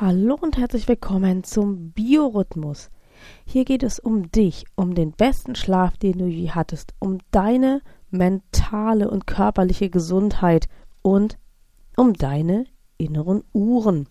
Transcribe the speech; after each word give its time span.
Hallo 0.00 0.38
und 0.40 0.56
herzlich 0.56 0.86
willkommen 0.86 1.42
zum 1.42 1.90
Biorhythmus. 1.90 2.88
Hier 3.44 3.64
geht 3.64 3.82
es 3.82 3.98
um 3.98 4.30
dich, 4.30 4.64
um 4.76 4.94
den 4.94 5.10
besten 5.10 5.56
Schlaf, 5.56 5.96
den 5.96 6.18
du 6.18 6.26
je 6.26 6.50
hattest, 6.50 6.94
um 7.00 7.18
deine 7.32 7.82
mentale 8.08 9.10
und 9.10 9.26
körperliche 9.26 9.90
Gesundheit 9.90 10.68
und 11.02 11.36
um 11.96 12.12
deine 12.12 12.66
inneren 12.96 13.42
Uhren. 13.52 14.08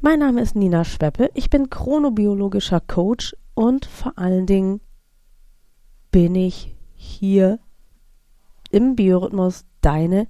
Mein 0.00 0.18
Name 0.18 0.40
ist 0.40 0.56
Nina 0.56 0.82
Schweppe, 0.82 1.30
ich 1.34 1.48
bin 1.48 1.70
chronobiologischer 1.70 2.80
Coach 2.80 3.36
und 3.54 3.86
vor 3.86 4.18
allen 4.18 4.46
Dingen 4.46 4.80
bin 6.10 6.34
ich 6.34 6.74
hier 6.96 7.60
im 8.72 8.96
Biorhythmus 8.96 9.64
deine 9.80 10.26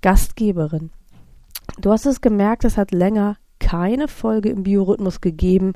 Gastgeberin. 0.00 0.92
Du 1.78 1.90
hast 1.90 2.06
es 2.06 2.22
gemerkt, 2.22 2.64
es 2.64 2.78
hat 2.78 2.90
länger 2.90 3.36
keine 3.58 4.08
Folge 4.08 4.48
im 4.48 4.62
Biorhythmus 4.62 5.20
gegeben. 5.20 5.74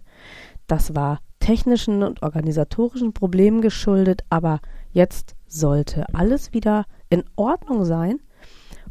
Das 0.67 0.95
war 0.95 1.21
technischen 1.41 2.03
und 2.03 2.23
organisatorischen 2.23 3.13
Problemen 3.13 3.61
geschuldet, 3.61 4.23
aber 4.31 4.61
jetzt 4.93 5.35
sollte 5.47 6.07
alles 6.15 6.53
wieder 6.53 6.87
in 7.11 7.25
Ordnung 7.37 7.85
sein. 7.85 8.21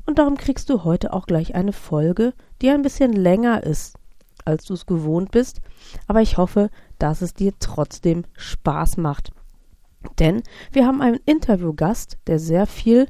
Und 0.05 0.19
darum 0.19 0.37
kriegst 0.37 0.69
du 0.69 0.83
heute 0.83 1.13
auch 1.13 1.25
gleich 1.25 1.55
eine 1.55 1.73
Folge, 1.73 2.33
die 2.61 2.69
ein 2.69 2.83
bisschen 2.83 3.13
länger 3.13 3.63
ist, 3.63 3.95
als 4.45 4.65
du 4.65 4.73
es 4.73 4.85
gewohnt 4.85 5.31
bist. 5.31 5.61
Aber 6.07 6.21
ich 6.21 6.37
hoffe, 6.37 6.69
dass 6.99 7.21
es 7.21 7.33
dir 7.33 7.53
trotzdem 7.59 8.25
Spaß 8.33 8.97
macht. 8.97 9.31
Denn 10.19 10.43
wir 10.71 10.85
haben 10.85 11.01
einen 11.01 11.19
Interviewgast, 11.25 12.17
der 12.27 12.39
sehr 12.39 12.67
viel 12.67 13.07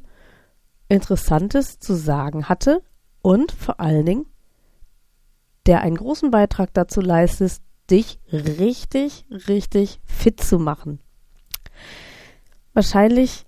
Interessantes 0.88 1.80
zu 1.80 1.96
sagen 1.96 2.48
hatte 2.50 2.82
und 3.22 3.52
vor 3.52 3.80
allen 3.80 4.06
Dingen, 4.06 4.26
der 5.66 5.82
einen 5.82 5.98
großen 5.98 6.32
Beitrag 6.32 6.74
dazu 6.74 7.02
leistet, 7.02 7.62
dich 7.90 8.20
richtig, 8.32 9.26
richtig 9.48 10.00
fit 10.06 10.42
zu 10.42 10.60
machen. 10.60 11.00
Wahrscheinlich 12.74 13.46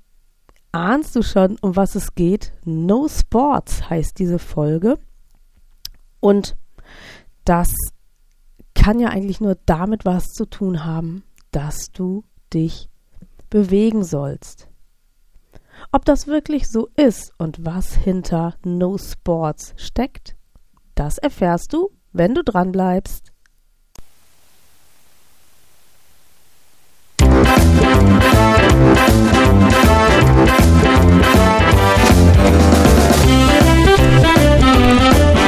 ahnst 0.71 1.15
du 1.15 1.21
schon, 1.21 1.57
um 1.61 1.75
was 1.75 1.95
es 1.95 2.15
geht. 2.15 2.53
No 2.65 3.07
Sports 3.07 3.89
heißt 3.89 4.17
diese 4.17 4.39
Folge. 4.39 4.97
Und 6.19 6.55
das 7.45 7.73
kann 8.73 8.99
ja 8.99 9.09
eigentlich 9.09 9.41
nur 9.41 9.57
damit 9.65 10.05
was 10.05 10.25
zu 10.27 10.45
tun 10.45 10.85
haben, 10.85 11.23
dass 11.51 11.91
du 11.91 12.23
dich 12.53 12.89
bewegen 13.49 14.03
sollst. 14.03 14.70
Ob 15.93 16.05
das 16.05 16.25
wirklich 16.25 16.69
so 16.69 16.87
ist 16.95 17.33
und 17.37 17.65
was 17.65 17.93
hinter 17.93 18.55
No 18.63 18.97
Sports 18.97 19.73
steckt, 19.75 20.37
das 20.95 21.17
erfährst 21.17 21.73
du, 21.73 21.89
wenn 22.13 22.33
du 22.33 22.45
dran 22.45 22.71
bleibst. 22.71 23.33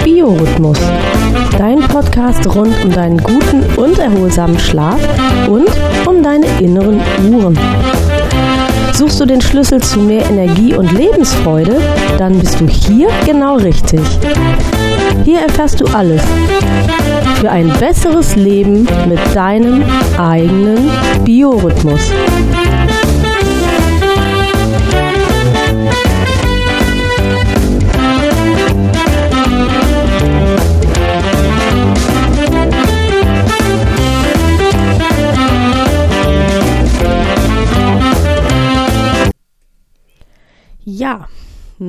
Biorhythmus. 0.04 0.80
Dein 1.58 1.80
Podcast 1.88 2.54
rund 2.54 2.84
um 2.84 2.92
deinen 2.92 3.24
guten 3.24 3.64
und 3.78 3.98
erholsamen 3.98 4.60
Schlaf 4.60 5.00
und 5.48 5.70
um 6.06 6.22
deine 6.22 6.48
inneren 6.60 7.00
Uhren. 7.34 7.58
Suchst 8.94 9.20
du 9.20 9.26
den 9.26 9.42
Schlüssel 9.42 9.82
zu 9.82 10.00
mehr 10.00 10.24
Energie 10.30 10.76
und 10.76 10.92
Lebensfreude? 10.92 11.82
Dann 12.18 12.38
bist 12.40 12.60
du 12.60 12.68
hier 12.68 13.10
genau 13.26 13.58
richtig. 13.58 14.02
Hier 15.26 15.40
erfährst 15.40 15.82
du 15.82 15.86
alles 15.86 16.22
für 17.40 17.50
ein 17.50 17.70
besseres 17.80 18.36
Leben 18.36 18.88
mit 19.08 19.20
deinem 19.34 19.84
eigenen 20.18 20.90
Biorhythmus. 21.26 22.12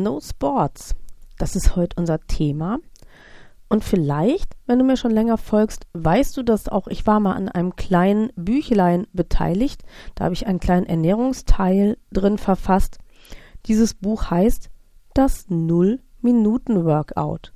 No 0.02 0.20
Sports. 0.20 0.94
Das 1.38 1.56
ist 1.56 1.76
heute 1.76 1.96
unser 1.98 2.20
Thema. 2.20 2.78
Und 3.68 3.84
vielleicht, 3.84 4.56
wenn 4.66 4.78
du 4.78 4.84
mir 4.84 4.96
schon 4.96 5.10
länger 5.10 5.36
folgst, 5.38 5.86
weißt 5.94 6.36
du 6.36 6.42
das 6.42 6.68
auch. 6.68 6.86
Ich 6.88 7.06
war 7.06 7.20
mal 7.20 7.32
an 7.32 7.48
einem 7.48 7.76
kleinen 7.76 8.30
Büchlein 8.36 9.06
beteiligt. 9.12 9.82
Da 10.14 10.24
habe 10.24 10.34
ich 10.34 10.46
einen 10.46 10.60
kleinen 10.60 10.86
Ernährungsteil 10.86 11.96
drin 12.12 12.38
verfasst. 12.38 12.98
Dieses 13.66 13.94
Buch 13.94 14.30
heißt 14.30 14.70
Das 15.14 15.46
Null-Minuten-Workout. 15.48 17.52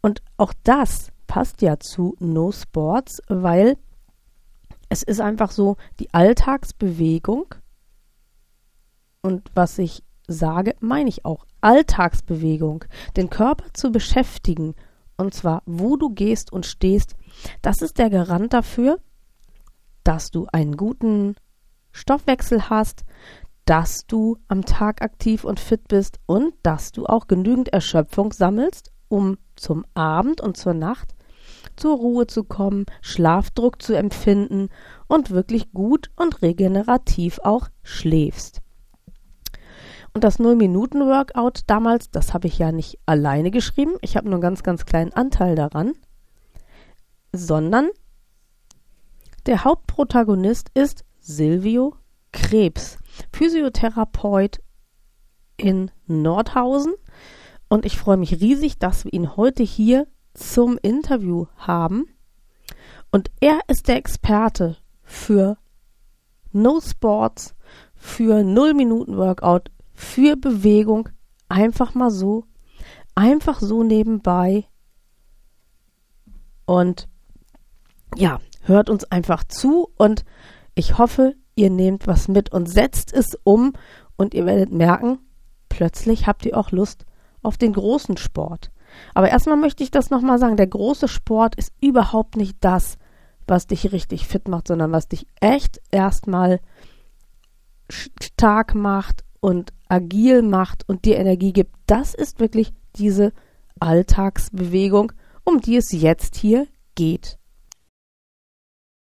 Und 0.00 0.22
auch 0.36 0.54
das 0.62 1.10
passt 1.26 1.62
ja 1.62 1.78
zu 1.78 2.16
No 2.18 2.52
Sports, 2.52 3.20
weil 3.28 3.76
es 4.88 5.02
ist 5.02 5.20
einfach 5.20 5.50
so 5.50 5.76
die 5.98 6.14
Alltagsbewegung 6.14 7.54
und 9.22 9.50
was 9.54 9.78
ich 9.78 10.02
sage, 10.32 10.74
meine 10.80 11.08
ich 11.08 11.24
auch. 11.24 11.46
Alltagsbewegung, 11.60 12.84
den 13.16 13.30
Körper 13.30 13.66
zu 13.74 13.92
beschäftigen, 13.92 14.74
und 15.16 15.34
zwar 15.34 15.62
wo 15.66 15.96
du 15.96 16.10
gehst 16.10 16.52
und 16.52 16.66
stehst, 16.66 17.14
das 17.62 17.82
ist 17.82 17.98
der 17.98 18.10
Garant 18.10 18.52
dafür, 18.52 18.98
dass 20.04 20.30
du 20.30 20.46
einen 20.52 20.76
guten 20.76 21.36
Stoffwechsel 21.92 22.70
hast, 22.70 23.04
dass 23.66 24.06
du 24.06 24.38
am 24.48 24.64
Tag 24.64 25.02
aktiv 25.02 25.44
und 25.44 25.60
fit 25.60 25.88
bist 25.88 26.18
und 26.26 26.54
dass 26.62 26.92
du 26.92 27.06
auch 27.06 27.26
genügend 27.26 27.68
Erschöpfung 27.68 28.32
sammelst, 28.32 28.92
um 29.08 29.36
zum 29.56 29.84
Abend 29.94 30.40
und 30.40 30.56
zur 30.56 30.74
Nacht 30.74 31.14
zur 31.76 31.96
Ruhe 31.96 32.26
zu 32.26 32.44
kommen, 32.44 32.86
Schlafdruck 33.00 33.82
zu 33.82 33.96
empfinden 33.96 34.68
und 35.08 35.30
wirklich 35.30 35.72
gut 35.72 36.10
und 36.16 36.42
regenerativ 36.42 37.40
auch 37.42 37.68
schläfst. 37.82 38.60
Und 40.12 40.24
das 40.24 40.38
Null-Minuten-Workout 40.38 41.62
damals, 41.66 42.10
das 42.10 42.34
habe 42.34 42.48
ich 42.48 42.58
ja 42.58 42.72
nicht 42.72 42.98
alleine 43.06 43.50
geschrieben. 43.50 43.94
Ich 44.00 44.16
habe 44.16 44.26
nur 44.26 44.34
einen 44.34 44.42
ganz, 44.42 44.62
ganz 44.62 44.84
kleinen 44.84 45.12
Anteil 45.12 45.54
daran. 45.54 45.94
Sondern 47.32 47.90
der 49.46 49.64
Hauptprotagonist 49.64 50.70
ist 50.74 51.04
Silvio 51.18 51.94
Krebs, 52.32 52.98
Physiotherapeut 53.32 54.60
in 55.56 55.90
Nordhausen. 56.06 56.94
Und 57.68 57.86
ich 57.86 57.98
freue 57.98 58.16
mich 58.16 58.40
riesig, 58.40 58.78
dass 58.78 59.04
wir 59.04 59.12
ihn 59.12 59.36
heute 59.36 59.62
hier 59.62 60.08
zum 60.34 60.78
Interview 60.82 61.46
haben. 61.56 62.08
Und 63.12 63.30
er 63.40 63.60
ist 63.68 63.88
der 63.88 63.96
Experte 63.96 64.76
für 65.02 65.56
No 66.52 66.80
Sports, 66.80 67.54
für 67.94 68.42
Null 68.42 68.74
Minuten 68.74 69.16
Workout, 69.16 69.70
für 70.00 70.36
Bewegung 70.36 71.10
einfach 71.48 71.94
mal 71.94 72.10
so, 72.10 72.44
einfach 73.14 73.60
so 73.60 73.82
nebenbei. 73.82 74.64
Und 76.64 77.08
ja, 78.16 78.40
hört 78.62 78.88
uns 78.88 79.04
einfach 79.04 79.44
zu 79.44 79.90
und 79.96 80.24
ich 80.74 80.98
hoffe, 80.98 81.34
ihr 81.54 81.70
nehmt 81.70 82.06
was 82.06 82.28
mit 82.28 82.50
und 82.50 82.66
setzt 82.66 83.12
es 83.12 83.38
um 83.44 83.74
und 84.16 84.34
ihr 84.34 84.46
werdet 84.46 84.72
merken, 84.72 85.18
plötzlich 85.68 86.26
habt 86.26 86.46
ihr 86.46 86.56
auch 86.56 86.70
Lust 86.70 87.04
auf 87.42 87.58
den 87.58 87.72
großen 87.72 88.16
Sport. 88.16 88.70
Aber 89.14 89.28
erstmal 89.28 89.56
möchte 89.56 89.82
ich 89.82 89.90
das 89.90 90.10
nochmal 90.10 90.38
sagen, 90.38 90.56
der 90.56 90.66
große 90.66 91.08
Sport 91.08 91.56
ist 91.56 91.72
überhaupt 91.80 92.36
nicht 92.36 92.56
das, 92.60 92.96
was 93.46 93.66
dich 93.66 93.92
richtig 93.92 94.26
fit 94.26 94.48
macht, 94.48 94.68
sondern 94.68 94.92
was 94.92 95.08
dich 95.08 95.26
echt 95.40 95.80
erstmal 95.90 96.60
stark 97.90 98.74
macht 98.74 99.24
und 99.40 99.72
agil 99.88 100.42
macht 100.42 100.88
und 100.88 101.04
dir 101.04 101.18
Energie 101.18 101.52
gibt, 101.52 101.74
das 101.86 102.14
ist 102.14 102.40
wirklich 102.40 102.72
diese 102.96 103.32
Alltagsbewegung, 103.80 105.12
um 105.44 105.60
die 105.60 105.76
es 105.76 105.92
jetzt 105.92 106.36
hier 106.36 106.66
geht. 106.94 107.38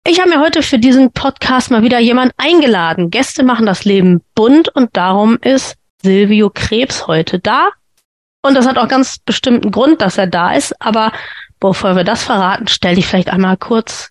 Ich 0.05 0.19
habe 0.19 0.31
mir 0.31 0.41
heute 0.41 0.61
für 0.63 0.79
diesen 0.79 1.13
Podcast 1.13 1.71
mal 1.71 1.83
wieder 1.83 1.99
jemand 1.99 2.33
eingeladen. 2.35 3.09
Gäste 3.09 3.43
machen 3.43 3.65
das 3.65 3.85
Leben 3.85 4.21
bunt 4.35 4.67
und 4.69 4.97
darum 4.97 5.37
ist 5.39 5.77
Silvio 6.01 6.49
Krebs 6.53 7.07
heute 7.07 7.39
da. 7.39 7.69
Und 8.45 8.55
das 8.55 8.67
hat 8.67 8.77
auch 8.77 8.89
ganz 8.89 9.19
bestimmten 9.19 9.71
Grund, 9.71 10.01
dass 10.01 10.17
er 10.17 10.27
da 10.27 10.53
ist. 10.53 10.75
Aber 10.81 11.13
bevor 11.61 11.95
wir 11.95 12.03
das 12.03 12.23
verraten, 12.23 12.67
stell 12.67 12.95
dich 12.95 13.07
vielleicht 13.07 13.29
einmal 13.29 13.55
kurz 13.55 14.09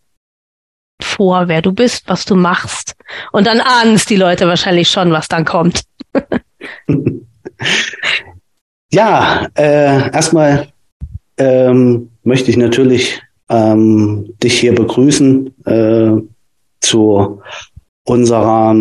vor, 1.02 1.48
wer 1.48 1.60
du 1.60 1.72
bist, 1.72 2.08
was 2.08 2.24
du 2.24 2.36
machst. 2.36 2.94
Und 3.32 3.46
dann 3.46 3.60
ahnen 3.60 3.94
es 3.94 4.06
die 4.06 4.16
Leute 4.16 4.48
wahrscheinlich 4.48 4.88
schon, 4.88 5.12
was 5.12 5.28
dann 5.28 5.44
kommt. 5.44 5.82
ja, 8.92 9.48
äh, 9.54 10.10
erstmal 10.12 10.68
ähm, 11.38 12.10
möchte 12.22 12.50
ich 12.50 12.56
natürlich 12.56 13.22
ähm, 13.48 14.34
dich 14.42 14.60
hier 14.60 14.74
begrüßen 14.74 15.64
äh, 15.66 16.12
zu 16.80 17.40
unserer 18.04 18.74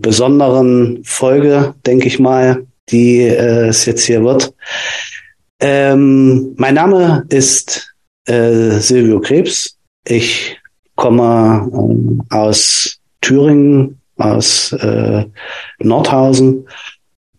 besonderen 0.00 1.02
Folge, 1.04 1.74
denke 1.86 2.06
ich 2.08 2.18
mal, 2.18 2.66
die 2.90 3.20
äh, 3.20 3.68
es 3.68 3.86
jetzt 3.86 4.04
hier 4.04 4.24
wird. 4.24 4.52
Ähm, 5.60 6.54
mein 6.56 6.74
Name 6.74 7.24
ist 7.28 7.94
äh, 8.26 8.78
Silvio 8.80 9.20
Krebs. 9.20 9.78
Ich 10.06 10.58
komme 10.96 11.70
ähm, 11.72 12.22
aus 12.30 12.98
Thüringen, 13.20 14.00
aus 14.16 14.72
äh, 14.72 15.24
Nordhausen 15.80 16.68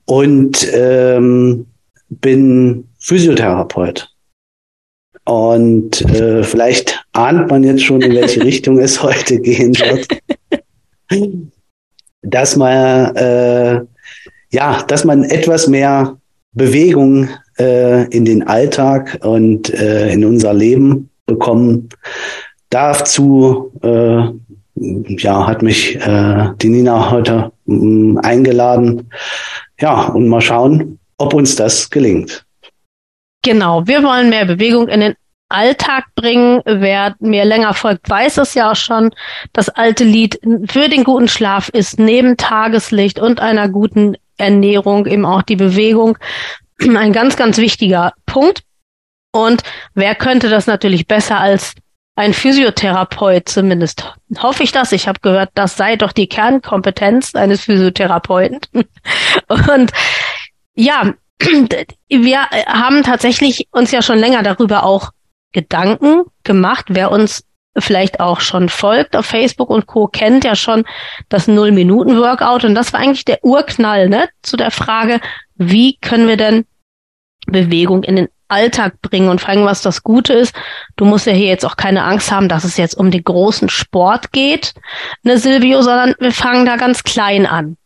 und 0.06 0.68
ähm, 0.74 1.68
bin 2.10 2.88
Physiotherapeut. 3.00 4.12
Und 5.26 6.02
äh, 6.02 6.44
vielleicht 6.44 7.04
ahnt 7.14 7.50
man 7.50 7.64
jetzt 7.64 7.84
schon, 7.84 8.02
in 8.02 8.14
welche 8.14 8.44
Richtung 8.44 8.80
es 8.80 9.02
heute 9.02 9.40
gehen 9.40 9.74
wird. 9.76 10.22
Dass 12.22 12.56
man 12.56 13.16
äh, 13.16 13.82
ja, 14.52 14.84
dass 14.84 15.04
man 15.04 15.24
etwas 15.24 15.68
mehr 15.68 16.18
Bewegung 16.54 17.28
äh, 17.60 18.08
in 18.10 18.24
den 18.26 18.48
Alltag 18.48 19.20
und 19.22 19.74
äh, 19.74 20.14
in 20.14 20.24
unser 20.24 20.54
Leben 20.54 21.10
bekommen 21.26 21.90
Dazu 22.70 23.72
äh, 23.84 24.24
ja, 24.76 25.48
hat 25.48 25.62
mich 25.62 25.96
äh, 25.96 26.50
die 26.62 26.70
Nina 26.70 27.12
heute 27.12 27.52
mh, 27.66 28.22
eingeladen. 28.22 29.10
Ja, 29.80 30.08
und 30.08 30.28
mal 30.28 30.42
schauen, 30.42 31.00
ob 31.18 31.34
uns 31.34 31.56
das 31.56 31.90
gelingt. 31.90 32.46
Genau, 33.44 33.86
wir 33.88 34.04
wollen 34.04 34.30
mehr 34.30 34.46
Bewegung 34.46 34.88
in 34.88 35.02
den 35.02 35.16
Alltag 35.50 36.06
bringen. 36.16 36.62
Wer 36.66 37.16
mir 37.20 37.46
länger 37.46 37.74
folgt, 37.74 38.10
weiß 38.10 38.38
es 38.40 38.54
ja 38.56 38.72
auch 38.72 38.76
schon. 38.76 39.12
Das 39.54 39.70
alte 39.70 40.04
Lied 40.04 40.40
für 40.68 40.90
den 40.90 41.04
guten 41.04 41.28
Schlaf 41.28 41.70
ist 41.70 42.00
neben 42.00 42.38
Tageslicht 42.38 43.20
und 43.20 43.40
einer 43.40 43.70
guten 43.70 44.18
Ernährung 44.38 45.06
eben 45.06 45.26
auch 45.26 45.44
die 45.44 45.56
Bewegung 45.56 46.18
ein 46.80 47.14
ganz, 47.14 47.38
ganz 47.38 47.58
wichtiger 47.58 48.14
Punkt. 48.26 48.64
Und 49.32 49.64
wer 49.94 50.16
könnte 50.16 50.50
das 50.50 50.68
natürlich 50.68 51.08
besser 51.08 51.40
als 51.40 51.74
ein 52.16 52.34
Physiotherapeut, 52.34 53.50
zumindest 53.50 54.14
hoffe 54.38 54.64
ich 54.64 54.72
das. 54.72 54.94
Ich 54.94 55.08
habe 55.08 55.20
gehört, 55.20 55.50
das 55.54 55.76
sei 55.76 55.98
doch 55.98 56.14
die 56.14 56.28
Kernkompetenz 56.28 57.36
eines 57.36 57.66
Physiotherapeuten. 57.66 58.60
Und 59.48 59.92
ja, 60.76 61.14
wir 62.10 62.40
haben 62.68 63.04
tatsächlich 63.04 63.68
uns 63.72 63.92
ja 63.92 64.02
schon 64.02 64.18
länger 64.18 64.44
darüber 64.44 64.84
auch 64.84 65.12
Gedanken 65.52 66.24
gemacht. 66.44 66.86
Wer 66.90 67.12
uns 67.12 67.44
vielleicht 67.78 68.22
auch 68.22 68.40
schon 68.40 68.70
folgt 68.70 69.16
auf 69.18 69.26
Facebook 69.26 69.70
und 69.70 69.86
Co. 69.86 70.08
kennt 70.08 70.46
ja 70.46 70.56
schon 70.56 70.86
das 71.28 71.48
Null-Minuten-Workout. 71.48 72.64
Und 72.64 72.76
das 72.76 72.94
war 72.94 73.02
eigentlich 73.02 73.26
der 73.26 73.44
Urknall 73.44 74.08
ne, 74.08 74.30
zu 74.42 74.56
der 74.56 74.72
Frage, 74.72 75.20
wie 75.56 75.98
können 75.98 76.28
wir 76.28 76.38
denn 76.38 76.66
Bewegung 77.48 78.04
in 78.04 78.16
den 78.16 78.28
Alltag 78.48 79.02
bringen 79.02 79.30
und 79.30 79.48
allem, 79.48 79.66
was 79.66 79.82
das 79.82 80.04
Gute 80.04 80.34
ist. 80.34 80.56
Du 80.96 81.06
musst 81.06 81.26
ja 81.26 81.34
hier 81.34 81.48
jetzt 81.48 81.66
auch 81.66 81.78
keine 81.78 82.04
Angst 82.04 82.32
haben, 82.32 82.50
dass 82.50 82.64
es 82.64 82.78
jetzt 82.78 82.96
um 82.96 83.12
den 83.12 83.24
großen 83.24 83.70
Sport 83.70 84.32
geht, 84.32 84.74
ne 85.24 85.38
Silvio, 85.38 85.82
sondern 85.82 86.16
wir 86.20 86.32
fangen 86.32 86.66
da 86.66 86.76
ganz 86.78 87.04
klein 87.04 87.46
an. 87.46 87.78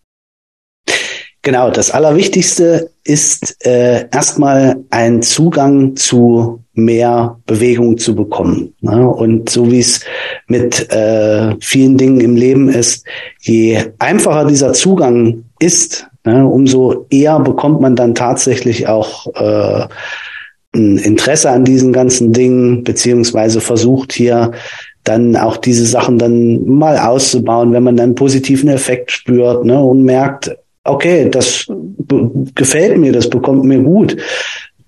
Genau, 1.41 1.71
das 1.71 1.91
Allerwichtigste 1.91 2.91
ist 3.05 3.65
äh, 3.65 4.09
erstmal 4.11 4.83
einen 4.89 5.21
Zugang 5.21 5.95
zu 5.95 6.63
mehr 6.73 7.39
Bewegung 7.45 7.97
zu 7.97 8.13
bekommen. 8.13 8.75
Ne? 8.81 9.07
Und 9.07 9.49
so 9.49 9.71
wie 9.71 9.79
es 9.79 10.01
mit 10.47 10.91
äh, 10.91 11.55
vielen 11.61 11.97
Dingen 11.97 12.19
im 12.19 12.35
Leben 12.35 12.67
ist, 12.67 13.05
je 13.39 13.83
einfacher 13.99 14.45
dieser 14.45 14.73
Zugang 14.73 15.45
ist, 15.59 16.07
ne, 16.25 16.45
umso 16.45 17.05
eher 17.09 17.39
bekommt 17.39 17.79
man 17.79 17.95
dann 17.95 18.15
tatsächlich 18.15 18.87
auch 18.87 19.27
äh, 19.35 19.87
ein 20.75 20.97
Interesse 20.97 21.49
an 21.49 21.65
diesen 21.65 21.93
ganzen 21.93 22.31
Dingen, 22.31 22.83
beziehungsweise 22.83 23.61
versucht 23.61 24.13
hier 24.13 24.51
dann 25.03 25.35
auch 25.35 25.57
diese 25.57 25.85
Sachen 25.85 26.19
dann 26.19 26.65
mal 26.65 26.97
auszubauen, 26.97 27.73
wenn 27.73 27.83
man 27.83 27.95
dann 27.95 28.09
einen 28.09 28.15
positiven 28.15 28.69
Effekt 28.69 29.11
spürt 29.11 29.65
ne, 29.65 29.81
und 29.81 30.03
merkt, 30.03 30.55
okay, 30.83 31.29
das 31.29 31.67
gefällt 32.55 32.97
mir, 32.97 33.11
das 33.11 33.29
bekommt 33.29 33.63
mir 33.63 33.79
gut. 33.79 34.17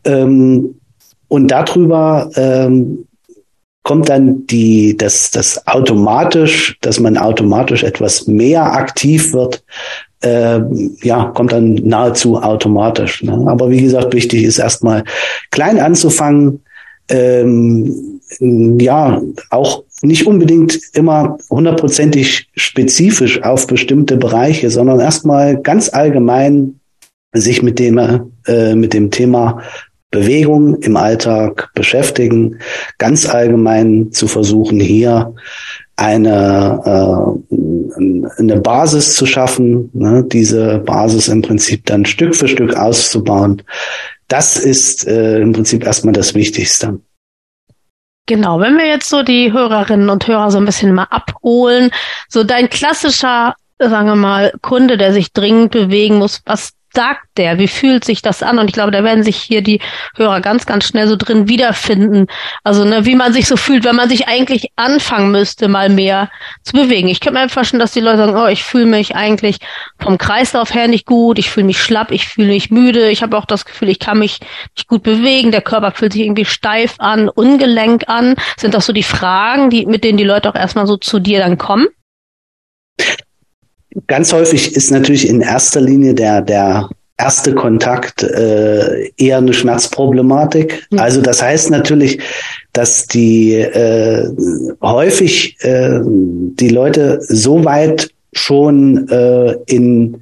Ähm, 0.06 0.76
und 1.28 1.48
darüber 1.50 2.30
ähm, 2.36 3.06
kommt 3.84 4.10
dann 4.10 4.46
die, 4.48 4.96
das, 4.98 5.32
das 5.32 5.66
automatisch, 5.68 6.78
dass 6.82 7.00
man 7.00 7.18
automatisch 7.18 7.84
etwas 7.84 8.28
mehr 8.28 8.74
aktiv 8.74 9.34
wird, 9.34 9.64
äh, 10.22 10.60
ja, 11.02 11.26
kommt 11.34 11.52
dann 11.52 11.76
nahezu 11.76 12.38
automatisch. 12.38 13.24
Ne? 13.24 13.46
Aber 13.48 13.70
wie 13.70 13.82
gesagt, 13.82 14.14
wichtig 14.14 14.44
ist 14.44 14.60
erstmal 14.60 15.04
klein 15.52 15.80
anzufangen, 15.80 16.62
ähm, 17.10 18.20
ja, 18.80 19.22
auch 19.50 19.84
nicht 20.02 20.26
unbedingt 20.26 20.80
immer 20.94 21.38
hundertprozentig 21.50 22.50
spezifisch 22.56 23.44
auf 23.44 23.68
bestimmte 23.68 24.18
Bereiche, 24.18 24.70
sondern 24.70 25.00
erstmal 25.00 25.58
ganz 25.58 25.94
allgemein 25.94 26.80
sich 27.34 27.62
mit 27.62 27.80
dem, 27.80 27.98
äh, 28.46 28.76
mit 28.76 28.94
dem 28.94 29.12
Thema 29.12 29.62
Bewegung 30.12 30.76
im 30.82 30.98
Alltag 30.98 31.70
beschäftigen, 31.74 32.58
ganz 32.98 33.30
allgemein 33.30 34.12
zu 34.12 34.28
versuchen, 34.28 34.80
hier 34.80 35.34
eine, 35.96 36.82
äh, 37.50 37.56
eine 38.38 38.60
Basis 38.60 39.16
zu 39.16 39.26
schaffen, 39.26 39.90
ne, 39.94 40.24
diese 40.24 40.80
Basis 40.80 41.28
im 41.28 41.42
Prinzip 41.42 41.86
dann 41.86 42.06
Stück 42.06 42.36
für 42.36 42.48
Stück 42.48 42.76
auszubauen. 42.76 43.62
Das 44.28 44.58
ist 44.58 45.08
äh, 45.08 45.40
im 45.40 45.52
Prinzip 45.52 45.84
erstmal 45.84 46.14
das 46.14 46.34
Wichtigste. 46.34 47.00
Genau, 48.28 48.60
wenn 48.60 48.78
wir 48.78 48.88
jetzt 48.88 49.10
so 49.10 49.24
die 49.24 49.52
Hörerinnen 49.52 50.10
und 50.10 50.28
Hörer 50.28 50.52
so 50.52 50.58
ein 50.58 50.66
bisschen 50.66 50.94
mal 50.94 51.08
abholen, 51.10 51.92
so 52.30 52.44
dein 52.44 52.70
klassischer, 52.70 53.56
sagen 53.80 54.08
wir 54.08 54.16
mal, 54.16 54.54
Kunde, 54.62 54.98
der 54.98 55.12
sich 55.12 55.34
dringend 55.34 55.72
bewegen 55.72 56.16
muss, 56.16 56.42
was 56.46 56.74
sagt 56.94 57.38
der? 57.38 57.60
Wie 57.60 57.68
fühlt 57.68 58.04
sich 58.04 58.22
das 58.22 58.44
an? 58.44 58.60
Und 58.60 58.68
ich 58.68 58.74
glaube, 58.74 58.92
da 58.92 59.04
werden 59.04 59.24
sich 59.24 59.38
hier 59.38 59.62
die 59.62 59.80
Hörer 60.16 60.42
ganz, 60.42 60.66
ganz 60.66 60.86
schnell 60.86 61.08
so 61.08 61.16
drin 61.16 61.48
wiederfinden. 61.48 62.28
Also, 62.64 62.84
ne, 62.84 63.06
wie 63.06 63.16
man 63.16 63.34
sich 63.34 63.48
so 63.48 63.58
fühlt, 63.58 63.84
wenn 63.86 63.96
man 63.96 64.10
sich 64.10 64.28
eigentlich 64.28 64.70
anfangen 64.76 65.32
müsste, 65.32 65.68
mal 65.68 65.90
mehr 65.90 66.30
zu 66.64 66.74
bewegen. 66.74 67.08
Ich 67.08 67.20
könnte 67.20 67.40
mir 67.40 67.50
vorstellen, 67.50 67.80
dass 67.80 67.94
die 67.94 68.00
Leute 68.00 68.18
sagen, 68.18 68.36
oh, 68.36 68.48
ich 68.48 68.64
fühle 68.64 68.86
mich 68.86 69.16
eigentlich 69.16 69.58
vom 70.00 70.18
Kreislauf 70.18 70.74
her 70.74 70.88
nicht 70.88 71.06
gut, 71.06 71.40
ich 71.40 71.50
fühle 71.50 71.66
mich 71.66 71.82
schlapp, 71.82 72.12
ich 72.12 72.28
fühle 72.28 72.50
mich 72.50 72.72
müde, 72.72 73.10
ich 73.10 73.24
habe 73.24 73.38
auch 73.38 73.46
das 73.46 73.66
Gefühl, 73.66 73.90
ich 73.90 74.00
kann 74.00 74.20
mich 74.20 74.40
nicht 74.76 74.88
gut 74.88 75.04
bewegen, 75.04 75.52
der 75.52 75.62
Körper 75.62 75.92
fühlt 75.92 76.14
sich 76.14 76.24
irgendwie 76.24 76.46
steif 76.46 76.96
an, 77.00 77.30
ungelenk 77.30 78.04
an. 78.08 78.36
Sind 78.58 78.74
das 78.74 78.86
so 78.86 78.94
die 78.94 79.04
Fragen, 79.04 79.70
die, 79.70 79.86
mit 79.86 80.04
denen 80.04 80.18
die 80.18 80.24
Leute 80.24 80.50
auch 80.50 80.56
erstmal 80.56 80.88
so 80.88 80.98
zu 80.98 81.20
dir 81.20 81.40
dann 81.40 81.58
kommen? 81.58 81.88
Ganz 84.08 84.32
häufig 84.32 84.76
ist 84.76 84.92
natürlich 84.92 85.28
in 85.28 85.42
erster 85.42 85.82
Linie 85.82 86.14
der, 86.14 86.42
der 86.42 86.90
erste 87.18 87.54
Kontakt 87.54 88.24
äh, 88.24 89.10
eher 89.18 89.38
eine 89.38 89.54
Schmerzproblematik. 89.54 90.88
Mhm. 90.92 91.00
Also 91.00 91.22
das 91.22 91.42
heißt 91.42 91.70
natürlich, 91.70 92.20
dass 92.74 93.08
die 93.08 93.56
äh, 93.56 94.28
häufig 94.82 95.58
äh, 95.62 96.00
die 96.04 96.70
Leute 96.70 97.20
so 97.22 97.64
weit 97.64 98.10
schon 98.34 99.08
äh, 99.10 99.58
in 99.68 100.22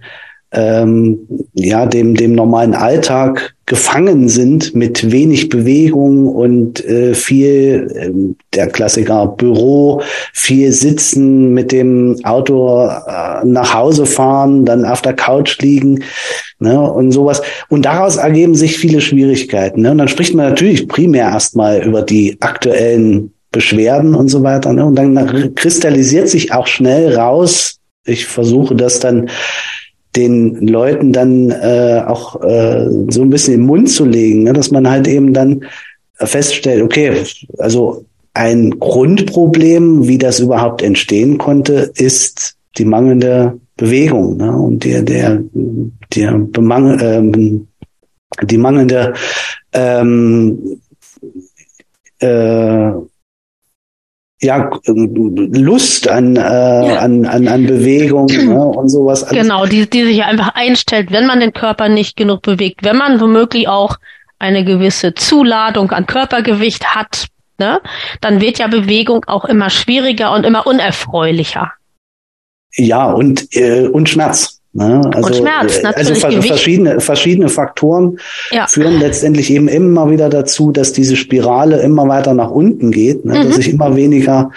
ähm, 0.52 1.28
ja 1.54 1.86
dem 1.86 2.16
dem 2.16 2.34
normalen 2.34 2.74
Alltag 2.74 3.56
gefangen 3.70 4.30
sind 4.30 4.74
mit 4.74 5.12
wenig 5.12 5.50
Bewegung 5.50 6.28
und 6.28 6.84
äh, 6.84 7.14
viel 7.14 7.88
äh, 7.96 8.36
der 8.56 8.68
Klassiker 8.68 9.28
Büro, 9.28 10.02
viel 10.34 10.72
sitzen, 10.72 11.54
mit 11.54 11.72
dem 11.72 12.18
Auto 12.24 12.88
äh, 12.88 13.46
nach 13.46 13.76
Hause 13.76 14.08
fahren, 14.08 14.66
dann 14.66 14.86
auf 14.86 15.04
der 15.04 15.14
Couch 15.14 15.60
liegen 15.62 16.04
ne, 16.58 16.82
und 16.82 17.12
sowas. 17.12 17.44
Und 17.70 17.86
daraus 17.86 18.18
ergeben 18.18 18.56
sich 18.56 18.76
viele 18.78 19.02
Schwierigkeiten. 19.02 19.84
Ne? 19.84 19.92
Und 19.92 20.00
dann 20.00 20.08
spricht 20.08 20.34
man 20.34 20.50
natürlich 20.50 20.88
primär 20.88 21.30
erstmal 21.30 21.84
über 21.84 22.02
die 22.02 22.38
aktuellen 22.40 23.34
Beschwerden 23.52 24.16
und 24.16 24.30
so 24.30 24.42
weiter. 24.42 24.74
Ne? 24.74 24.84
Und 24.84 24.96
dann 24.96 25.54
kristallisiert 25.54 26.28
sich 26.28 26.54
auch 26.54 26.66
schnell 26.66 27.16
raus. 27.16 27.78
Ich 28.04 28.26
versuche 28.26 28.76
das 28.76 29.00
dann 29.00 29.30
den 30.16 30.68
Leuten 30.68 31.14
dann 31.14 31.52
äh, 31.52 32.04
auch 32.06 32.42
äh, 32.42 32.90
so 33.10 33.22
ein 33.22 33.30
bisschen 33.30 33.56
im 33.56 33.62
Mund 33.62 33.90
zu 33.90 34.06
legen, 34.06 34.44
ne? 34.44 34.54
dass 34.54 34.72
man 34.72 34.90
halt 34.90 35.08
eben 35.08 35.34
dann 35.34 35.66
feststellt, 36.16 36.82
okay, 36.82 37.24
also 37.58 38.06
ein 38.34 38.80
Grundproblem, 38.80 40.08
wie 40.08 40.18
das 40.18 40.40
überhaupt 40.40 40.82
entstehen 40.82 41.38
konnte, 41.38 41.92
ist 41.96 42.56
die 42.78 42.86
mangelnde 42.86 43.60
Bewegung 43.78 44.38
ne? 44.38 44.52
und 44.52 44.84
der 44.84 45.04
der 45.04 45.42
der 46.14 46.32
bemangel, 46.38 46.98
ähm, 47.02 47.68
die 48.44 48.58
mangelnde 48.58 49.14
ähm, 49.74 50.80
äh, 52.20 52.92
ja, 54.42 54.70
Lust 54.86 56.08
an, 56.08 56.36
äh, 56.36 56.40
ja. 56.40 57.00
an, 57.00 57.26
an, 57.26 57.48
an 57.48 57.68
Bewegung 57.68 58.26
ne, 58.28 58.66
und 58.66 58.90
sowas. 58.90 59.24
Alles. 59.24 59.42
Genau, 59.42 59.66
die, 59.66 59.90
die 59.90 60.06
sich 60.06 60.24
einfach 60.24 60.56
einstellt, 60.56 61.12
wenn 61.12 61.26
man 61.26 61.40
den 61.40 61.54
Körper 61.54 61.90
nicht 61.90 62.16
genug 62.16 62.42
bewegt, 62.42 62.84
wenn 62.84 62.98
man 62.98 63.20
womöglich 63.20 63.68
auch 63.68 63.98
eine 64.40 64.64
gewisse 64.64 65.14
Zuladung 65.14 65.92
an 65.92 66.06
Körpergewicht 66.06 66.96
hat, 66.96 67.28
ne, 67.58 67.82
dann 68.22 68.40
wird 68.40 68.60
ja 68.60 68.68
Bewegung 68.68 69.26
auch 69.26 69.46
immer 69.46 69.70
schwieriger 69.70 70.34
und 70.34 70.46
immer 70.46 70.66
unerfreulicher. 70.66 71.74
Ja, 72.76 73.12
und, 73.12 73.54
äh, 73.56 73.88
und 73.88 74.08
Schmerz. 74.08 74.59
Ne? 74.72 75.02
Also, 75.14 75.28
und 75.28 75.36
Schmerz, 75.36 75.78
äh, 75.78 75.84
natürlich. 75.84 76.26
Also 76.26 76.42
verschiedene, 76.42 77.00
verschiedene 77.00 77.50
Faktoren 77.50 78.20
ja. 78.52 78.68
führen 78.68 79.00
letztendlich 79.00 79.52
eben 79.52 79.68
immer 79.68 80.12
wieder 80.12 80.30
dazu, 80.30 80.72
dass 80.72 80.94
diese 80.94 81.16
Spirale 81.16 81.82
immer 81.82 82.08
weiter 82.08 82.36
nach 82.36 82.52
unten 82.52 82.92
geht, 82.92 83.26
ne? 83.26 83.40
Mhm. 83.40 83.48
dass 83.48 83.58
ich 83.58 83.70
immer 83.70 83.96
weniger 83.96 84.52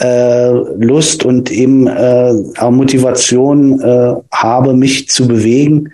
äh, 0.00 0.50
Lust 0.50 1.24
und 1.24 1.50
eben 1.50 1.86
äh, 1.86 2.34
auch 2.58 2.70
Motivation 2.70 3.80
äh, 3.80 4.14
habe, 4.32 4.74
mich 4.74 5.08
zu 5.08 5.26
bewegen. 5.26 5.90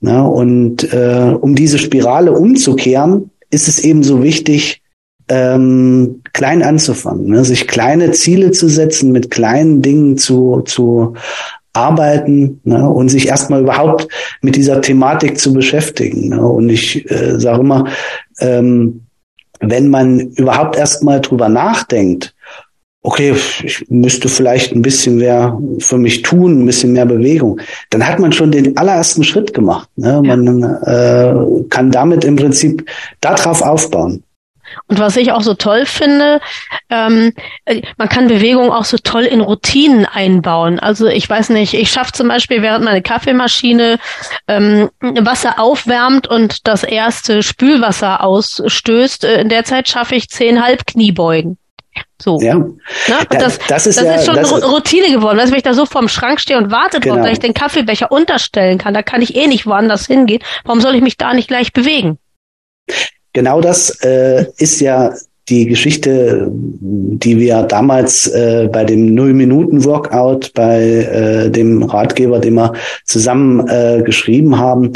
Ne? 0.00 0.22
Und 0.22 0.92
äh, 0.92 1.34
um 1.40 1.54
diese 1.54 1.78
Spirale 1.78 2.32
umzukehren, 2.32 3.30
ist 3.50 3.68
es 3.68 3.78
eben 3.78 4.02
so 4.02 4.22
wichtig, 4.22 4.82
ähm, 5.28 6.22
klein 6.32 6.62
anzufangen, 6.62 7.26
ne? 7.26 7.44
sich 7.44 7.66
kleine 7.66 8.12
Ziele 8.12 8.52
zu 8.52 8.68
setzen, 8.68 9.10
mit 9.10 9.30
kleinen 9.30 9.82
Dingen 9.82 10.18
zu, 10.18 10.62
zu 10.64 11.14
arbeiten 11.76 12.60
ne, 12.64 12.88
und 12.88 13.08
sich 13.08 13.28
erstmal 13.28 13.60
überhaupt 13.60 14.08
mit 14.40 14.56
dieser 14.56 14.80
Thematik 14.80 15.38
zu 15.38 15.52
beschäftigen. 15.52 16.30
Ne. 16.30 16.40
Und 16.40 16.68
ich 16.68 17.08
äh, 17.10 17.38
sage 17.38 17.60
immer, 17.60 17.86
ähm, 18.40 19.02
wenn 19.60 19.88
man 19.88 20.20
überhaupt 20.20 20.76
erstmal 20.76 21.20
drüber 21.20 21.48
nachdenkt, 21.48 22.34
okay, 23.06 23.34
ich 23.62 23.86
müsste 23.88 24.28
vielleicht 24.28 24.72
ein 24.72 24.82
bisschen 24.82 25.18
mehr 25.18 25.56
für 25.78 25.96
mich 25.96 26.22
tun, 26.22 26.62
ein 26.62 26.66
bisschen 26.66 26.92
mehr 26.92 27.06
Bewegung, 27.06 27.60
dann 27.90 28.06
hat 28.06 28.18
man 28.18 28.32
schon 28.32 28.50
den 28.50 28.76
allerersten 28.76 29.22
Schritt 29.22 29.54
gemacht. 29.54 29.88
Ne? 29.94 30.20
Man 30.22 30.64
äh, 30.64 31.64
kann 31.70 31.92
damit 31.92 32.24
im 32.24 32.34
Prinzip 32.34 32.84
darauf 33.20 33.62
aufbauen. 33.62 34.24
Und 34.88 34.98
was 34.98 35.16
ich 35.16 35.32
auch 35.32 35.42
so 35.42 35.54
toll 35.54 35.86
finde, 35.86 36.40
ähm, 36.90 37.32
man 37.96 38.08
kann 38.08 38.28
Bewegung 38.28 38.72
auch 38.72 38.84
so 38.84 38.98
toll 38.98 39.24
in 39.24 39.40
Routinen 39.40 40.06
einbauen. 40.06 40.78
Also 40.78 41.06
ich 41.06 41.28
weiß 41.28 41.50
nicht, 41.50 41.74
ich 41.74 41.90
schaffe 41.90 42.12
zum 42.12 42.28
Beispiel, 42.28 42.62
während 42.62 42.84
meine 42.84 43.02
Kaffeemaschine 43.02 43.98
ähm, 44.48 44.90
Wasser 45.00 45.58
aufwärmt 45.58 46.28
und 46.28 46.66
das 46.66 46.82
erste 46.82 47.42
Spülwasser 47.42 48.22
ausstößt, 48.22 49.24
äh, 49.24 49.40
in 49.40 49.48
der 49.48 49.64
Zeit 49.64 49.88
schaffe 49.88 50.14
ich 50.14 50.28
zehn 50.28 50.62
Halbkniebeugen. 50.62 51.58
So. 52.20 52.40
Ja. 52.40 52.54
Ne? 52.54 52.76
Das, 53.30 53.58
das, 53.68 53.86
ist, 53.86 53.98
das 53.98 54.04
ja, 54.04 54.14
ist 54.14 54.26
schon 54.26 54.36
das 54.36 54.52
Routine 54.52 55.10
geworden. 55.10 55.38
Weißt, 55.38 55.50
wenn 55.50 55.58
ich 55.58 55.62
da 55.62 55.74
so 55.74 55.86
vorm 55.86 56.08
Schrank 56.08 56.40
stehe 56.40 56.58
und 56.58 56.70
warte 56.70 57.00
genau. 57.00 57.16
drauf, 57.16 57.24
dass 57.24 57.32
ich 57.32 57.40
den 57.40 57.54
Kaffeebecher 57.54 58.10
unterstellen 58.10 58.78
kann, 58.78 58.94
da 58.94 59.02
kann 59.02 59.22
ich 59.22 59.36
eh 59.36 59.46
nicht 59.46 59.66
woanders 59.66 60.06
hingehen. 60.06 60.42
Warum 60.64 60.80
soll 60.80 60.94
ich 60.94 61.02
mich 61.02 61.16
da 61.16 61.34
nicht 61.34 61.48
gleich 61.48 61.72
bewegen? 61.72 62.18
Genau 63.36 63.60
das 63.60 63.90
äh, 64.02 64.46
ist 64.56 64.80
ja 64.80 65.12
die 65.50 65.66
Geschichte, 65.66 66.48
die 66.50 67.38
wir 67.38 67.62
damals 67.64 68.26
äh, 68.28 68.68
bei 68.72 68.82
dem 68.84 69.14
Null-Minuten-Workout, 69.14 70.54
bei 70.54 70.82
äh, 70.82 71.50
dem 71.50 71.82
Ratgeber, 71.82 72.40
den 72.40 72.54
wir 72.54 72.72
zusammen 73.04 73.68
äh, 73.68 74.02
geschrieben 74.02 74.58
haben, 74.58 74.94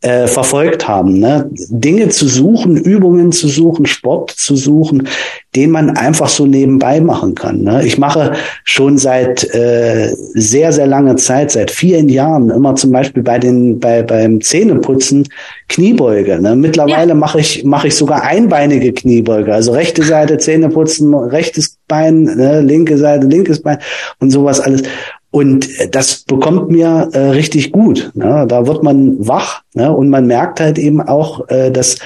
äh, 0.00 0.28
verfolgt 0.28 0.86
haben. 0.86 1.18
Ne? 1.18 1.50
Dinge 1.50 2.08
zu 2.08 2.28
suchen, 2.28 2.76
Übungen 2.76 3.32
zu 3.32 3.48
suchen, 3.48 3.86
Sport 3.86 4.30
zu 4.30 4.54
suchen, 4.54 5.08
den 5.56 5.72
man 5.72 5.96
einfach 5.96 6.28
so 6.28 6.46
nebenbei 6.46 7.00
machen 7.00 7.34
kann. 7.34 7.62
Ne? 7.62 7.84
Ich 7.84 7.98
mache 7.98 8.34
schon 8.62 8.96
seit 8.96 9.42
äh, 9.54 10.14
sehr, 10.34 10.72
sehr 10.72 10.86
langer 10.86 11.16
Zeit, 11.16 11.50
seit 11.50 11.72
vielen 11.72 12.08
Jahren, 12.08 12.50
immer 12.50 12.76
zum 12.76 12.92
Beispiel 12.92 13.24
bei 13.24 13.40
den, 13.40 13.80
bei, 13.80 14.02
beim 14.02 14.40
Zähneputzen 14.40 15.28
Kniebeuge. 15.68 16.40
Ne? 16.40 16.54
Mittlerweile 16.54 17.10
ja. 17.10 17.14
mache 17.14 17.40
ich, 17.40 17.64
mache 17.64 17.88
ich 17.88 17.96
sogar 17.96 18.22
einbeinige 18.22 18.92
Kniebeuge. 18.92 19.52
Also 19.52 19.72
rechte 19.72 20.04
Seite 20.04 20.38
Zähneputzen, 20.38 21.12
rechtes 21.12 21.76
Bein, 21.88 22.22
ne? 22.22 22.60
linke 22.60 22.98
Seite, 22.98 23.26
linkes 23.26 23.62
Bein 23.62 23.78
und 24.20 24.30
sowas 24.30 24.60
alles. 24.60 24.82
Und 25.30 25.68
das 25.94 26.22
bekommt 26.22 26.70
mir 26.70 27.10
äh, 27.12 27.18
richtig 27.30 27.70
gut. 27.70 28.10
Ne? 28.14 28.46
Da 28.48 28.66
wird 28.66 28.82
man 28.82 29.26
wach 29.26 29.62
ne? 29.74 29.92
und 29.92 30.08
man 30.08 30.26
merkt 30.26 30.60
halt 30.60 30.78
eben 30.78 31.02
auch, 31.02 31.48
äh, 31.48 31.70
dass 31.70 31.98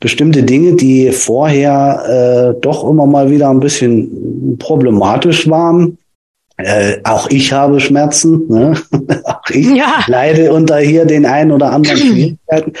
bestimmte 0.00 0.42
Dinge, 0.42 0.74
die 0.74 1.12
vorher 1.12 2.54
äh, 2.56 2.60
doch 2.60 2.88
immer 2.88 3.06
mal 3.06 3.30
wieder 3.30 3.48
ein 3.48 3.60
bisschen 3.60 4.58
problematisch 4.58 5.48
waren, 5.48 5.98
äh, 6.56 6.98
auch 7.04 7.30
ich 7.30 7.52
habe 7.52 7.80
Schmerzen, 7.80 8.46
ne? 8.48 8.74
auch 9.24 9.50
ich 9.50 9.74
ja. 9.74 10.04
leide 10.06 10.52
unter 10.52 10.78
hier 10.78 11.04
den 11.04 11.26
einen 11.26 11.52
oder 11.52 11.72
anderen 11.72 11.96
Schwierigkeiten. 11.98 12.72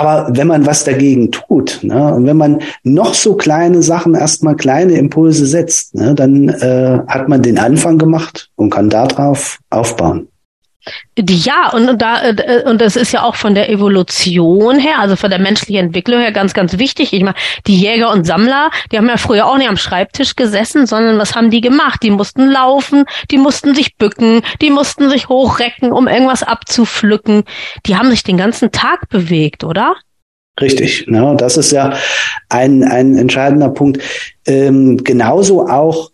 Aber 0.00 0.34
wenn 0.34 0.46
man 0.46 0.64
was 0.64 0.84
dagegen 0.84 1.30
tut, 1.30 1.80
ne, 1.82 2.14
und 2.14 2.24
wenn 2.24 2.38
man 2.38 2.60
noch 2.84 3.12
so 3.12 3.34
kleine 3.34 3.82
Sachen 3.82 4.14
erstmal 4.14 4.56
kleine 4.56 4.94
Impulse 4.94 5.44
setzt, 5.44 5.94
ne, 5.94 6.14
dann 6.14 6.48
äh, 6.48 7.00
hat 7.06 7.28
man 7.28 7.42
den 7.42 7.58
Anfang 7.58 7.98
gemacht 7.98 8.50
und 8.56 8.70
kann 8.70 8.88
darauf 8.88 9.58
aufbauen. 9.68 10.28
Ja, 11.18 11.70
und, 11.72 11.88
und 11.88 12.00
da 12.00 12.22
äh, 12.22 12.62
und 12.64 12.80
das 12.80 12.96
ist 12.96 13.12
ja 13.12 13.22
auch 13.22 13.34
von 13.34 13.54
der 13.54 13.68
Evolution 13.68 14.78
her, 14.78 14.98
also 14.98 15.14
von 15.16 15.28
der 15.28 15.38
menschlichen 15.38 15.86
Entwicklung 15.86 16.20
her 16.20 16.32
ganz, 16.32 16.54
ganz 16.54 16.78
wichtig. 16.78 17.12
Ich 17.12 17.22
meine, 17.22 17.36
die 17.66 17.78
Jäger 17.78 18.10
und 18.10 18.24
Sammler, 18.24 18.70
die 18.90 18.96
haben 18.96 19.08
ja 19.08 19.18
früher 19.18 19.46
auch 19.46 19.58
nicht 19.58 19.68
am 19.68 19.76
Schreibtisch 19.76 20.36
gesessen, 20.36 20.86
sondern 20.86 21.18
was 21.18 21.34
haben 21.34 21.50
die 21.50 21.60
gemacht? 21.60 22.02
Die 22.02 22.10
mussten 22.10 22.50
laufen, 22.50 23.04
die 23.30 23.38
mussten 23.38 23.74
sich 23.74 23.96
bücken, 23.96 24.42
die 24.62 24.70
mussten 24.70 25.10
sich 25.10 25.28
hochrecken, 25.28 25.92
um 25.92 26.08
irgendwas 26.08 26.42
abzupflücken. 26.42 27.44
Die 27.86 27.96
haben 27.96 28.10
sich 28.10 28.22
den 28.22 28.38
ganzen 28.38 28.72
Tag 28.72 29.08
bewegt, 29.10 29.64
oder? 29.64 29.96
Richtig, 30.60 31.06
ne? 31.06 31.34
das 31.38 31.56
ist 31.56 31.72
ja 31.72 31.94
ein, 32.48 32.82
ein 32.84 33.16
entscheidender 33.16 33.70
Punkt. 33.70 34.02
Ähm, 34.46 35.02
genauso 35.04 35.68
auch 35.68 36.09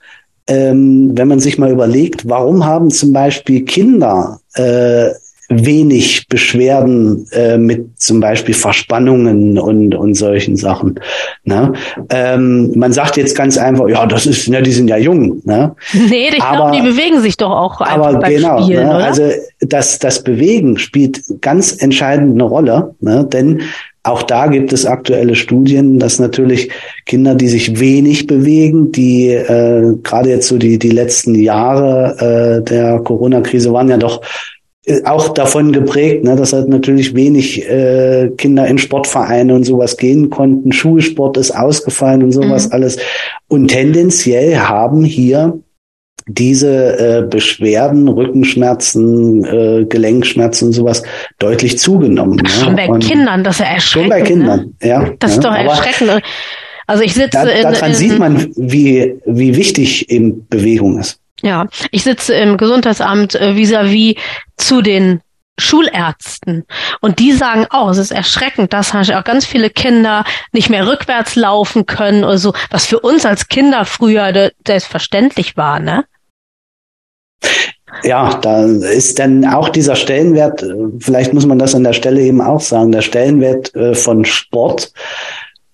ähm, 0.49 1.12
wenn 1.15 1.29
man 1.29 1.41
sich 1.41 1.59
mal 1.59 1.71
überlegt, 1.71 2.29
warum 2.29 2.65
haben 2.65 2.91
zum 2.91 3.12
Beispiel 3.12 3.65
Kinder 3.65 4.41
äh, 4.55 5.11
wenig 5.49 6.26
Beschwerden 6.29 7.26
äh, 7.31 7.57
mit 7.57 8.00
zum 8.00 8.21
Beispiel 8.21 8.55
Verspannungen 8.55 9.59
und, 9.59 9.95
und 9.95 10.15
solchen 10.15 10.57
Sachen. 10.57 10.99
Ne? 11.45 11.73
Ähm, 12.11 12.73
man 12.76 12.93
sagt 12.93 13.17
jetzt 13.17 13.37
ganz 13.37 13.57
einfach, 13.57 13.88
ja, 13.88 14.07
das 14.07 14.26
ist, 14.26 14.47
ja, 14.49 14.61
die 14.61 14.73
sind 14.73 14.88
ja 14.88 14.97
jung. 14.97 15.43
Ne? 15.45 15.75
Nee, 16.09 16.29
ich 16.29 16.37
glaube, 16.37 16.76
die 16.76 16.83
bewegen 16.83 17.21
sich 17.21 17.37
doch 17.37 17.50
auch 17.50 17.81
einfach 17.81 18.09
aber 18.09 18.19
beim 18.19 18.33
genau, 18.33 18.62
Spielen, 18.62 18.87
ne? 18.87 18.95
Also 18.95 19.31
das, 19.61 19.99
das 19.99 20.23
Bewegen 20.23 20.79
spielt 20.79 21.23
ganz 21.41 21.76
entscheidend 21.81 22.35
eine 22.35 22.45
Rolle, 22.45 22.95
ne? 23.00 23.26
denn 23.31 23.62
auch 24.07 24.23
da 24.23 24.47
gibt 24.47 24.73
es 24.73 24.87
aktuelle 24.87 25.35
Studien, 25.35 25.99
dass 25.99 26.19
natürlich 26.19 26.71
Kinder, 27.05 27.35
die 27.35 27.49
sich 27.49 27.81
wenig 27.81 28.27
bewegen, 28.27 28.93
die 28.93 29.31
äh, 29.31 29.95
gerade 30.03 30.31
jetzt 30.31 30.49
so 30.49 30.59
die, 30.59 30.79
die 30.79 30.91
letzten 30.91 31.35
Jahre 31.35 32.61
äh, 32.61 32.65
der 32.65 33.01
Corona-Krise 33.01 33.73
waren 33.73 33.89
ja 33.89 33.97
doch 33.97 34.23
äh, 34.87 35.03
auch 35.05 35.31
davon 35.31 35.73
geprägt, 35.73 36.25
ne, 36.25 36.37
dass 36.37 36.53
halt 36.53 36.69
natürlich 36.69 37.15
wenig 37.15 37.69
äh, 37.69 38.31
Kinder 38.37 38.67
in 38.67 38.79
Sportvereine 38.79 39.55
und 39.55 39.65
sowas 39.65 39.97
gehen 39.97 40.31
konnten. 40.31 40.73
Schulsport 40.73 41.37
ist 41.37 41.51
ausgefallen 41.51 42.23
und 42.23 42.33
sowas 42.33 42.69
mhm. 42.69 42.73
alles. 42.73 42.99
Und 43.49 43.69
tendenziell 43.69 44.57
haben 44.57 45.05
hier 45.05 45.59
diese 46.26 46.99
äh, 46.99 47.23
Beschwerden, 47.23 48.09
Rückenschmerzen, 48.09 49.45
äh, 49.45 49.85
Gelenkschmerzen 49.85 50.68
und 50.68 50.73
sowas 50.73 51.02
deutlich 51.38 51.78
zugenommen. 51.78 52.42
Ach, 52.45 52.64
schon 52.64 52.76
bei 52.76 52.88
und 52.88 53.04
Kindern, 53.04 53.45
das 53.45 53.56
ist 53.56 53.61
ja 53.61 53.73
erschreckend. 53.73 54.02
Schon 54.02 54.09
bei 54.09 54.23
Kindern, 54.23 54.75
ne? 54.80 54.88
ja. 54.88 55.11
Das 55.21 55.33
ist 55.33 55.45
ja, 55.45 55.50
doch 55.50 55.56
erschreckend. 55.56 56.23
Also 56.88 57.02
ich 57.02 57.14
sitze 57.14 57.30
da, 57.30 57.45
in, 57.45 57.62
daran 57.62 57.90
in, 57.90 57.97
sieht 57.97 58.18
man, 58.18 58.52
wie 58.56 59.21
wie 59.26 59.56
wichtig 59.56 60.11
eben 60.11 60.47
Bewegung 60.49 60.99
ist. 60.99 61.21
Ja, 61.42 61.66
ich 61.90 62.02
sitze 62.02 62.35
im 62.35 62.56
Gesundheitsamt 62.56 63.35
äh, 63.35 63.54
vis-à-vis 63.54 64.14
-vis 64.14 64.18
zu 64.56 64.83
den 64.83 65.21
Schulärzten. 65.59 66.64
Und 67.00 67.18
die 67.18 67.33
sagen 67.33 67.66
auch, 67.71 67.90
es 67.90 67.99
ist 67.99 68.11
erschreckend, 68.11 68.73
dass 68.73 68.95
auch 68.95 69.25
ganz 69.25 69.47
viele 69.47 69.71
Kinder 69.71 70.25
nicht 70.52 70.68
mehr 70.71 70.87
rückwärts 70.87 71.35
laufen 71.35 71.87
können 71.87 72.25
oder 72.25 72.38
so, 72.38 72.52
was 72.71 72.87
für 72.87 73.00
uns 73.00 73.25
als 73.25 73.49
Kinder 73.49 73.85
früher 73.85 74.50
selbstverständlich 74.66 75.56
war, 75.56 75.80
ne? 75.80 76.04
Ja, 78.02 78.38
da 78.43 78.64
ist 78.64 79.19
dann 79.19 79.45
auch 79.45 79.69
dieser 79.69 79.97
Stellenwert, 79.97 80.64
vielleicht 80.99 81.33
muss 81.33 81.47
man 81.47 81.59
das 81.59 81.75
an 81.75 81.85
der 81.85 81.93
Stelle 81.93 82.21
eben 82.21 82.40
auch 82.40 82.61
sagen, 82.61 82.93
der 82.93 83.00
Stellenwert 83.00 83.75
äh, 83.75 83.95
von 83.95 84.25
Sport 84.25 84.93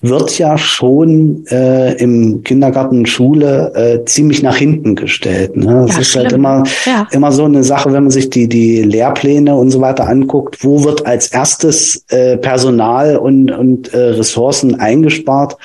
wird 0.01 0.37
ja 0.39 0.59
schon 0.59 1.47
äh, 1.47 1.95
im 1.95 2.43
Kindergarten, 2.43 3.07
Schule 3.07 3.73
äh, 3.75 4.05
ziemlich 4.05 4.43
nach 4.43 4.57
hinten 4.57 4.95
gestellt. 4.95 5.57
Ne? 5.57 5.85
Das 5.87 5.97
ja, 5.97 6.01
ist 6.03 6.17
halt 6.17 6.29
schlimm. 6.29 6.47
halt 6.47 6.67
immer, 6.67 6.71
ja. 6.87 7.09
immer 7.13 7.33
so 7.33 7.45
eine 7.45 7.65
Sache, 7.65 7.93
wenn 7.93 8.05
man 8.05 8.11
sich 8.11 8.29
die, 8.29 8.49
die 8.49 8.83
Lehrpläne 8.83 9.55
und 9.55 9.71
so 9.71 9.81
weiter 9.81 10.09
anguckt, 10.09 10.65
wo 10.65 10.85
wird 10.85 11.07
als 11.07 11.29
erstes 11.29 12.05
äh, 12.09 12.37
Personal 12.37 13.17
und, 13.17 13.51
und 13.53 13.95
äh, 13.95 13.99
Ressourcen 13.99 14.79
eingespart? 14.81 15.57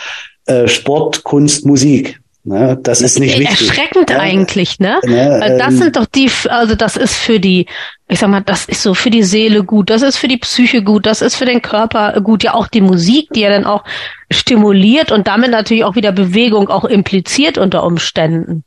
äh, 0.47 0.67
Sport, 0.67 1.23
Kunst, 1.23 1.65
Musik. 1.65 2.19
Ne? 2.47 2.79
Das 2.81 3.01
ist 3.01 3.19
nicht 3.19 3.37
wichtig. 3.37 3.67
Erschreckend 3.67 4.09
ja. 4.09 4.19
eigentlich, 4.19 4.79
ne? 4.79 5.01
ne 5.03 5.57
das 5.59 5.73
ähm, 5.73 5.77
sind 5.79 5.95
doch 5.97 6.05
die, 6.05 6.31
also 6.47 6.75
das 6.75 6.95
ist 6.95 7.15
für 7.15 7.41
die, 7.41 7.65
ich 8.07 8.19
sag 8.19 8.29
mal, 8.29 8.39
das 8.39 8.63
ist 8.65 8.83
so 8.83 8.93
für 8.93 9.09
die 9.09 9.23
Seele 9.23 9.65
gut, 9.65 9.89
das 9.89 10.01
ist 10.01 10.15
für 10.15 10.29
die 10.29 10.37
Psyche 10.37 10.81
gut, 10.81 11.05
das 11.05 11.21
ist 11.21 11.35
für 11.35 11.43
den 11.43 11.61
Körper 11.61 12.21
gut, 12.21 12.43
ja 12.43 12.53
auch 12.53 12.67
die 12.67 12.79
Musik, 12.79 13.27
die 13.35 13.41
ja 13.41 13.49
dann 13.49 13.65
auch 13.65 13.83
stimuliert 14.31 15.11
und 15.11 15.27
damit 15.27 15.51
natürlich 15.51 15.83
auch 15.83 15.95
wieder 15.95 16.13
Bewegung 16.13 16.69
auch 16.69 16.85
impliziert 16.85 17.57
unter 17.57 17.83
Umständen. 17.83 18.63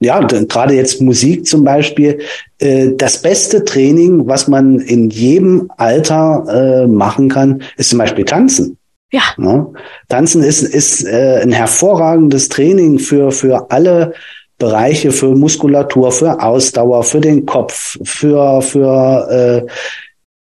Ja, 0.00 0.20
gerade 0.20 0.74
jetzt 0.74 1.02
Musik 1.02 1.46
zum 1.46 1.64
Beispiel. 1.64 2.18
Äh, 2.58 2.92
das 2.96 3.20
beste 3.20 3.62
Training, 3.62 4.26
was 4.26 4.48
man 4.48 4.80
in 4.80 5.10
jedem 5.10 5.70
Alter 5.76 6.46
äh, 6.48 6.86
machen 6.86 7.28
kann, 7.28 7.62
ist 7.76 7.90
zum 7.90 7.98
Beispiel 7.98 8.24
Tanzen. 8.24 8.78
Ja. 9.12 9.22
ja. 9.38 9.66
Tanzen 10.08 10.42
ist, 10.42 10.62
ist 10.62 11.04
äh, 11.04 11.40
ein 11.42 11.52
hervorragendes 11.52 12.48
Training 12.48 12.98
für, 12.98 13.30
für 13.30 13.70
alle 13.70 14.14
Bereiche, 14.58 15.12
für 15.12 15.34
Muskulatur, 15.34 16.10
für 16.10 16.42
Ausdauer, 16.42 17.02
für 17.02 17.20
den 17.20 17.44
Kopf, 17.44 17.98
für, 18.04 18.62
für 18.62 19.28
äh, 19.66 19.72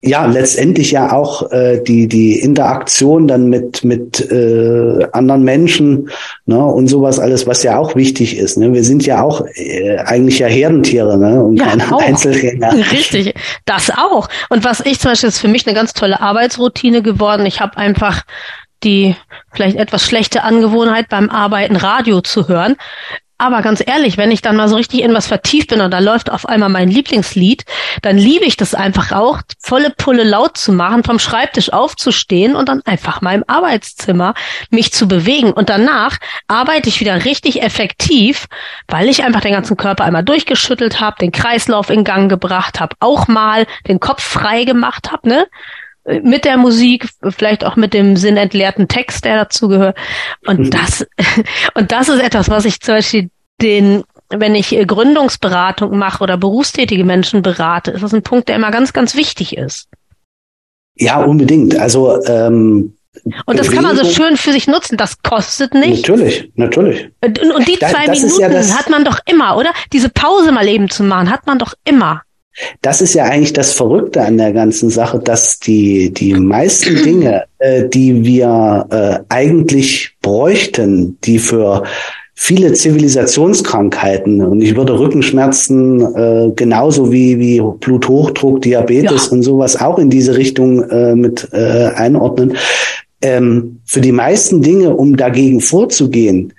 ja, 0.02 0.26
letztendlich 0.26 0.92
ja 0.92 1.12
auch 1.12 1.52
äh, 1.52 1.82
die, 1.84 2.08
die 2.08 2.40
Interaktion 2.40 3.28
dann 3.28 3.48
mit, 3.48 3.84
mit 3.84 4.32
äh, 4.32 5.06
anderen 5.12 5.44
Menschen 5.44 6.10
ne, 6.46 6.64
und 6.64 6.88
sowas 6.88 7.20
alles, 7.20 7.48
was 7.48 7.64
ja 7.64 7.78
auch 7.78 7.96
wichtig 7.96 8.38
ist. 8.38 8.58
Ne? 8.58 8.72
Wir 8.72 8.86
sind 8.86 9.06
ja 9.06 9.22
auch 9.22 9.46
äh, 9.56 9.98
eigentlich 9.98 10.40
ja 10.40 10.48
Herdentiere 10.48 11.18
ne? 11.18 11.44
und 11.44 11.58
ja, 11.58 11.66
keine 11.66 11.94
auch. 11.94 12.02
Einzelgänger. 12.02 12.74
Richtig, 12.92 13.34
das 13.66 13.90
auch. 13.90 14.30
Und 14.50 14.64
was 14.64 14.80
ich 14.80 15.00
zum 15.00 15.12
Beispiel 15.12 15.30
ist 15.30 15.40
für 15.40 15.50
mich 15.50 15.68
eine 15.68 15.76
ganz 15.76 15.92
tolle 15.92 16.22
Arbeitsroutine 16.22 17.02
geworden. 17.02 17.46
Ich 17.46 17.60
habe 17.60 17.76
einfach 17.76 18.24
die 18.84 19.18
vielleicht 19.52 19.76
etwas 19.76 20.06
schlechte 20.06 20.44
Angewohnheit 20.44 21.10
beim 21.10 21.30
Arbeiten 21.30 21.76
Radio 21.76 22.22
zu 22.22 22.48
hören. 22.48 22.78
Aber 23.42 23.62
ganz 23.62 23.82
ehrlich, 23.86 24.18
wenn 24.18 24.32
ich 24.32 24.42
dann 24.42 24.58
mal 24.58 24.68
so 24.68 24.76
richtig 24.76 25.02
in 25.02 25.14
was 25.14 25.28
vertieft 25.28 25.70
bin 25.70 25.80
und 25.80 25.92
da 25.92 26.00
läuft 26.00 26.30
auf 26.30 26.46
einmal 26.46 26.68
mein 26.68 26.90
Lieblingslied, 26.90 27.64
dann 28.02 28.18
liebe 28.18 28.44
ich 28.44 28.58
das 28.58 28.76
einfach 28.76 29.14
auch, 29.14 29.40
volle 29.58 29.92
Pulle 29.92 30.26
laut 30.26 30.58
zu 30.58 30.74
machen, 30.74 31.06
vom 31.06 31.20
Schreibtisch 31.20 31.72
aufzustehen 31.72 32.58
und 32.58 32.68
dann 32.68 32.82
einfach 32.86 33.22
mal 33.22 33.36
im 33.36 33.46
Arbeitszimmer 33.48 34.34
mich 34.72 34.92
zu 34.92 35.08
bewegen. 35.08 35.54
Und 35.54 35.70
danach 35.70 36.18
arbeite 36.50 36.90
ich 36.90 37.00
wieder 37.00 37.24
richtig 37.24 37.64
effektiv, 37.64 38.48
weil 38.90 39.08
ich 39.08 39.24
einfach 39.24 39.40
den 39.40 39.54
ganzen 39.54 39.78
Körper 39.78 40.04
einmal 40.04 40.26
durchgeschüttelt 40.26 41.00
habe, 41.00 41.16
den 41.22 41.32
Kreislauf 41.32 41.90
in 41.90 42.04
Gang 42.04 42.30
gebracht 42.30 42.82
habe, 42.82 42.98
auch 43.00 43.30
mal 43.30 43.66
den 43.88 44.02
Kopf 44.02 44.22
frei 44.22 44.66
gemacht 44.66 45.14
habe, 45.14 45.30
ne? 45.30 45.48
Mit 46.06 46.46
der 46.46 46.58
Musik, 46.58 47.10
vielleicht 47.30 47.64
auch 47.64 47.76
mit 47.76 47.94
dem 47.94 48.16
sinnentleerten 48.16 48.88
Text, 48.88 49.26
der 49.26 49.38
dazu 49.38 49.68
gehört. 49.68 49.98
Und 50.46 50.60
mhm. 50.60 50.70
das, 50.72 51.06
und 51.76 51.92
das 51.92 52.10
ist 52.10 52.22
etwas, 52.22 52.50
was 52.50 52.66
ich 52.66 52.80
zum 52.80 52.96
Beispiel 52.96 53.30
den, 53.62 54.04
wenn 54.30 54.56
ich 54.56 54.70
Gründungsberatung 54.70 55.98
mache 55.98 56.24
oder 56.24 56.38
berufstätige 56.38 57.04
Menschen 57.04 57.42
berate, 57.42 57.92
ist 57.92 58.04
das 58.04 58.14
ein 58.14 58.24
Punkt, 58.24 58.50
der 58.50 58.56
immer 58.56 58.72
ganz, 58.72 58.94
ganz 58.94 59.16
wichtig 59.16 59.58
ist. 59.58 59.88
Ja, 60.96 61.24
unbedingt. 61.24 61.78
Also 61.78 62.22
ähm, 62.26 62.96
und 63.46 63.60
das 63.60 63.72
kann 63.72 63.84
man 63.84 63.98
so 63.98 64.06
schön 64.06 64.38
für 64.38 64.52
sich 64.52 64.68
nutzen. 64.68 64.98
Das 64.98 65.22
kostet 65.22 65.74
nicht. 65.74 66.08
Natürlich, 66.08 66.52
natürlich. 66.56 67.10
Und, 67.22 67.40
und 67.40 67.68
die 67.68 67.78
zwei 67.80 68.06
das 68.06 68.22
Minuten 68.22 68.42
ja 68.42 68.78
hat 68.78 68.90
man 68.90 69.04
doch 69.04 69.20
immer, 69.26 69.58
oder? 69.58 69.72
Diese 69.92 70.10
Pause 70.10 70.52
mal 70.52 70.68
eben 70.68 70.90
zu 70.90 71.04
machen, 71.04 71.30
hat 71.30 71.48
man 71.48 71.60
doch 71.60 71.74
immer. 71.84 72.22
Das 72.82 73.02
ist 73.02 73.14
ja 73.14 73.26
eigentlich 73.26 73.54
das 73.54 73.74
Verrückte 73.74 74.22
an 74.22 74.38
der 74.38 74.52
ganzen 74.52 74.90
Sache, 74.90 75.20
dass 75.20 75.60
die, 75.60 76.12
die 76.14 76.34
meisten 76.34 76.96
Dinge, 77.04 77.46
äh, 77.60 77.88
die 77.88 78.24
wir 78.24 78.88
äh, 78.90 79.20
eigentlich 79.30 80.16
bräuchten, 80.22 81.18
die 81.24 81.40
für 81.40 81.84
viele 82.42 82.72
Zivilisationskrankheiten 82.72 84.42
und 84.42 84.62
ich 84.62 84.74
würde 84.78 84.98
Rückenschmerzen 84.98 86.16
äh, 86.16 86.52
genauso 86.56 87.12
wie 87.12 87.38
wie 87.38 87.60
Bluthochdruck, 87.60 88.62
Diabetes 88.62 89.26
ja. 89.26 89.32
und 89.34 89.44
sowas 89.44 89.80
auch 89.80 90.00
in 90.00 90.10
diese 90.10 90.38
Richtung 90.38 90.82
äh, 90.90 91.16
mit 91.16 91.50
äh, 91.52 91.90
einordnen. 91.96 92.56
Ähm, 93.22 93.82
für 93.84 94.00
die 94.00 94.14
meisten 94.14 94.62
Dinge, 94.62 94.96
um 94.96 95.18
dagegen 95.18 95.60
vorzugehen, 95.60 96.54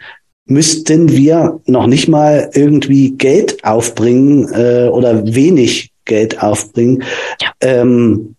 müssten 0.50 1.10
wir 1.10 1.60
noch 1.66 1.86
nicht 1.86 2.08
mal 2.08 2.50
irgendwie 2.54 3.12
Geld 3.12 3.64
aufbringen 3.64 4.52
äh, 4.52 4.88
oder 4.88 5.24
wenig 5.34 5.92
Geld 6.04 6.42
aufbringen, 6.42 7.04
ja. 7.40 7.52
ähm, 7.60 8.34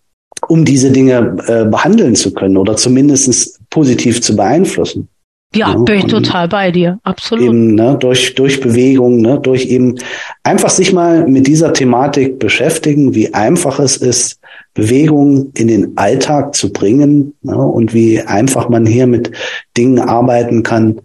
um 0.47 0.65
diese 0.65 0.91
Dinge 0.91 1.38
äh, 1.47 1.65
behandeln 1.65 2.15
zu 2.15 2.34
können 2.34 2.58
oder 2.58 2.76
zumindest 2.76 3.60
positiv 3.69 4.21
zu 4.21 4.36
beeinflussen. 4.36 5.08
Ja, 5.56 5.69
ja 5.71 5.78
bin 5.78 6.00
ich 6.00 6.06
total 6.06 6.47
bei 6.47 6.71
dir, 6.71 7.00
absolut. 7.04 7.45
Eben, 7.45 7.76
ne, 7.76 7.97
durch, 8.00 8.36
durch 8.36 8.60
Bewegung, 8.60 9.21
ne, 9.21 9.39
durch 9.41 9.65
eben 9.65 9.95
einfach 10.43 10.69
sich 10.69 10.91
mal 10.91 11.28
mit 11.28 11.47
dieser 11.47 11.71
Thematik 11.71 12.39
beschäftigen, 12.39 13.15
wie 13.15 13.34
einfach 13.34 13.80
es 13.80 13.97
ist, 13.97 14.39
Bewegung 14.74 15.52
in 15.56 15.67
den 15.67 15.97
Alltag 15.97 16.56
zu 16.56 16.71
bringen 16.71 17.34
ne, 17.41 17.58
und 17.58 17.93
wie 17.93 18.21
einfach 18.21 18.69
man 18.69 18.86
hier 18.86 19.08
mit 19.08 19.32
Dingen 19.78 20.00
arbeiten 20.00 20.63
kann, 20.63 21.02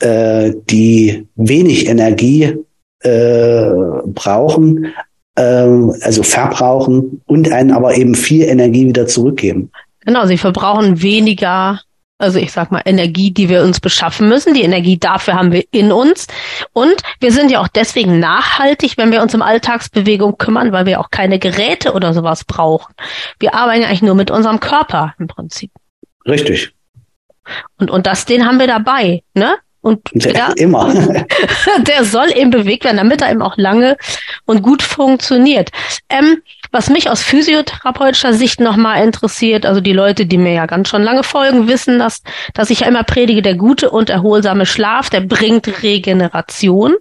äh, 0.00 0.52
die 0.68 1.26
wenig 1.36 1.88
Energie 1.88 2.56
äh, 3.00 3.70
brauchen, 4.06 4.92
äh, 5.36 5.42
also 5.42 6.22
verbrauchen 6.22 7.22
und 7.26 7.50
einen 7.52 7.72
aber 7.72 7.96
eben 7.96 8.14
viel 8.14 8.42
Energie 8.42 8.86
wieder 8.86 9.06
zurückgeben. 9.06 9.70
Genau, 10.04 10.26
sie 10.26 10.38
verbrauchen 10.38 11.02
weniger 11.02 11.80
also 12.18 12.38
ich 12.38 12.52
sag 12.52 12.72
mal, 12.72 12.82
Energie, 12.84 13.30
die 13.30 13.48
wir 13.48 13.62
uns 13.62 13.80
beschaffen 13.80 14.28
müssen. 14.28 14.54
Die 14.54 14.62
Energie 14.62 14.98
dafür 14.98 15.34
haben 15.34 15.52
wir 15.52 15.64
in 15.70 15.92
uns. 15.92 16.26
Und 16.72 16.96
wir 17.20 17.30
sind 17.30 17.50
ja 17.50 17.60
auch 17.60 17.68
deswegen 17.68 18.18
nachhaltig, 18.18 18.96
wenn 18.96 19.12
wir 19.12 19.20
uns 19.20 19.34
um 19.34 19.42
Alltagsbewegung 19.42 20.38
kümmern, 20.38 20.72
weil 20.72 20.86
wir 20.86 21.00
auch 21.00 21.10
keine 21.10 21.38
Geräte 21.38 21.92
oder 21.92 22.14
sowas 22.14 22.44
brauchen. 22.44 22.94
Wir 23.38 23.54
arbeiten 23.54 23.84
eigentlich 23.84 24.02
nur 24.02 24.14
mit 24.14 24.30
unserem 24.30 24.60
Körper 24.60 25.14
im 25.18 25.26
Prinzip. 25.26 25.70
Richtig. 26.26 26.72
Und, 27.78 27.90
und 27.90 28.06
das, 28.06 28.24
den 28.24 28.46
haben 28.46 28.58
wir 28.58 28.66
dabei, 28.66 29.22
ne? 29.34 29.56
Und 29.86 30.00
der, 30.14 30.52
immer. 30.56 30.92
der 31.86 32.04
soll 32.04 32.32
eben 32.34 32.50
bewegt 32.50 32.82
werden, 32.82 32.96
damit 32.96 33.22
er 33.22 33.30
eben 33.30 33.40
auch 33.40 33.56
lange 33.56 33.96
und 34.44 34.60
gut 34.60 34.82
funktioniert. 34.82 35.70
Ähm, 36.08 36.42
was 36.72 36.90
mich 36.90 37.08
aus 37.08 37.22
physiotherapeutischer 37.22 38.32
Sicht 38.32 38.58
nochmal 38.58 39.04
interessiert, 39.04 39.64
also 39.64 39.80
die 39.80 39.92
Leute, 39.92 40.26
die 40.26 40.38
mir 40.38 40.54
ja 40.54 40.66
ganz 40.66 40.88
schon 40.88 41.04
lange 41.04 41.22
folgen, 41.22 41.68
wissen, 41.68 42.00
dass, 42.00 42.24
dass 42.52 42.70
ich 42.70 42.80
ja 42.80 42.88
immer 42.88 43.04
predige, 43.04 43.42
der 43.42 43.54
gute 43.54 43.88
und 43.90 44.10
erholsame 44.10 44.66
Schlaf, 44.66 45.08
der 45.08 45.20
bringt 45.20 45.84
Regeneration. 45.84 46.96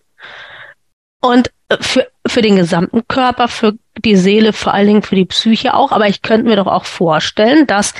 Und 1.21 1.49
für, 1.81 2.05
für 2.27 2.43
den 2.43 2.55
gesamten 2.55 3.07
Körper, 3.07 3.47
für 3.47 3.73
die 3.97 4.15
Seele, 4.15 4.53
vor 4.53 4.75
allen 4.75 4.85
Dingen 4.85 5.01
für 5.01 5.15
die 5.15 5.25
Psyche 5.25 5.73
auch. 5.73 5.91
Aber 5.91 6.07
ich 6.07 6.21
könnte 6.21 6.47
mir 6.47 6.55
doch 6.55 6.67
auch 6.67 6.85
vorstellen, 6.85 7.65
dass 7.65 7.95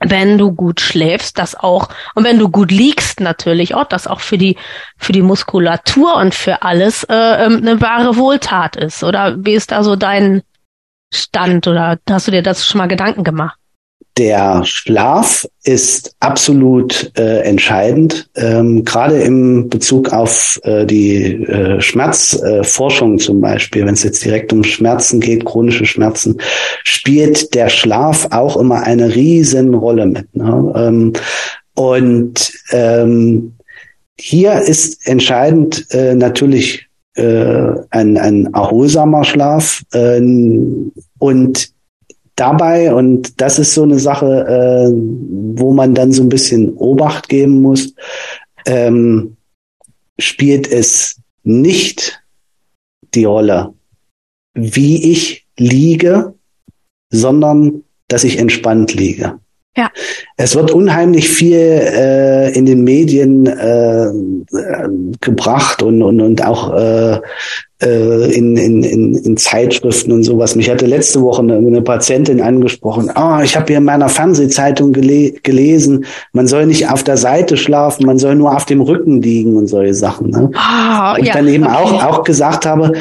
wenn 0.00 0.38
du 0.38 0.52
gut 0.52 0.80
schläfst, 0.80 1.38
das 1.38 1.54
auch, 1.54 1.88
und 2.14 2.24
wenn 2.24 2.38
du 2.38 2.48
gut 2.48 2.70
liegst 2.70 3.20
natürlich 3.20 3.74
auch, 3.74 3.84
das 3.84 4.06
auch 4.06 4.20
für 4.20 4.38
die, 4.38 4.56
für 4.96 5.12
die 5.12 5.22
Muskulatur 5.22 6.16
und 6.16 6.34
für 6.34 6.62
alles 6.62 7.04
äh, 7.04 7.14
ähm, 7.14 7.58
eine 7.58 7.80
wahre 7.80 8.16
Wohltat 8.16 8.76
ist. 8.76 9.02
Oder 9.02 9.36
wie 9.44 9.54
ist 9.54 9.72
da 9.72 9.82
so 9.82 9.96
dein 9.96 10.42
Stand 11.12 11.66
oder 11.66 11.98
hast 12.08 12.28
du 12.28 12.32
dir 12.32 12.42
das 12.42 12.66
schon 12.66 12.78
mal 12.78 12.86
Gedanken 12.86 13.24
gemacht? 13.24 13.58
Der 14.16 14.64
Schlaf 14.64 15.46
ist 15.62 16.16
absolut 16.18 17.12
äh, 17.16 17.42
entscheidend, 17.42 18.28
ähm, 18.34 18.84
gerade 18.84 19.20
im 19.20 19.68
Bezug 19.68 20.12
auf 20.12 20.58
äh, 20.64 20.84
die 20.84 21.44
äh, 21.44 21.80
Schmerzforschung 21.80 23.20
zum 23.20 23.40
Beispiel, 23.40 23.86
wenn 23.86 23.94
es 23.94 24.02
jetzt 24.02 24.24
direkt 24.24 24.52
um 24.52 24.64
Schmerzen 24.64 25.20
geht, 25.20 25.44
chronische 25.44 25.86
Schmerzen, 25.86 26.38
spielt 26.82 27.54
der 27.54 27.68
Schlaf 27.68 28.26
auch 28.32 28.56
immer 28.56 28.82
eine 28.82 29.14
riesen 29.14 29.72
Rolle 29.74 30.06
mit. 30.06 30.34
Ne? 30.34 30.72
Ähm, 30.76 31.12
und 31.74 32.52
ähm, 32.72 33.52
hier 34.18 34.60
ist 34.62 35.06
entscheidend 35.06 35.86
äh, 35.92 36.16
natürlich 36.16 36.88
äh, 37.14 37.72
ein, 37.90 38.16
ein 38.16 38.52
erholsamer 38.52 39.22
Schlaf 39.22 39.84
äh, 39.92 40.20
und 41.18 41.77
dabei, 42.40 42.94
und 42.94 43.40
das 43.40 43.58
ist 43.58 43.74
so 43.74 43.82
eine 43.82 43.98
Sache, 43.98 44.26
äh, 44.26 44.92
wo 44.92 45.72
man 45.72 45.94
dann 45.94 46.12
so 46.12 46.22
ein 46.22 46.28
bisschen 46.28 46.74
Obacht 46.76 47.28
geben 47.28 47.62
muss, 47.62 47.94
ähm, 48.66 49.36
spielt 50.18 50.70
es 50.70 51.20
nicht 51.42 52.22
die 53.14 53.24
Rolle, 53.24 53.74
wie 54.54 55.10
ich 55.12 55.46
liege, 55.58 56.34
sondern 57.10 57.84
dass 58.08 58.24
ich 58.24 58.38
entspannt 58.38 58.94
liege. 58.94 59.38
Ja. 59.76 59.90
Es 60.40 60.54
wird 60.54 60.70
unheimlich 60.70 61.28
viel 61.28 61.58
äh, 61.58 62.56
in 62.56 62.64
den 62.64 62.84
Medien 62.84 63.46
äh, 63.46 64.06
gebracht 65.20 65.82
und, 65.82 66.00
und, 66.00 66.20
und 66.20 66.46
auch 66.46 66.72
äh, 66.74 67.18
äh, 67.82 68.32
in, 68.32 68.56
in, 68.56 68.84
in, 68.84 69.14
in 69.16 69.36
Zeitschriften 69.36 70.12
und 70.12 70.22
sowas. 70.22 70.54
Mich 70.54 70.70
hatte 70.70 70.86
letzte 70.86 71.22
Woche 71.22 71.42
eine, 71.42 71.56
eine 71.56 71.82
Patientin 71.82 72.40
angesprochen, 72.40 73.10
ah, 73.14 73.40
oh, 73.40 73.42
ich 73.42 73.56
habe 73.56 73.66
hier 73.66 73.78
in 73.78 73.84
meiner 73.84 74.08
Fernsehzeitung 74.08 74.92
gele 74.92 75.32
gelesen, 75.42 76.04
man 76.32 76.46
soll 76.46 76.66
nicht 76.66 76.88
auf 76.88 77.02
der 77.02 77.16
Seite 77.16 77.56
schlafen, 77.56 78.06
man 78.06 78.18
soll 78.18 78.36
nur 78.36 78.54
auf 78.54 78.64
dem 78.64 78.80
Rücken 78.80 79.20
liegen 79.20 79.56
und 79.56 79.66
solche 79.66 79.94
Sachen. 79.94 80.30
Ne? 80.30 80.50
Oh, 80.54 81.18
und 81.18 81.26
ja, 81.26 81.32
dann 81.32 81.48
eben 81.48 81.64
okay. 81.64 81.74
auch, 81.74 82.04
auch 82.04 82.22
gesagt 82.22 82.64
habe, 82.64 82.92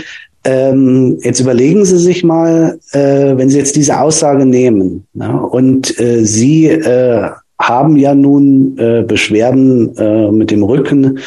ähm, 0.48 1.18
jetzt 1.22 1.42
überlegen 1.42 1.84
Sie 1.84 1.98
sich 1.98 2.24
mal, 2.24 2.80
äh, 2.94 3.36
wenn 3.36 3.50
Sie 3.50 3.58
jetzt 3.58 3.76
diese 3.76 4.00
Aussage 4.00 4.46
nehmen 4.46 5.06
ne, 5.14 5.42
und 5.42 6.00
äh, 6.00 6.24
Sie 6.24 6.68
äh, 6.68 7.30
haben 7.60 7.98
ja 7.98 8.16
nun 8.16 8.78
äh, 8.78 9.04
Beschwerden 9.06 9.96
äh, 9.98 10.32
mit 10.32 10.50
dem 10.50 10.64
Rücken 10.64 11.20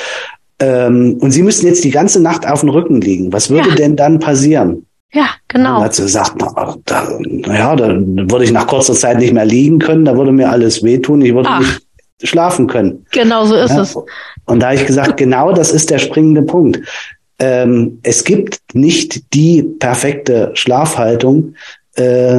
ähm, 0.59 1.19
und 1.21 1.33
Sie 1.33 1.43
müssen 1.43 1.67
jetzt 1.67 1.85
die 1.85 1.91
ganze 1.91 2.23
Nacht 2.23 2.49
auf 2.49 2.61
dem 2.61 2.71
Rücken 2.71 3.03
liegen. 3.03 3.31
Was 3.31 3.51
würde 3.51 3.69
ja. 3.69 3.75
denn 3.75 3.95
dann 3.95 4.21
passieren? 4.21 4.87
Ja, 5.13 5.29
genau. 5.49 5.79
Und 5.79 5.85
hat 5.85 5.95
sie 5.95 6.03
gesagt, 6.03 6.35
na, 6.39 6.77
da, 6.87 7.19
naja, 7.21 7.77
da 7.77 7.89
würde 7.99 8.45
ich 8.45 8.53
nach 8.53 8.67
kurzer 8.67 8.95
Zeit 8.95 9.19
nicht 9.19 9.35
mehr 9.35 9.45
liegen 9.45 9.81
können, 9.81 10.07
da 10.07 10.17
würde 10.17 10.33
mir 10.33 10.49
alles 10.49 10.83
wehtun, 10.83 11.21
ich 11.21 11.35
würde 11.35 11.49
Ach. 11.51 11.61
nicht 11.61 11.83
schlafen 12.23 12.69
können. 12.69 13.05
Genau 13.11 13.45
so 13.45 13.57
ist 13.57 13.71
ja. 13.71 13.83
es. 13.83 13.97
Und 14.47 14.61
da 14.61 14.67
habe 14.67 14.77
ich 14.77 14.87
gesagt, 14.87 15.17
genau 15.17 15.53
das 15.53 15.73
ist 15.73 15.91
der 15.91 15.99
springende 15.99 16.43
Punkt 16.43 16.81
ähm, 17.41 17.99
es 18.03 18.25
gibt 18.25 18.61
nicht 18.75 19.35
die 19.35 19.63
perfekte 19.63 20.51
Schlafhaltung, 20.55 21.55
äh, 21.97 22.39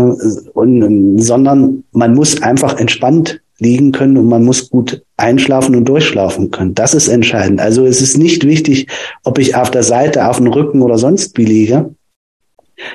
und, 0.53 1.19
sondern 1.21 1.83
man 1.91 2.13
muss 2.13 2.41
einfach 2.41 2.79
entspannt 2.79 3.41
liegen 3.59 3.91
können 3.91 4.17
und 4.17 4.27
man 4.27 4.43
muss 4.43 4.69
gut 4.69 5.03
einschlafen 5.17 5.75
und 5.75 5.85
durchschlafen 5.85 6.49
können. 6.49 6.73
Das 6.73 6.95
ist 6.95 7.07
entscheidend. 7.07 7.61
Also 7.61 7.85
es 7.85 8.01
ist 8.01 8.17
nicht 8.17 8.45
wichtig, 8.45 8.87
ob 9.23 9.37
ich 9.37 9.55
auf 9.55 9.69
der 9.69 9.83
Seite, 9.83 10.27
auf 10.27 10.37
dem 10.37 10.47
Rücken 10.47 10.81
oder 10.81 10.97
sonst 10.97 11.37
wie 11.37 11.45
liege, 11.45 11.93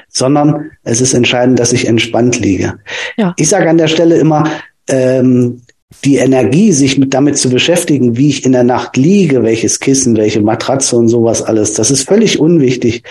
sondern 0.08 0.72
es 0.82 1.00
ist 1.00 1.14
entscheidend, 1.14 1.60
dass 1.60 1.72
ich 1.72 1.86
entspannt 1.86 2.40
liege. 2.40 2.74
Ja. 3.16 3.32
Ich 3.36 3.48
sage 3.48 3.70
an 3.70 3.78
der 3.78 3.86
Stelle 3.86 4.16
immer, 4.16 4.50
ähm, 4.88 5.62
die 6.04 6.16
Energie, 6.16 6.72
sich 6.72 6.98
mit 6.98 7.14
damit 7.14 7.38
zu 7.38 7.48
beschäftigen, 7.48 8.16
wie 8.16 8.28
ich 8.28 8.44
in 8.44 8.52
der 8.52 8.64
Nacht 8.64 8.96
liege, 8.96 9.42
welches 9.42 9.78
Kissen, 9.78 10.16
welche 10.16 10.40
Matratze 10.40 10.96
und 10.96 11.08
sowas 11.08 11.42
alles, 11.42 11.74
das 11.74 11.90
ist 11.90 12.08
völlig 12.08 12.40
unwichtig. 12.40 13.02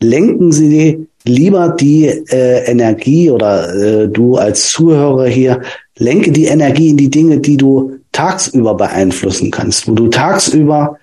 Lenken 0.00 0.52
Sie 0.52 1.06
lieber 1.24 1.70
die 1.78 2.06
äh, 2.06 2.64
Energie 2.70 3.30
oder 3.30 3.74
äh, 3.74 4.08
du 4.08 4.36
als 4.36 4.70
Zuhörer 4.70 5.26
hier, 5.26 5.60
lenke 5.98 6.32
die 6.32 6.46
Energie 6.46 6.90
in 6.90 6.96
die 6.96 7.10
Dinge, 7.10 7.40
die 7.40 7.56
du 7.56 7.98
tagsüber 8.12 8.74
beeinflussen 8.74 9.50
kannst, 9.50 9.86
wo 9.86 9.92
du 9.92 10.08
tagsüber 10.08 10.98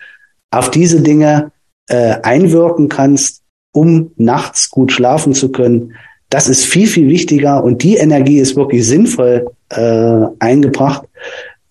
auf 0.49 0.71
diese 0.71 1.01
Dinge 1.01 1.51
äh, 1.87 2.15
einwirken 2.23 2.89
kannst, 2.89 3.43
um 3.71 4.11
nachts 4.15 4.69
gut 4.69 4.91
schlafen 4.91 5.33
zu 5.33 5.51
können. 5.51 5.93
Das 6.29 6.49
ist 6.49 6.65
viel, 6.65 6.87
viel 6.87 7.07
wichtiger 7.07 7.63
und 7.63 7.83
die 7.83 7.95
Energie 7.95 8.39
ist 8.39 8.55
wirklich 8.55 8.85
sinnvoll 8.85 9.47
äh, 9.69 10.19
eingebracht. 10.39 11.03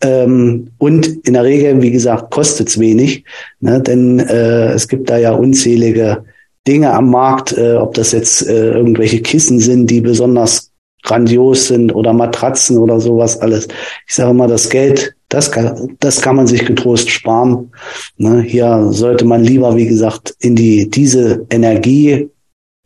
Ähm, 0.00 0.68
und 0.78 1.06
in 1.26 1.34
der 1.34 1.44
Regel, 1.44 1.82
wie 1.82 1.90
gesagt, 1.90 2.30
kostet 2.30 2.68
es 2.68 2.78
wenig, 2.78 3.24
ne? 3.60 3.80
denn 3.80 4.18
äh, 4.18 4.72
es 4.72 4.88
gibt 4.88 5.08
da 5.08 5.16
ja 5.18 5.32
unzählige 5.32 6.24
Dinge 6.66 6.92
am 6.92 7.10
Markt, 7.10 7.56
äh, 7.56 7.74
ob 7.74 7.94
das 7.94 8.12
jetzt 8.12 8.46
äh, 8.46 8.72
irgendwelche 8.72 9.20
Kissen 9.20 9.58
sind, 9.58 9.90
die 9.90 10.00
besonders 10.00 10.72
grandios 11.02 11.68
sind 11.68 11.94
oder 11.94 12.12
Matratzen 12.12 12.78
oder 12.78 13.00
sowas 13.00 13.40
alles. 13.40 13.68
Ich 14.06 14.14
sage 14.14 14.34
mal, 14.34 14.48
das 14.48 14.68
Geld, 14.68 15.14
das 15.28 15.50
kann, 15.50 15.96
das 16.00 16.20
kann 16.20 16.36
man 16.36 16.46
sich 16.46 16.66
getrost 16.66 17.10
sparen. 17.10 17.70
Ne? 18.16 18.42
Hier 18.42 18.88
sollte 18.90 19.24
man 19.24 19.44
lieber, 19.44 19.76
wie 19.76 19.86
gesagt, 19.86 20.34
in 20.40 20.56
die 20.56 20.90
diese 20.90 21.46
Energie 21.50 22.28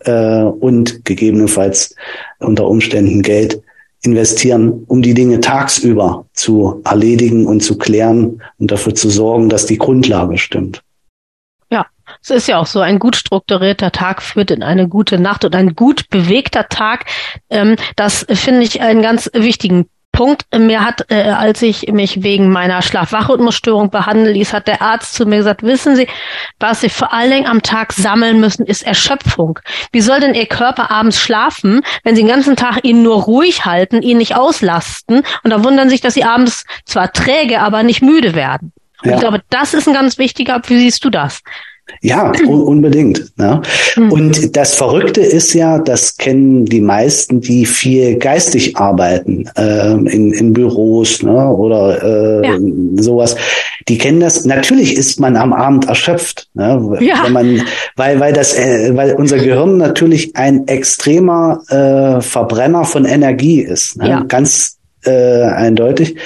äh, 0.01 0.43
und 0.43 1.05
gegebenenfalls 1.05 1.95
unter 2.39 2.67
Umständen 2.67 3.23
Geld 3.23 3.63
investieren, 4.03 4.85
um 4.87 5.03
die 5.03 5.15
Dinge 5.15 5.41
tagsüber 5.41 6.27
zu 6.33 6.81
erledigen 6.85 7.47
und 7.47 7.61
zu 7.61 7.77
klären 7.77 8.43
und 8.59 8.71
dafür 8.71 8.95
zu 8.95 9.11
sorgen, 9.11 9.49
dass 9.49 9.67
die 9.67 9.79
Grundlage 9.79 10.39
stimmt. 10.39 10.83
Ja, 11.71 11.87
es 12.23 12.31
ist 12.31 12.49
ja 12.49 12.59
auch 12.59 12.67
so, 12.67 12.81
ein 12.81 12.99
gut 12.99 13.17
strukturierter 13.17 13.93
Tag 13.93 14.23
führt 14.23 14.51
in 14.51 14.63
eine 14.63 14.89
gute 14.89 15.19
Nacht 15.19 15.45
und 15.45 15.55
ein 15.55 15.75
gut 15.75 16.09
bewegter 16.09 16.69
Tag. 16.69 17.05
Ähm, 17.51 17.77
das 17.97 18.27
finde 18.31 18.63
ich 18.63 18.81
einen 18.81 19.03
ganz 19.03 19.31
wichtigen 19.35 19.87
Punkt. 20.13 20.45
Mir 20.57 20.85
hat, 20.85 21.11
äh, 21.11 21.31
als 21.31 21.63
ich 21.63 21.89
mich 21.93 22.23
wegen 22.23 22.51
meiner 22.51 22.83
Schlaf-Wach-Rhythmusstörung 22.83 23.91
behandeln 23.91 24.35
ließ, 24.35 24.53
hat 24.53 24.67
der 24.67 24.83
Arzt 24.83 25.15
zu 25.15 25.25
mir 25.25 25.39
gesagt, 25.39 25.63
wissen 25.63 25.97
Sie, 25.97 26.09
was 26.59 26.81
Sie 26.81 26.89
vor 26.89 27.13
allen 27.13 27.31
Dingen 27.31 27.47
am 27.47 27.63
Tag 27.63 27.93
sammeln 27.93 28.41
müssen, 28.41 28.67
ist 28.67 28.83
Erschöpfung. 28.83 29.59
Wie 29.93 30.01
soll 30.01 30.21
denn 30.21 30.35
Ihr 30.35 30.47
Körper 30.47 30.91
abends 30.91 31.21
schlafen, 31.21 31.81
wenn 32.05 32.17
Sie 32.17 32.23
den 32.23 32.29
ganzen 32.29 32.57
Tag 32.57 32.85
ihn 32.85 33.03
nur 33.03 33.23
ruhig 33.23 33.65
halten, 33.65 34.03
ihn 34.03 34.19
nicht 34.19 34.37
auslasten 34.37 35.23
und 35.43 35.51
dann 35.51 35.65
wundern 35.65 35.89
sich, 35.89 36.01
dass 36.01 36.15
Sie 36.15 36.25
abends 36.25 36.65
zwar 36.85 37.13
träge, 37.13 37.61
aber 37.61 37.83
nicht 37.83 38.03
müde 38.03 38.35
werden. 38.35 38.73
Ja. 39.03 39.15
Ich 39.15 39.21
glaube, 39.21 39.41
das 39.49 39.75
ist 39.75 39.89
ein 39.89 39.95
ganz 39.95 40.19
wichtiger, 40.19 40.61
wie 40.67 40.79
siehst 40.79 41.05
du 41.05 41.11
das? 41.11 41.43
Ja, 42.01 42.33
un 42.47 42.63
unbedingt. 42.63 43.33
Ne? 43.37 43.63
Mhm. 43.97 44.13
Und 44.13 44.57
das 44.57 44.75
Verrückte 44.75 45.21
ist 45.21 45.55
ja, 45.55 45.79
das 45.79 46.17
kennen 46.17 46.65
die 46.65 46.81
meisten, 46.81 47.41
die 47.41 47.67
viel 47.67 48.17
geistig 48.17 48.77
arbeiten, 48.77 49.49
äh, 49.57 49.93
in, 49.93 50.33
in 50.33 50.53
Büros 50.53 51.23
ne? 51.23 51.49
oder 51.49 52.03
äh, 52.03 52.47
ja. 52.47 52.59
sowas. 53.03 53.37
Die 53.89 53.99
kennen 53.99 54.21
das. 54.21 54.45
Natürlich 54.45 54.97
ist 54.97 55.21
man 55.21 55.37
am 55.37 55.53
Abend 55.53 55.89
erschöpft, 55.89 56.49
ne? 56.55 56.99
ja. 57.01 57.23
wenn 57.25 57.33
man, 57.33 57.63
weil 57.97 58.21
weil 58.21 58.33
das, 58.33 58.55
äh, 58.55 58.95
weil 58.95 59.15
unser 59.15 59.39
Gehirn 59.39 59.79
natürlich 59.79 60.37
ein 60.37 60.67
extremer 60.69 61.61
äh, 61.69 62.21
Verbrenner 62.21 62.85
von 62.85 63.05
Energie 63.05 63.61
ist, 63.61 63.97
ne? 63.97 64.09
ja. 64.09 64.25
ganz 64.27 64.79
äh, 65.05 65.43
eindeutig. 65.43 66.17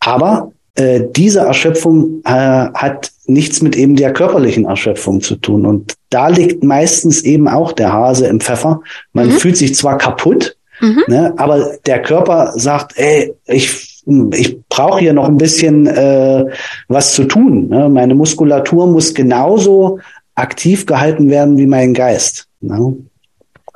Aber 0.00 0.52
äh, 0.74 1.02
diese 1.14 1.40
Erschöpfung 1.40 2.22
äh, 2.24 2.30
hat 2.30 3.10
nichts 3.26 3.62
mit 3.62 3.76
eben 3.76 3.96
der 3.96 4.12
körperlichen 4.12 4.64
Erschöpfung 4.64 5.20
zu 5.20 5.36
tun. 5.36 5.66
Und 5.66 5.94
da 6.10 6.28
liegt 6.28 6.64
meistens 6.64 7.22
eben 7.22 7.48
auch 7.48 7.72
der 7.72 7.92
Hase 7.92 8.26
im 8.26 8.40
Pfeffer. 8.40 8.80
Man 9.12 9.28
mhm. 9.28 9.32
fühlt 9.32 9.56
sich 9.56 9.74
zwar 9.74 9.98
kaputt, 9.98 10.56
mhm. 10.80 11.04
ne, 11.06 11.34
aber 11.36 11.76
der 11.86 12.02
Körper 12.02 12.52
sagt, 12.56 12.98
ey, 12.98 13.32
ich, 13.46 14.02
ich 14.32 14.60
brauche 14.68 15.00
hier 15.00 15.12
noch 15.12 15.28
ein 15.28 15.36
bisschen 15.36 15.86
äh, 15.86 16.46
was 16.88 17.14
zu 17.14 17.24
tun. 17.24 17.68
Ne? 17.68 17.88
Meine 17.88 18.14
Muskulatur 18.14 18.86
muss 18.86 19.14
genauso 19.14 19.98
aktiv 20.34 20.86
gehalten 20.86 21.30
werden 21.30 21.58
wie 21.58 21.66
mein 21.66 21.94
Geist. 21.94 22.48
Ne? 22.60 22.96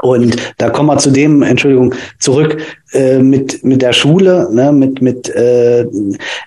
Und 0.05 0.37
da 0.59 0.69
kommen 0.69 0.91
wir 0.91 0.99
zu 0.99 1.11
dem, 1.11 1.41
Entschuldigung, 1.41 1.95
zurück 2.21 2.59
äh, 2.93 3.21
mit 3.21 3.65
mit 3.65 3.81
der 3.81 3.95
Schule, 3.95 4.51
ne, 4.53 4.71
mit 4.71 5.01
mit 5.01 5.31
äh, 5.31 5.87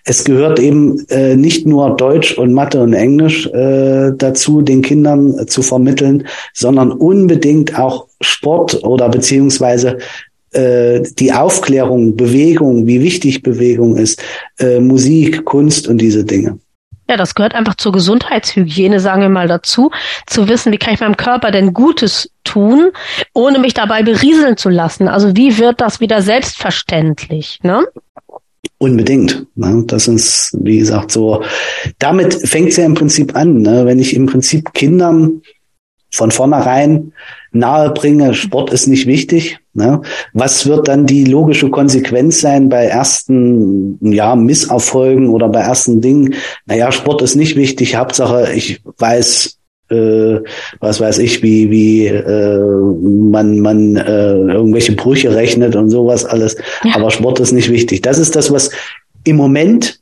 es 0.05 0.23
gehört 0.23 0.59
eben 0.59 1.03
äh, 1.09 1.35
nicht 1.35 1.65
nur 1.65 1.95
Deutsch 1.95 2.37
und 2.37 2.53
Mathe 2.53 2.79
und 2.79 2.93
Englisch 2.93 3.47
äh, 3.47 4.11
dazu, 4.15 4.61
den 4.61 4.83
Kindern 4.83 5.47
zu 5.47 5.63
vermitteln, 5.63 6.27
sondern 6.53 6.91
unbedingt 6.91 7.79
auch 7.79 8.05
Sport 8.21 8.83
oder 8.83 9.09
beziehungsweise 9.09 9.97
äh, 10.51 11.01
die 11.17 11.33
Aufklärung, 11.33 12.15
Bewegung, 12.15 12.85
wie 12.85 13.01
wichtig 13.01 13.41
Bewegung 13.41 13.97
ist, 13.97 14.21
äh, 14.59 14.79
Musik, 14.79 15.45
Kunst 15.45 15.87
und 15.87 15.99
diese 15.99 16.23
Dinge. 16.23 16.59
Ja, 17.09 17.15
das 17.15 17.35
gehört 17.35 17.55
einfach 17.55 17.75
zur 17.75 17.93
Gesundheitshygiene, 17.93 18.99
sagen 18.99 19.21
wir 19.21 19.29
mal 19.29 19.47
dazu, 19.47 19.91
zu 20.25 20.49
wissen, 20.49 20.71
wie 20.71 20.77
kann 20.77 20.93
ich 20.93 20.99
meinem 20.99 21.17
Körper 21.17 21.51
denn 21.51 21.73
Gutes 21.73 22.29
tun, 22.43 22.91
ohne 23.33 23.59
mich 23.59 23.73
dabei 23.73 24.03
berieseln 24.03 24.57
zu 24.57 24.69
lassen. 24.69 25.07
Also 25.07 25.35
wie 25.35 25.57
wird 25.57 25.79
das 25.79 25.99
wieder 25.99 26.21
selbstverständlich? 26.21 27.59
Ne? 27.63 27.85
Unbedingt. 28.77 29.45
Ne? 29.55 29.83
Das 29.87 30.07
ist, 30.07 30.55
wie 30.61 30.79
gesagt, 30.79 31.11
so. 31.11 31.43
Damit 31.99 32.33
fängt 32.47 32.69
es 32.69 32.77
ja 32.77 32.85
im 32.85 32.93
Prinzip 32.93 33.35
an. 33.35 33.61
Ne? 33.61 33.85
Wenn 33.85 33.99
ich 33.99 34.15
im 34.15 34.25
Prinzip 34.25 34.73
Kindern 34.73 35.41
von 36.11 36.31
vornherein 36.31 37.13
nahe 37.57 37.91
bringe, 37.91 38.33
Sport 38.33 38.71
ist 38.71 38.87
nicht 38.87 39.07
wichtig. 39.07 39.59
Ne? 39.73 40.01
Was 40.33 40.65
wird 40.65 40.87
dann 40.87 41.05
die 41.05 41.25
logische 41.25 41.69
Konsequenz 41.69 42.41
sein 42.41 42.69
bei 42.69 42.85
ersten 42.85 43.97
ja, 44.01 44.35
Misserfolgen 44.35 45.29
oder 45.29 45.49
bei 45.49 45.59
ersten 45.59 46.01
Dingen? 46.01 46.35
Naja, 46.65 46.91
Sport 46.91 47.21
ist 47.21 47.35
nicht 47.35 47.55
wichtig. 47.55 47.95
Hauptsache, 47.95 48.53
ich 48.53 48.81
weiß, 48.97 49.57
äh, 49.89 50.39
was 50.79 50.99
weiß 50.99 51.19
ich, 51.19 51.43
wie, 51.43 51.69
wie 51.69 52.07
äh, 52.07 52.59
man, 52.59 53.59
man 53.59 53.95
äh, 53.95 54.33
irgendwelche 54.33 54.93
Brüche 54.93 55.33
rechnet 55.33 55.75
und 55.75 55.89
sowas 55.89 56.25
alles. 56.25 56.57
Ja. 56.83 56.95
Aber 56.95 57.11
Sport 57.11 57.39
ist 57.39 57.51
nicht 57.51 57.71
wichtig. 57.71 58.01
Das 58.01 58.17
ist 58.17 58.35
das, 58.35 58.51
was 58.51 58.71
im 59.23 59.35
Moment 59.35 59.96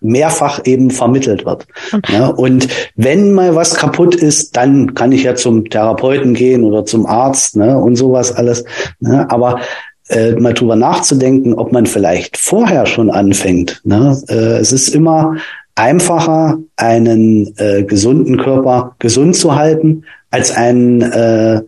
mehrfach 0.00 0.60
eben 0.64 0.90
vermittelt 0.90 1.44
wird. 1.44 1.66
Okay. 1.92 2.12
Ja, 2.12 2.26
und 2.28 2.68
wenn 2.96 3.32
mal 3.32 3.54
was 3.54 3.74
kaputt 3.74 4.14
ist, 4.14 4.56
dann 4.56 4.94
kann 4.94 5.12
ich 5.12 5.24
ja 5.24 5.34
zum 5.34 5.68
Therapeuten 5.68 6.34
gehen 6.34 6.64
oder 6.64 6.84
zum 6.84 7.06
Arzt 7.06 7.56
ne, 7.56 7.78
und 7.78 7.96
sowas 7.96 8.32
alles. 8.32 8.64
Ne, 9.00 9.30
aber 9.30 9.60
äh, 10.08 10.32
mal 10.32 10.54
drüber 10.54 10.76
nachzudenken, 10.76 11.54
ob 11.54 11.72
man 11.72 11.86
vielleicht 11.86 12.36
vorher 12.36 12.86
schon 12.86 13.10
anfängt. 13.10 13.80
Ne? 13.84 14.20
Äh, 14.28 14.58
es 14.58 14.72
ist 14.72 14.88
immer 14.88 15.36
einfacher, 15.74 16.58
einen 16.76 17.54
äh, 17.58 17.84
gesunden 17.84 18.38
Körper 18.38 18.96
gesund 18.98 19.36
zu 19.36 19.54
halten, 19.54 20.04
als 20.30 20.50
einen 20.50 21.02
äh, 21.02 21.62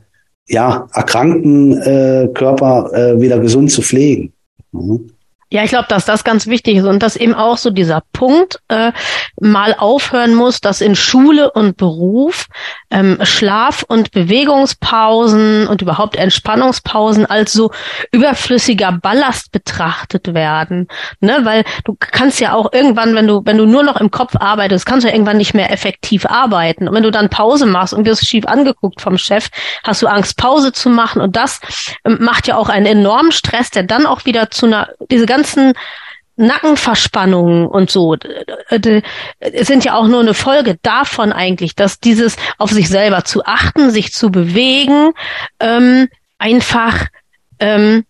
ja, 0.48 0.88
erkrankten 0.92 1.80
äh, 1.80 2.28
Körper 2.34 2.90
äh, 2.92 3.20
wieder 3.20 3.38
gesund 3.38 3.70
zu 3.70 3.82
pflegen. 3.82 4.32
Mhm. 4.72 5.10
Ja, 5.52 5.64
ich 5.64 5.70
glaube, 5.70 5.88
dass 5.88 6.04
das 6.04 6.22
ganz 6.22 6.46
wichtig 6.46 6.76
ist 6.76 6.84
und 6.84 7.02
dass 7.02 7.16
eben 7.16 7.34
auch 7.34 7.56
so 7.56 7.70
dieser 7.70 8.04
Punkt 8.12 8.60
äh, 8.68 8.92
mal 9.40 9.74
aufhören 9.76 10.32
muss, 10.32 10.60
dass 10.60 10.80
in 10.80 10.94
Schule 10.94 11.50
und 11.50 11.76
Beruf 11.76 12.46
ähm, 12.90 13.18
Schlaf- 13.22 13.82
und 13.82 14.12
Bewegungspausen 14.12 15.66
und 15.66 15.82
überhaupt 15.82 16.14
Entspannungspausen 16.14 17.26
als 17.26 17.52
so 17.52 17.72
überflüssiger 18.12 18.92
Ballast 18.92 19.50
betrachtet 19.50 20.34
werden. 20.34 20.86
Ne? 21.18 21.40
Weil 21.42 21.64
du 21.84 21.96
kannst 21.98 22.38
ja 22.38 22.54
auch 22.54 22.72
irgendwann, 22.72 23.16
wenn 23.16 23.26
du, 23.26 23.42
wenn 23.44 23.58
du 23.58 23.66
nur 23.66 23.82
noch 23.82 23.96
im 23.96 24.12
Kopf 24.12 24.36
arbeitest, 24.36 24.86
kannst 24.86 25.04
du 25.04 25.10
irgendwann 25.10 25.38
nicht 25.38 25.54
mehr 25.54 25.72
effektiv 25.72 26.26
arbeiten. 26.26 26.86
Und 26.86 26.94
wenn 26.94 27.02
du 27.02 27.10
dann 27.10 27.28
Pause 27.28 27.66
machst 27.66 27.92
und 27.92 28.06
wirst 28.06 28.24
schief 28.24 28.46
angeguckt 28.46 29.00
vom 29.00 29.18
Chef, 29.18 29.48
hast 29.82 30.00
du 30.00 30.06
Angst, 30.06 30.36
Pause 30.36 30.70
zu 30.70 30.90
machen. 30.90 31.20
Und 31.20 31.34
das 31.34 31.60
ähm, 32.04 32.18
macht 32.20 32.46
ja 32.46 32.56
auch 32.56 32.68
einen 32.68 32.86
enormen 32.86 33.32
Stress, 33.32 33.70
der 33.70 33.82
dann 33.82 34.06
auch 34.06 34.26
wieder 34.26 34.52
zu 34.52 34.66
einer, 34.66 34.90
diese 35.10 35.26
ganze 35.26 35.39
ganzen 35.40 35.72
Nackenverspannungen 36.36 37.66
und 37.66 37.90
so 37.90 38.16
sind 39.52 39.84
ja 39.84 39.94
auch 39.94 40.06
nur 40.06 40.20
eine 40.20 40.34
Folge 40.34 40.78
davon 40.82 41.32
eigentlich, 41.32 41.74
dass 41.74 42.00
dieses 42.00 42.36
auf 42.56 42.70
sich 42.70 42.88
selber 42.88 43.24
zu 43.24 43.44
achten, 43.44 43.90
sich 43.90 44.12
zu 44.12 44.30
bewegen, 44.30 45.12
ähm, 45.60 46.08
einfach 46.38 47.06
ähm, 47.58 48.04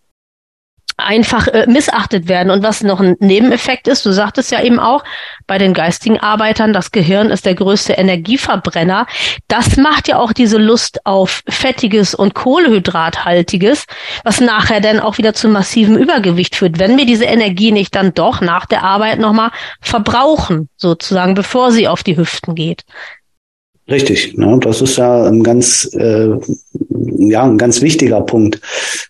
einfach 1.00 1.48
äh, 1.48 1.66
missachtet 1.66 2.28
werden. 2.28 2.50
Und 2.50 2.62
was 2.62 2.82
noch 2.82 3.00
ein 3.00 3.16
Nebeneffekt 3.20 3.88
ist, 3.88 4.06
du 4.06 4.12
sagtest 4.12 4.50
ja 4.50 4.62
eben 4.62 4.78
auch, 4.78 5.02
bei 5.46 5.58
den 5.58 5.74
geistigen 5.74 6.18
Arbeitern, 6.18 6.72
das 6.72 6.92
Gehirn 6.92 7.30
ist 7.30 7.46
der 7.46 7.54
größte 7.54 7.94
Energieverbrenner. 7.94 9.06
Das 9.48 9.76
macht 9.76 10.08
ja 10.08 10.18
auch 10.18 10.32
diese 10.32 10.58
Lust 10.58 11.04
auf 11.04 11.42
fettiges 11.48 12.14
und 12.14 12.34
Kohlehydrathaltiges, 12.34 13.86
was 14.24 14.40
nachher 14.40 14.80
dann 14.80 15.00
auch 15.00 15.18
wieder 15.18 15.34
zu 15.34 15.48
massivem 15.48 15.96
Übergewicht 15.96 16.56
führt, 16.56 16.78
wenn 16.78 16.96
wir 16.96 17.06
diese 17.06 17.24
Energie 17.24 17.72
nicht 17.72 17.94
dann 17.94 18.14
doch 18.14 18.40
nach 18.40 18.66
der 18.66 18.84
Arbeit 18.84 19.18
nochmal 19.18 19.50
verbrauchen, 19.80 20.68
sozusagen, 20.76 21.34
bevor 21.34 21.72
sie 21.72 21.88
auf 21.88 22.02
die 22.02 22.16
Hüften 22.16 22.54
geht. 22.54 22.84
Richtig, 23.90 24.36
ne? 24.36 24.56
das 24.60 24.80
ist 24.80 24.96
ja 24.98 25.24
ein 25.24 25.42
ganz, 25.42 25.90
äh, 25.94 26.28
ja, 27.18 27.42
ein 27.42 27.58
ganz 27.58 27.82
wichtiger 27.82 28.20
Punkt, 28.20 28.60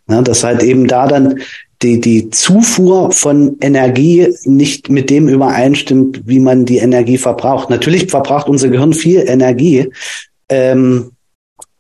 ne? 0.07 0.22
dass 0.22 0.42
halt 0.42 0.62
eben 0.62 0.88
da 0.88 1.07
dann 1.07 1.38
die, 1.83 2.01
die 2.01 2.31
Zufuhr 2.31 3.11
von 3.11 3.57
Energie 3.61 4.35
nicht 4.45 4.90
mit 4.90 5.09
dem 5.09 5.29
übereinstimmt, 5.29 6.23
wie 6.27 6.38
man 6.38 6.64
die 6.66 6.79
Energie 6.79 7.16
verbraucht. 7.16 7.71
Natürlich 7.71 8.11
verbraucht 8.11 8.49
unser 8.49 8.69
Gehirn 8.69 8.93
viel 8.93 9.25
Energie, 9.27 9.90
ähm, 10.49 11.12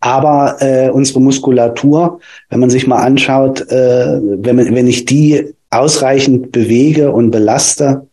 aber 0.00 0.56
äh, 0.60 0.88
unsere 0.90 1.20
Muskulatur, 1.20 2.20
wenn 2.48 2.60
man 2.60 2.70
sich 2.70 2.86
mal 2.86 3.02
anschaut, 3.02 3.60
äh, 3.70 4.20
wenn, 4.22 4.74
wenn 4.74 4.86
ich 4.86 5.04
die 5.04 5.54
ausreichend 5.68 6.52
bewege 6.52 7.12
und 7.12 7.30
belaste, 7.30 8.06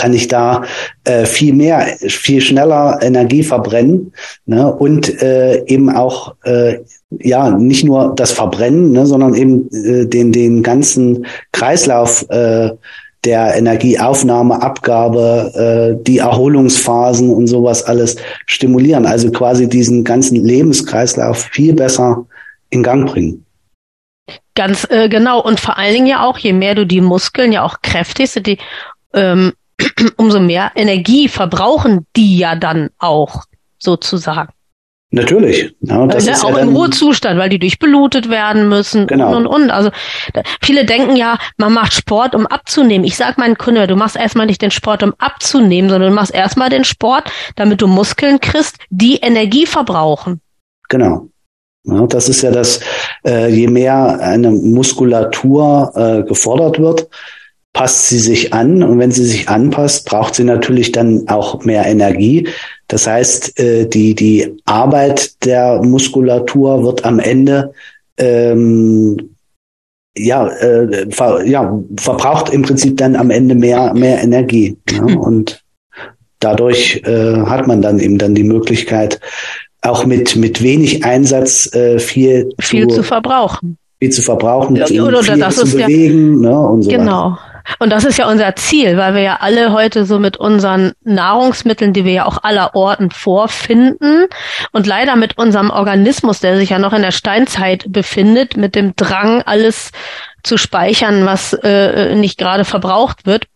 kann 0.00 0.14
ich 0.14 0.28
da 0.28 0.64
äh, 1.04 1.26
viel 1.26 1.52
mehr, 1.52 1.86
viel 2.08 2.40
schneller 2.40 2.98
Energie 3.02 3.42
verbrennen 3.42 4.12
ne? 4.46 4.72
und 4.72 5.20
äh, 5.22 5.62
eben 5.66 5.90
auch 5.90 6.34
äh, 6.44 6.78
ja 7.18 7.50
nicht 7.50 7.84
nur 7.84 8.14
das 8.16 8.32
Verbrennen, 8.32 8.92
ne, 8.92 9.06
sondern 9.06 9.34
eben 9.34 9.68
äh, 9.72 10.06
den 10.06 10.32
den 10.32 10.62
ganzen 10.62 11.26
Kreislauf 11.52 12.24
äh, 12.30 12.70
der 13.24 13.54
Energieaufnahme, 13.56 14.62
Abgabe, 14.62 15.96
äh, 15.98 16.02
die 16.02 16.18
Erholungsphasen 16.18 17.30
und 17.30 17.48
sowas 17.48 17.82
alles 17.82 18.16
stimulieren. 18.46 19.04
Also 19.04 19.30
quasi 19.30 19.68
diesen 19.68 20.04
ganzen 20.04 20.42
Lebenskreislauf 20.42 21.48
viel 21.52 21.74
besser 21.74 22.24
in 22.70 22.82
Gang 22.82 23.10
bringen. 23.10 23.44
Ganz 24.54 24.86
äh, 24.90 25.08
genau. 25.08 25.42
Und 25.42 25.60
vor 25.60 25.76
allen 25.76 25.94
Dingen 25.94 26.06
ja 26.06 26.24
auch, 26.24 26.38
je 26.38 26.52
mehr 26.52 26.74
du 26.74 26.86
die 26.86 27.00
Muskeln 27.00 27.52
ja 27.52 27.62
auch 27.62 27.82
kräftigst, 27.82 28.46
die 28.46 28.58
ähm, 29.12 29.52
umso 30.16 30.40
mehr 30.40 30.72
Energie 30.74 31.28
verbrauchen 31.28 32.06
die 32.16 32.38
ja 32.38 32.54
dann 32.56 32.90
auch 32.98 33.44
sozusagen. 33.78 34.52
Natürlich. 35.12 35.74
Ja, 35.80 36.06
das 36.06 36.26
ja, 36.26 36.34
ist 36.34 36.44
auch 36.44 36.56
ja 36.56 36.62
im 36.62 36.76
Ruhezustand, 36.76 37.36
weil 37.36 37.48
die 37.48 37.58
durchblutet 37.58 38.30
werden 38.30 38.68
müssen 38.68 39.08
genau. 39.08 39.30
und 39.30 39.46
und 39.46 39.62
und. 39.64 39.70
Also 39.70 39.90
da, 40.34 40.42
viele 40.62 40.84
denken 40.84 41.16
ja, 41.16 41.36
man 41.56 41.72
macht 41.72 41.92
Sport, 41.92 42.36
um 42.36 42.46
abzunehmen. 42.46 43.04
Ich 43.04 43.16
sag 43.16 43.36
meinen 43.36 43.58
Kunden, 43.58 43.88
du 43.88 43.96
machst 43.96 44.14
erstmal 44.14 44.46
nicht 44.46 44.62
den 44.62 44.70
Sport, 44.70 45.02
um 45.02 45.12
abzunehmen, 45.18 45.90
sondern 45.90 46.10
du 46.10 46.14
machst 46.14 46.32
erstmal 46.32 46.70
den 46.70 46.84
Sport, 46.84 47.24
damit 47.56 47.82
du 47.82 47.88
Muskeln 47.88 48.38
kriegst, 48.38 48.76
die 48.90 49.16
Energie 49.16 49.66
verbrauchen. 49.66 50.40
Genau. 50.88 51.28
Ja, 51.84 52.06
das 52.06 52.28
ist 52.28 52.42
ja 52.42 52.52
das, 52.52 52.80
äh, 53.26 53.48
je 53.48 53.66
mehr 53.66 54.20
eine 54.20 54.50
Muskulatur 54.52 55.92
äh, 55.96 56.22
gefordert 56.22 56.78
wird, 56.78 57.08
passt 57.72 58.08
sie 58.08 58.18
sich 58.18 58.52
an 58.52 58.82
und 58.82 58.98
wenn 58.98 59.12
sie 59.12 59.24
sich 59.24 59.48
anpasst, 59.48 60.06
braucht 60.06 60.34
sie 60.34 60.44
natürlich 60.44 60.92
dann 60.92 61.28
auch 61.28 61.64
mehr 61.64 61.86
Energie. 61.86 62.48
Das 62.88 63.06
heißt, 63.06 63.58
äh, 63.60 63.86
die, 63.86 64.14
die 64.14 64.56
Arbeit 64.64 65.44
der 65.44 65.80
Muskulatur 65.82 66.82
wird 66.82 67.04
am 67.04 67.20
Ende 67.20 67.72
ähm, 68.18 69.36
ja, 70.16 70.48
äh, 70.48 71.06
ver, 71.10 71.44
ja, 71.46 71.80
verbraucht 71.96 72.52
im 72.52 72.62
Prinzip 72.62 72.96
dann 72.96 73.14
am 73.14 73.30
Ende 73.30 73.54
mehr, 73.54 73.94
mehr 73.94 74.22
Energie. 74.22 74.76
Ja? 74.90 75.02
Und 75.02 75.62
dadurch 76.40 77.02
äh, 77.04 77.36
hat 77.46 77.66
man 77.66 77.80
dann 77.82 78.00
eben 78.00 78.18
dann 78.18 78.34
die 78.34 78.44
Möglichkeit, 78.44 79.20
auch 79.82 80.04
mit, 80.04 80.36
mit 80.36 80.62
wenig 80.62 81.04
Einsatz 81.04 81.72
äh, 81.74 81.98
viel, 81.98 82.52
viel 82.60 82.88
zu, 82.88 82.96
zu 82.96 83.02
verbrauchen. 83.02 83.78
Viel 83.98 84.10
zu 84.10 84.22
verbrauchen, 84.22 84.76
ja, 84.76 84.86
oder 85.02 85.22
viel 85.22 85.38
das 85.38 85.56
zu 85.56 85.62
ist 85.62 85.76
bewegen 85.76 86.42
ja, 86.42 86.50
ne, 86.50 86.60
und 86.60 86.82
so 86.82 86.90
Genau. 86.90 87.30
Weiter. 87.30 87.49
Und 87.78 87.90
das 87.90 88.04
ist 88.04 88.18
ja 88.18 88.28
unser 88.28 88.54
Ziel, 88.56 88.96
weil 88.96 89.14
wir 89.14 89.22
ja 89.22 89.38
alle 89.40 89.72
heute 89.72 90.04
so 90.04 90.18
mit 90.18 90.36
unseren 90.36 90.92
Nahrungsmitteln, 91.02 91.92
die 91.92 92.04
wir 92.04 92.12
ja 92.12 92.26
auch 92.26 92.42
aller 92.42 92.74
Orten 92.74 93.10
vorfinden 93.10 94.26
und 94.72 94.86
leider 94.86 95.16
mit 95.16 95.38
unserem 95.38 95.70
Organismus, 95.70 96.40
der 96.40 96.56
sich 96.56 96.70
ja 96.70 96.78
noch 96.78 96.92
in 96.92 97.02
der 97.02 97.12
Steinzeit 97.12 97.84
befindet, 97.88 98.56
mit 98.56 98.74
dem 98.74 98.94
Drang, 98.96 99.42
alles 99.42 99.92
zu 100.42 100.56
speichern, 100.56 101.26
was 101.26 101.52
äh, 101.52 102.14
nicht 102.14 102.38
gerade 102.38 102.64
verbraucht 102.64 103.26
wird, 103.26 103.46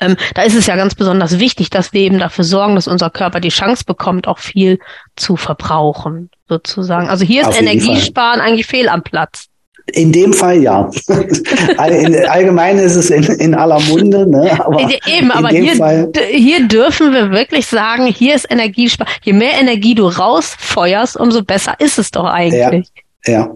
ähm, 0.00 0.16
da 0.34 0.42
ist 0.42 0.54
es 0.54 0.66
ja 0.66 0.76
ganz 0.76 0.94
besonders 0.94 1.38
wichtig, 1.38 1.68
dass 1.70 1.92
wir 1.92 2.00
eben 2.00 2.18
dafür 2.18 2.44
sorgen, 2.44 2.74
dass 2.74 2.88
unser 2.88 3.10
Körper 3.10 3.38
die 3.38 3.50
Chance 3.50 3.84
bekommt, 3.84 4.26
auch 4.26 4.38
viel 4.38 4.78
zu 5.14 5.36
verbrauchen, 5.36 6.30
sozusagen. 6.48 7.08
Also 7.08 7.24
hier 7.24 7.42
ist 7.42 7.60
Energiesparen 7.60 8.40
eigentlich 8.40 8.66
fehl 8.66 8.88
am 8.88 9.02
Platz. 9.02 9.49
In 9.92 10.12
dem 10.12 10.32
Fall 10.32 10.62
ja. 10.62 10.90
Allgemein 11.76 12.78
ist 12.78 12.96
es 12.96 13.10
in, 13.10 13.24
in 13.24 13.54
aller 13.54 13.80
Munde. 13.80 14.28
Ne? 14.28 14.52
Aber 14.64 14.88
Eben, 15.06 15.30
aber 15.30 15.48
hier, 15.48 16.10
hier 16.30 16.68
dürfen 16.68 17.12
wir 17.12 17.30
wirklich 17.30 17.66
sagen, 17.66 18.06
hier 18.06 18.34
ist 18.34 18.50
Energiespar. 18.50 19.06
Je 19.22 19.32
mehr 19.32 19.58
Energie 19.60 19.94
du 19.94 20.06
rausfeuerst, 20.06 21.16
umso 21.16 21.42
besser 21.42 21.74
ist 21.78 21.98
es 21.98 22.10
doch 22.10 22.24
eigentlich. 22.24 22.88
Ja. 23.26 23.32
ja. 23.32 23.54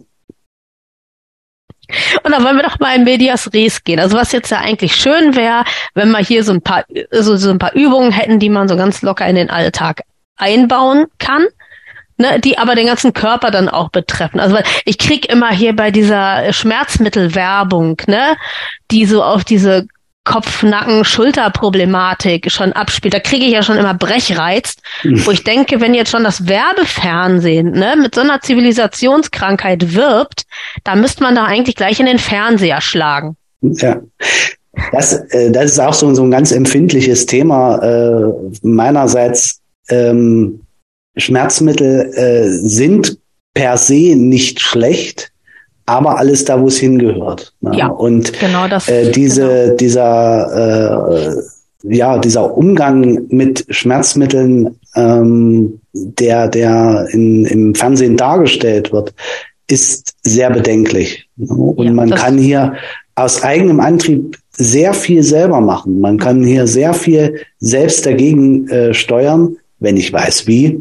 Und 2.24 2.32
dann 2.32 2.42
wollen 2.44 2.56
wir 2.56 2.62
doch 2.62 2.80
mal 2.80 2.96
in 2.96 3.04
Medias 3.04 3.52
Res 3.52 3.84
gehen. 3.84 4.00
Also 4.00 4.16
was 4.16 4.32
jetzt 4.32 4.50
ja 4.50 4.58
eigentlich 4.58 4.96
schön 4.96 5.37
wäre, 5.37 5.64
wenn 5.94 6.10
wir 6.10 6.18
hier 6.18 6.42
so 6.42 6.52
ein 6.52 6.62
paar, 6.62 6.84
so, 7.10 7.37
so 7.37 7.50
ein 7.50 7.58
paar 7.58 7.74
Übungen 7.74 8.10
hätten, 8.10 8.38
die 8.38 8.48
man 8.48 8.68
so 8.68 8.76
ganz 8.76 9.02
locker 9.02 9.26
in 9.26 9.37
den 9.37 9.50
Alltag 9.50 10.02
einbauen 10.37 11.06
kann 11.18 11.46
ne, 12.16 12.40
die 12.40 12.59
aber 12.59 12.74
den 12.74 12.87
ganzen 12.87 13.12
Körper 13.12 13.50
dann 13.50 13.68
auch 13.68 13.90
betreffen. 13.90 14.40
Also 14.40 14.59
ich 14.85 14.98
krieg 14.98 15.31
immer 15.31 15.50
hier 15.50 15.74
bei 15.74 15.90
dieser 15.90 16.53
Schmerzmittelwerbung, 16.53 18.00
ne, 18.07 18.37
die 18.90 19.07
so 19.07 19.22
auf 19.22 19.44
diese 19.44 19.87
Kopf, 20.24 20.62
Nacken, 20.62 21.05
Schulterproblematik 21.05 22.50
schon 22.50 22.72
abspielt. 22.72 23.12
Da 23.12 23.20
kriege 23.20 23.44
ich 23.44 23.53
ja 23.53 23.62
schon 23.62 23.77
immer 23.77 23.92
Brechreiz, 23.92 24.77
wo 25.03 25.31
ich 25.31 25.44
denke, 25.44 25.83
wenn 25.83 25.92
jetzt 25.92 26.11
schon 26.11 26.24
das 26.24 26.48
Werbefernsehen 26.48 27.72
ne, 27.72 27.94
mit 28.00 28.14
so 28.14 28.22
einer 28.22 28.40
Zivilisationskrankheit 28.40 29.94
wirbt, 29.94 30.44
da 30.83 30.96
müsste 30.96 31.22
man 31.22 31.35
da 31.35 31.44
eigentlich 31.44 31.77
gleich 31.77 32.00
in 32.00 32.07
den 32.07 32.18
Fernseher 32.18 32.81
schlagen. 32.81 33.37
Ja. 33.61 34.00
Das, 34.92 35.12
äh, 35.31 35.50
das 35.50 35.72
ist 35.72 35.79
auch 35.79 35.94
so, 35.94 36.12
so 36.14 36.22
ein 36.22 36.31
ganz 36.31 36.53
empfindliches 36.53 37.27
Thema. 37.27 37.79
Äh, 37.79 38.33
meinerseits 38.62 39.61
ähm, 39.88 40.63
Schmerzmittel 41.16 42.12
äh, 42.14 42.48
sind 42.48 43.18
per 43.55 43.77
se 43.77 44.16
nicht 44.16 44.61
schlecht, 44.61 45.31
aber 45.87 46.18
alles 46.18 46.44
da, 46.44 46.61
wo 46.61 46.68
es 46.68 46.79
hingehört. 46.79 47.53
Ne? 47.61 47.77
Ja, 47.77 47.88
und 47.88 48.33
genau 48.38 48.68
das, 48.68 48.88
äh, 48.88 49.11
diese, 49.12 49.46
genau. 49.46 49.77
dieser, 49.77 51.37
äh, 51.37 51.94
ja, 51.94 52.18
dieser 52.18 52.57
Umgang 52.57 53.27
mit 53.29 53.64
Schmerzmitteln, 53.68 54.79
ähm, 54.96 55.81
der, 55.92 56.48
der 56.48 57.07
in, 57.11 57.44
im 57.44 57.74
Fernsehen 57.74 58.16
dargestellt 58.16 58.92
wird, 58.92 59.14
ist 59.68 60.14
sehr 60.22 60.50
bedenklich. 60.50 61.29
Und 61.38 61.87
ja, 61.87 61.92
man 61.92 62.11
kann 62.11 62.38
hier 62.38 62.74
aus 63.14 63.42
eigenem 63.42 63.81
Antrieb 63.81 64.38
sehr 64.50 64.94
viel 64.94 65.22
selber 65.22 65.61
machen. 65.61 66.00
Man 66.00 66.18
kann 66.18 66.42
hier 66.42 66.66
sehr 66.66 66.94
viel 66.94 67.40
selbst 67.59 68.07
dagegen 68.07 68.68
äh, 68.68 68.94
steuern, 68.94 69.57
wenn 69.84 69.96
ich 69.96 70.12
weiß 70.12 70.46
wie. 70.46 70.80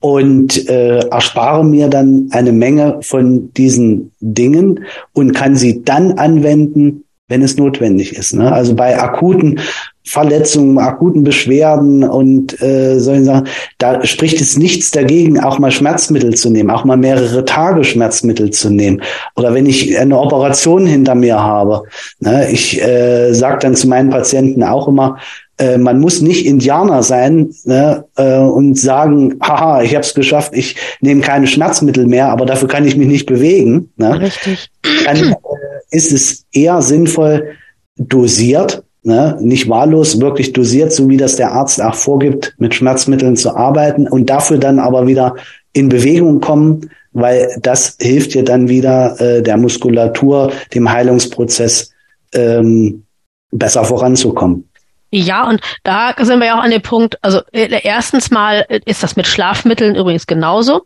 Und 0.00 0.68
äh, 0.68 1.00
erspare 1.08 1.64
mir 1.64 1.88
dann 1.88 2.28
eine 2.30 2.52
Menge 2.52 2.98
von 3.00 3.52
diesen 3.54 4.12
Dingen 4.20 4.84
und 5.12 5.32
kann 5.32 5.56
sie 5.56 5.82
dann 5.82 6.12
anwenden, 6.12 7.04
wenn 7.28 7.42
es 7.42 7.56
notwendig 7.56 8.16
ist. 8.16 8.34
Ne? 8.34 8.50
Also 8.50 8.74
bei 8.74 8.98
akuten 8.98 9.60
Verletzungen, 10.04 10.78
akuten 10.78 11.22
Beschwerden 11.22 12.02
und 12.02 12.60
äh, 12.62 12.98
solchen 12.98 13.24
Sachen, 13.26 13.48
da 13.76 14.04
spricht 14.06 14.40
es 14.40 14.56
nichts 14.56 14.90
dagegen, 14.90 15.38
auch 15.38 15.58
mal 15.58 15.70
Schmerzmittel 15.70 16.34
zu 16.34 16.48
nehmen, 16.48 16.70
auch 16.70 16.84
mal 16.84 16.96
mehrere 16.96 17.44
Tage 17.44 17.84
Schmerzmittel 17.84 18.50
zu 18.50 18.70
nehmen. 18.70 19.02
Oder 19.36 19.52
wenn 19.52 19.66
ich 19.66 19.98
eine 19.98 20.18
Operation 20.18 20.86
hinter 20.86 21.14
mir 21.14 21.38
habe. 21.38 21.82
Ne? 22.20 22.50
Ich 22.50 22.82
äh, 22.82 23.34
sage 23.34 23.58
dann 23.60 23.74
zu 23.74 23.86
meinen 23.88 24.08
Patienten 24.08 24.62
auch 24.62 24.88
immer, 24.88 25.18
äh, 25.58 25.78
man 25.78 26.00
muss 26.00 26.20
nicht 26.20 26.46
Indianer 26.46 27.02
sein 27.02 27.50
ne, 27.64 28.04
äh, 28.16 28.38
und 28.38 28.78
sagen, 28.78 29.38
haha, 29.42 29.82
ich 29.82 29.94
habe 29.94 30.04
es 30.04 30.14
geschafft, 30.14 30.52
ich 30.54 30.76
nehme 31.00 31.20
keine 31.20 31.46
Schmerzmittel 31.46 32.06
mehr, 32.06 32.28
aber 32.28 32.46
dafür 32.46 32.68
kann 32.68 32.86
ich 32.86 32.96
mich 32.96 33.08
nicht 33.08 33.26
bewegen. 33.26 33.90
Ne? 33.96 34.20
Richtig. 34.20 34.70
Dann 35.04 35.32
äh, 35.32 35.36
ist 35.90 36.12
es 36.12 36.44
eher 36.52 36.80
sinnvoll, 36.82 37.56
dosiert 37.96 38.84
ne, 39.02 39.36
nicht 39.40 39.68
wahllos, 39.68 40.20
wirklich 40.20 40.52
dosiert, 40.52 40.92
so 40.92 41.08
wie 41.08 41.16
das 41.16 41.36
der 41.36 41.52
Arzt 41.52 41.82
auch 41.82 41.94
vorgibt, 41.94 42.54
mit 42.58 42.74
Schmerzmitteln 42.74 43.36
zu 43.36 43.56
arbeiten 43.56 44.06
und 44.06 44.30
dafür 44.30 44.58
dann 44.58 44.78
aber 44.78 45.06
wieder 45.06 45.34
in 45.72 45.88
Bewegung 45.88 46.40
kommen, 46.40 46.90
weil 47.12 47.48
das 47.60 47.96
hilft 48.00 48.34
dir 48.34 48.44
dann 48.44 48.68
wieder 48.68 49.20
äh, 49.20 49.42
der 49.42 49.56
Muskulatur, 49.56 50.52
dem 50.74 50.90
Heilungsprozess 50.90 51.90
ähm, 52.34 53.04
besser 53.50 53.84
voranzukommen. 53.84 54.67
Ja, 55.10 55.48
und 55.48 55.60
da 55.84 56.14
sind 56.18 56.40
wir 56.40 56.46
ja 56.48 56.58
auch 56.58 56.62
an 56.62 56.70
dem 56.70 56.82
Punkt, 56.82 57.22
also 57.22 57.40
äh, 57.52 57.80
erstens 57.82 58.30
mal 58.30 58.66
ist 58.84 59.02
das 59.02 59.16
mit 59.16 59.26
Schlafmitteln 59.26 59.94
übrigens 59.94 60.26
genauso. 60.26 60.82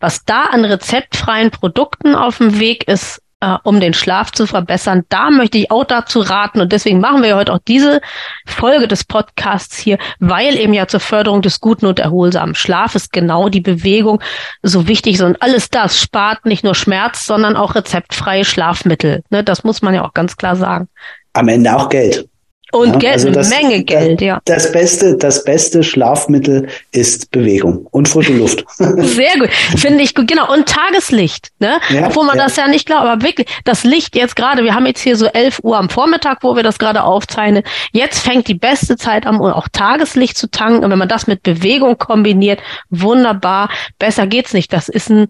Was 0.00 0.24
da 0.24 0.44
an 0.44 0.64
rezeptfreien 0.64 1.50
Produkten 1.50 2.14
auf 2.14 2.38
dem 2.38 2.58
Weg 2.58 2.88
ist, 2.88 3.20
äh, 3.40 3.56
um 3.62 3.78
den 3.80 3.94
Schlaf 3.94 4.32
zu 4.32 4.46
verbessern. 4.46 5.04
Da 5.08 5.30
möchte 5.30 5.58
ich 5.58 5.70
auch 5.70 5.84
dazu 5.84 6.20
raten 6.20 6.60
und 6.60 6.72
deswegen 6.72 7.00
machen 7.00 7.22
wir 7.22 7.36
heute 7.36 7.52
auch 7.52 7.60
diese 7.66 8.00
Folge 8.46 8.88
des 8.88 9.04
Podcasts 9.04 9.76
hier, 9.76 9.98
weil 10.18 10.56
eben 10.56 10.74
ja 10.74 10.88
zur 10.88 11.00
Förderung 11.00 11.42
des 11.42 11.60
guten 11.60 11.86
und 11.86 11.98
erholsamen 11.98 12.54
Schlafes 12.54 13.10
genau 13.10 13.48
die 13.48 13.60
Bewegung 13.60 14.20
so 14.62 14.88
wichtig 14.88 15.14
ist 15.14 15.22
und 15.22 15.40
alles 15.42 15.70
das 15.70 16.00
spart 16.00 16.46
nicht 16.46 16.64
nur 16.64 16.74
Schmerz, 16.74 17.26
sondern 17.26 17.56
auch 17.56 17.74
rezeptfreie 17.74 18.44
Schlafmittel. 18.44 19.22
Ne, 19.30 19.44
das 19.44 19.62
muss 19.62 19.82
man 19.82 19.94
ja 19.94 20.04
auch 20.04 20.14
ganz 20.14 20.36
klar 20.36 20.56
sagen. 20.56 20.88
Am 21.34 21.48
Ende 21.48 21.76
auch 21.76 21.88
Geld. 21.88 22.28
Und 22.72 22.94
ja, 22.94 22.98
Geld, 22.98 23.12
also 23.14 23.30
das, 23.30 23.50
eine 23.50 23.68
Menge 23.68 23.84
Geld, 23.84 24.20
ja. 24.20 24.40
Das 24.44 24.70
beste, 24.72 25.16
das 25.16 25.44
beste 25.44 25.82
Schlafmittel 25.82 26.68
ist 26.92 27.30
Bewegung 27.30 27.86
und 27.90 28.08
frische 28.08 28.34
Luft. 28.34 28.64
Sehr 28.76 29.38
gut, 29.38 29.48
finde 29.76 30.02
ich 30.04 30.14
gut. 30.14 30.28
Genau, 30.28 30.52
und 30.52 30.68
Tageslicht, 30.68 31.48
ne? 31.60 31.80
Ja, 31.88 32.06
Obwohl 32.08 32.26
man 32.26 32.36
ja. 32.36 32.44
das 32.44 32.56
ja 32.56 32.68
nicht 32.68 32.86
glaubt, 32.86 33.06
aber 33.06 33.22
wirklich, 33.22 33.48
das 33.64 33.84
Licht 33.84 34.16
jetzt 34.16 34.36
gerade, 34.36 34.64
wir 34.64 34.74
haben 34.74 34.84
jetzt 34.84 35.00
hier 35.00 35.16
so 35.16 35.26
11 35.26 35.60
Uhr 35.62 35.78
am 35.78 35.88
Vormittag, 35.88 36.38
wo 36.42 36.56
wir 36.56 36.62
das 36.62 36.78
gerade 36.78 37.04
aufzeichnen. 37.04 37.62
Jetzt 37.92 38.20
fängt 38.20 38.48
die 38.48 38.54
beste 38.54 38.96
Zeit 38.96 39.26
an, 39.26 39.40
um 39.40 39.46
auch 39.50 39.68
Tageslicht 39.68 40.36
zu 40.36 40.50
tanken. 40.50 40.84
Und 40.84 40.90
wenn 40.90 40.98
man 40.98 41.08
das 41.08 41.26
mit 41.26 41.42
Bewegung 41.42 41.96
kombiniert, 41.96 42.60
wunderbar. 42.90 43.70
Besser 43.98 44.26
geht's 44.26 44.52
nicht. 44.52 44.72
Das 44.72 44.88
ist 44.88 45.08
ein 45.08 45.28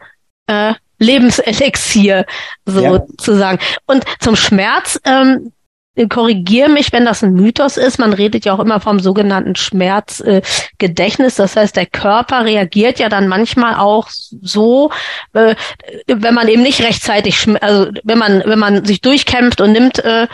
äh, 0.48 0.74
Lebenselixier 0.98 2.26
sozusagen. 2.64 3.58
Ja. 3.60 3.78
Und 3.86 4.04
zum 4.20 4.34
Schmerz, 4.34 5.00
ähm, 5.04 5.52
korrigiere 6.06 6.68
mich, 6.68 6.92
wenn 6.92 7.04
das 7.04 7.24
ein 7.24 7.32
Mythos 7.32 7.76
ist. 7.76 7.98
Man 7.98 8.12
redet 8.12 8.44
ja 8.44 8.52
auch 8.52 8.60
immer 8.60 8.80
vom 8.80 9.00
sogenannten 9.00 9.56
Schmerzgedächtnis. 9.56 11.36
das 11.36 11.56
heißt, 11.56 11.74
der 11.74 11.86
Körper 11.86 12.44
reagiert 12.44 12.98
ja 12.98 13.08
dann 13.08 13.26
manchmal 13.26 13.74
auch 13.74 14.08
so, 14.10 14.90
äh, 15.32 15.54
wenn 16.06 16.34
man 16.34 16.48
eben 16.48 16.62
nicht 16.62 16.82
rechtzeitig, 16.82 17.48
also 17.60 17.90
wenn 18.04 18.18
man 18.18 18.42
wenn 18.44 18.58
man 18.58 18.84
sich 18.84 19.00
durchkämpft 19.00 19.60
und 19.60 19.72
nimmt 19.72 19.98
äh, 20.04 20.26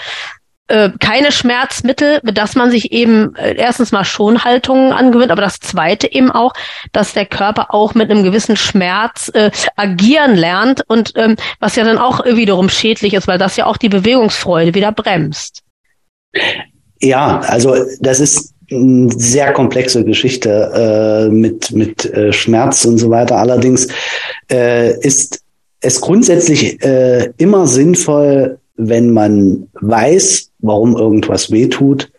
äh, 0.69 0.91
keine 0.99 1.31
Schmerzmittel, 1.31 2.21
dass 2.23 2.55
man 2.55 2.71
sich 2.71 2.93
eben 2.93 3.35
äh, 3.37 3.55
erstens 3.57 3.93
mal 3.93 4.05
Schonhaltungen 4.05 4.93
angewöhnt, 4.93 5.31
aber 5.31 5.43
das 5.43 5.61
zweite 5.61 6.11
eben 6.11 6.31
auch, 6.31 6.55
dass 6.93 7.13
der 7.13 7.27
Körper 7.27 7.75
auch 7.75 7.95
mit 7.95 8.11
einem 8.11 8.23
gewissen 8.23 8.57
Schmerz 8.57 9.31
äh, 9.35 9.51
agieren 9.77 10.35
lernt 10.37 10.83
und 10.89 11.13
ähm, 11.17 11.37
was 11.61 11.77
ja 11.77 11.85
dann 11.85 11.99
auch 11.99 12.25
wiederum 12.25 12.71
schädlich 12.71 13.13
ist, 13.13 13.29
weil 13.29 13.39
das 13.39 13.57
ja 13.57 13.67
auch 13.67 13.77
die 13.77 13.91
Bewegungsfreude 13.91 14.75
wieder 14.75 14.93
bremst. 14.93 15.63
Ja, 17.01 17.41
also 17.41 17.77
das 18.01 18.21
ist 18.21 18.55
eine 18.71 19.11
sehr 19.13 19.53
komplexe 19.53 20.05
Geschichte 20.05 21.29
äh, 21.29 21.29
mit, 21.31 21.73
mit 21.73 22.07
äh, 22.07 22.33
Schmerz 22.33 22.85
und 22.87 22.97
so 22.99 23.11
weiter. 23.11 23.37
Allerdings 23.37 23.89
äh, 24.51 24.99
ist 25.01 25.41
es 25.81 26.01
grundsätzlich 26.01 26.83
äh, 26.83 27.31
immer 27.37 27.67
sinnvoll, 27.67 28.59
wenn 28.77 29.11
man 29.11 29.69
weiß, 29.81 30.51
warum 30.61 30.97
irgendwas 30.97 31.51
wehtut, 31.51 32.11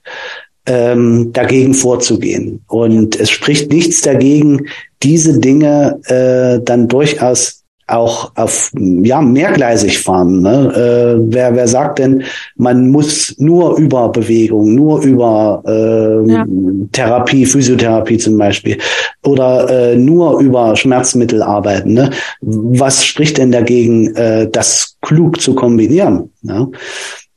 ähm, 0.65 1.31
dagegen 1.33 1.73
vorzugehen. 1.73 2.61
Und 2.67 3.19
es 3.19 3.29
spricht 3.29 3.71
nichts 3.71 4.01
dagegen, 4.01 4.67
diese 5.03 5.39
Dinge 5.39 5.99
äh, 6.05 6.63
dann 6.63 6.87
durchaus 6.87 7.64
auch 7.87 8.31
auf 8.35 8.71
ja 8.75 9.21
mehrgleisig 9.21 9.99
fahren. 9.99 10.41
Ne? 10.41 10.73
Äh, 10.73 11.33
wer, 11.33 11.55
wer 11.55 11.67
sagt 11.67 11.99
denn, 11.99 12.23
man 12.55 12.89
muss 12.89 13.35
nur 13.37 13.77
über 13.77 14.09
Bewegung, 14.09 14.73
nur 14.73 15.01
über 15.01 15.61
äh, 15.67 16.31
ja. 16.31 16.45
Therapie, 16.91 17.45
Physiotherapie 17.45 18.17
zum 18.17 18.37
Beispiel 18.37 18.77
oder 19.23 19.69
äh, 19.69 19.95
nur 19.95 20.39
über 20.39 20.75
Schmerzmittel 20.75 21.43
arbeiten? 21.43 21.93
Ne? 21.93 22.09
Was 22.41 23.05
spricht 23.05 23.37
denn 23.37 23.51
dagegen, 23.51 24.15
äh, 24.15 24.49
das 24.49 24.97
klug 25.01 25.39
zu 25.39 25.53
kombinieren? 25.53 26.31
Ne? 26.41 26.69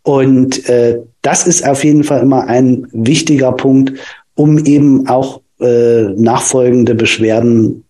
Und 0.03 0.67
äh, 0.71 1.01
das 1.21 1.47
ist 1.47 1.69
auf 1.69 1.85
jeden 1.85 2.05
Fall 2.05 2.23
immer 2.23 2.47
ein 2.47 2.87
wichtiger 2.93 3.53
Punkt, 3.53 3.93
um 4.35 4.65
eben 4.65 5.07
auch 5.09 5.43
äh, 5.61 6.05
nachfolgende 6.17 6.95
Beschwerden 6.95 7.85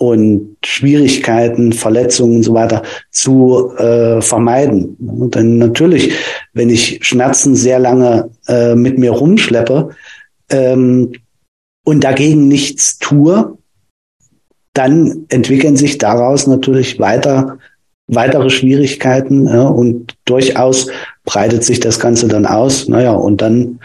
und 0.00 0.56
Schwierigkeiten, 0.64 1.74
Verletzungen 1.74 2.36
und 2.36 2.42
so 2.42 2.54
weiter 2.54 2.82
zu 3.10 3.70
äh, 3.76 4.22
vermeiden. 4.22 4.96
Dann 4.98 5.58
natürlich, 5.58 6.14
wenn 6.54 6.70
ich 6.70 7.00
Schmerzen 7.02 7.54
sehr 7.54 7.78
lange 7.78 8.30
äh, 8.48 8.74
mit 8.74 8.98
mir 8.98 9.10
rumschleppe 9.10 9.90
ähm, 10.48 11.12
und 11.84 12.02
dagegen 12.02 12.48
nichts 12.48 12.98
tue, 12.98 13.58
dann 14.72 15.26
entwickeln 15.28 15.76
sich 15.76 15.98
daraus 15.98 16.46
natürlich 16.46 16.98
weiter 16.98 17.58
weitere 18.06 18.48
Schwierigkeiten 18.48 19.46
ja, 19.46 19.64
und 19.64 20.16
durchaus 20.24 20.88
breitet 21.24 21.62
sich 21.62 21.78
das 21.78 22.00
Ganze 22.00 22.26
dann 22.26 22.46
aus. 22.46 22.88
Naja, 22.88 23.12
und 23.12 23.42
dann 23.42 23.80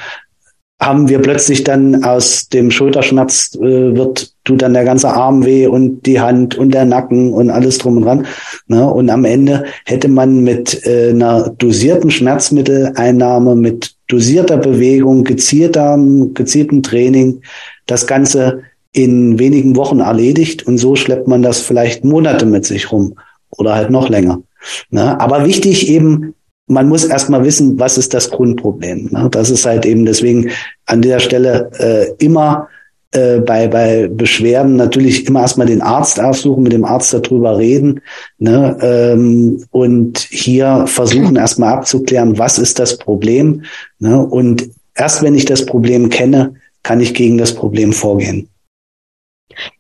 haben 0.80 1.08
wir 1.08 1.20
plötzlich 1.20 1.64
dann 1.64 2.04
aus 2.04 2.50
dem 2.50 2.70
Schulterschmerz 2.70 3.56
äh, 3.56 3.96
wird 3.96 4.34
tut 4.44 4.62
dann 4.62 4.74
der 4.74 4.84
ganze 4.84 5.10
Arm 5.10 5.44
weh 5.46 5.68
und 5.68 6.06
die 6.06 6.20
Hand 6.20 6.56
und 6.56 6.74
der 6.74 6.86
Nacken 6.86 7.34
und 7.34 7.50
alles 7.50 7.78
drum 7.80 7.98
und 7.98 8.04
dran. 8.04 8.28
Ne? 8.68 8.88
Und 8.88 9.10
am 9.10 9.26
Ende 9.26 9.66
hätte 9.86 10.08
man 10.08 10.44
mit 10.44 10.86
äh, 10.86 11.10
einer 11.10 11.50
dosierten 11.50 12.12
Schmerzmitteleinnahme, 12.12 13.56
mit 13.56 13.96
dosierter 14.08 14.58
Bewegung, 14.58 15.24
gezielter, 15.24 15.98
gezieltem 16.34 16.84
Training 16.84 17.42
das 17.88 18.06
Ganze 18.06 18.62
in 18.92 19.40
wenigen 19.40 19.76
Wochen 19.76 20.00
erledigt 20.00 20.68
und 20.68 20.78
so 20.78 20.96
schleppt 20.96 21.28
man 21.28 21.42
das 21.42 21.60
vielleicht 21.60 22.06
Monate 22.06 22.46
mit 22.46 22.66
sich 22.66 22.92
rum 22.92 23.16
oder 23.50 23.76
halt 23.76 23.90
noch 23.90 24.10
länger. 24.10 24.42
Ne? 24.90 25.20
Aber 25.20 25.46
wichtig 25.46 25.90
eben 25.90 26.35
man 26.68 26.88
muss 26.88 27.06
erstmal 27.06 27.44
wissen, 27.44 27.80
was 27.80 27.98
ist 27.98 28.14
das 28.14 28.30
Grundproblem. 28.32 29.10
Ne? 29.12 29.28
Das 29.32 29.50
ist 29.50 29.66
halt 29.66 29.86
eben 29.86 30.06
deswegen 30.06 30.50
an 30.86 31.02
der 31.02 31.20
Stelle 31.20 31.70
äh, 31.78 32.24
immer 32.24 32.68
äh, 33.12 33.40
bei, 33.40 33.68
bei 33.68 34.08
Beschwerden 34.08 34.76
natürlich 34.76 35.28
immer 35.28 35.42
erstmal 35.42 35.68
den 35.68 35.82
Arzt 35.82 36.20
aufsuchen, 36.20 36.64
mit 36.64 36.74
dem 36.74 36.86
Arzt 36.86 37.14
darüber 37.14 37.58
reden 37.58 38.02
ne? 38.40 38.78
ähm, 38.82 39.64
und 39.72 40.18
hier 40.18 40.86
versuchen 40.88 41.36
erstmal 41.36 41.74
abzuklären, 41.74 42.38
was 42.38 42.58
ist 42.58 42.80
das 42.80 42.98
Problem. 42.98 43.64
Ne? 44.00 44.20
Und 44.26 44.70
erst 44.96 45.22
wenn 45.22 45.36
ich 45.36 45.46
das 45.46 45.66
Problem 45.66 46.10
kenne, 46.10 46.56
kann 46.82 47.00
ich 47.00 47.14
gegen 47.14 47.38
das 47.38 47.54
Problem 47.54 47.94
vorgehen. 47.94 48.50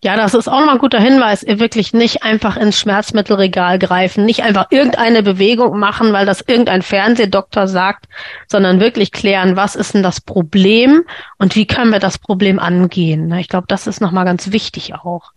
Ja, 0.01 0.15
das 0.15 0.34
ist 0.34 0.47
auch 0.47 0.59
nochmal 0.59 0.76
ein 0.76 0.82
guter 0.82 0.99
Hinweis. 0.99 1.45
Wirklich 1.47 1.93
nicht 1.93 2.23
einfach 2.23 2.57
ins 2.57 2.80
Schmerzmittelregal 2.80 3.80
greifen, 3.80 4.26
nicht 4.26 4.43
einfach 4.43 4.67
irgendeine 4.69 5.23
Bewegung 5.23 5.80
machen, 5.80 6.13
weil 6.13 6.26
das 6.26 6.41
irgendein 6.41 6.82
Fernsehdoktor 6.82 7.67
sagt, 7.67 8.05
sondern 8.47 8.80
wirklich 8.80 9.11
klären, 9.11 9.55
was 9.55 9.76
ist 9.76 9.93
denn 9.93 10.03
das 10.03 10.21
Problem 10.21 11.03
und 11.38 11.55
wie 11.55 11.67
können 11.67 11.91
wir 11.91 11.99
das 11.99 12.17
Problem 12.17 12.59
angehen. 12.59 13.34
Ich 13.34 13.49
glaube, 13.49 13.65
das 13.67 13.88
ist 13.88 14.01
nochmal 14.01 14.26
ganz 14.26 14.51
wichtig 14.51 14.93
auch. 14.93 15.32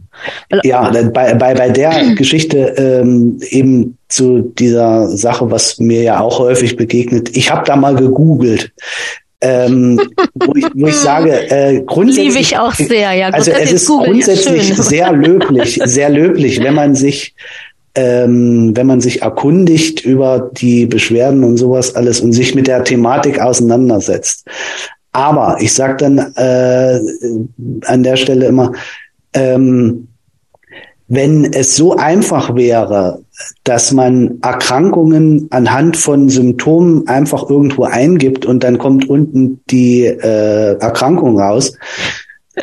Ja, 0.64 0.90
bei, 0.90 1.34
bei, 1.34 1.54
bei 1.54 1.68
der 1.70 1.90
Geschichte 2.14 2.58
ähm, 2.76 3.38
eben 3.50 3.98
zu 4.08 4.40
dieser 4.40 5.08
Sache, 5.08 5.50
was 5.50 5.78
mir 5.78 6.02
ja 6.02 6.20
auch 6.20 6.38
häufig 6.38 6.76
begegnet. 6.76 7.36
Ich 7.36 7.50
habe 7.50 7.64
da 7.66 7.76
mal 7.76 7.94
gegoogelt 7.94 8.72
ähm, 9.40 10.00
wo, 10.34 10.54
ich, 10.54 10.66
wo 10.74 10.86
ich 10.88 10.96
sage, 10.96 11.32
äh, 11.50 11.82
grundsätzlich. 11.82 12.28
Liebe 12.28 12.40
ich 12.40 12.58
auch 12.58 12.74
sehr, 12.74 13.12
ja. 13.12 13.26
Gut, 13.26 13.34
also 13.34 13.50
es 13.52 13.72
ist 13.72 13.86
Google 13.86 14.12
grundsätzlich 14.12 14.70
ist 14.70 14.88
sehr 14.88 15.12
löblich, 15.12 15.80
sehr 15.84 16.10
löblich, 16.10 16.62
wenn 16.62 16.74
man 16.74 16.94
sich 16.94 17.34
ähm, 17.94 18.76
wenn 18.76 18.86
man 18.86 19.00
sich 19.00 19.22
erkundigt 19.22 20.04
über 20.04 20.50
die 20.52 20.86
Beschwerden 20.86 21.42
und 21.42 21.56
sowas 21.56 21.96
alles 21.96 22.20
und 22.20 22.32
sich 22.32 22.54
mit 22.54 22.68
der 22.68 22.84
Thematik 22.84 23.40
auseinandersetzt. 23.40 24.46
Aber 25.10 25.56
ich 25.60 25.72
sage 25.72 25.96
dann 25.96 26.18
äh, 26.36 27.00
an 27.86 28.02
der 28.04 28.16
Stelle 28.16 28.46
immer, 28.46 28.72
ähm, 29.32 30.08
wenn 31.08 31.52
es 31.52 31.74
so 31.74 31.96
einfach 31.96 32.54
wäre, 32.54 33.22
dass 33.64 33.92
man 33.92 34.38
Erkrankungen 34.42 35.48
anhand 35.50 35.96
von 35.96 36.28
Symptomen 36.28 37.06
einfach 37.06 37.48
irgendwo 37.48 37.84
eingibt 37.84 38.46
und 38.46 38.64
dann 38.64 38.78
kommt 38.78 39.08
unten 39.08 39.60
die 39.70 40.04
äh, 40.04 40.78
Erkrankung 40.78 41.38
raus, 41.38 41.74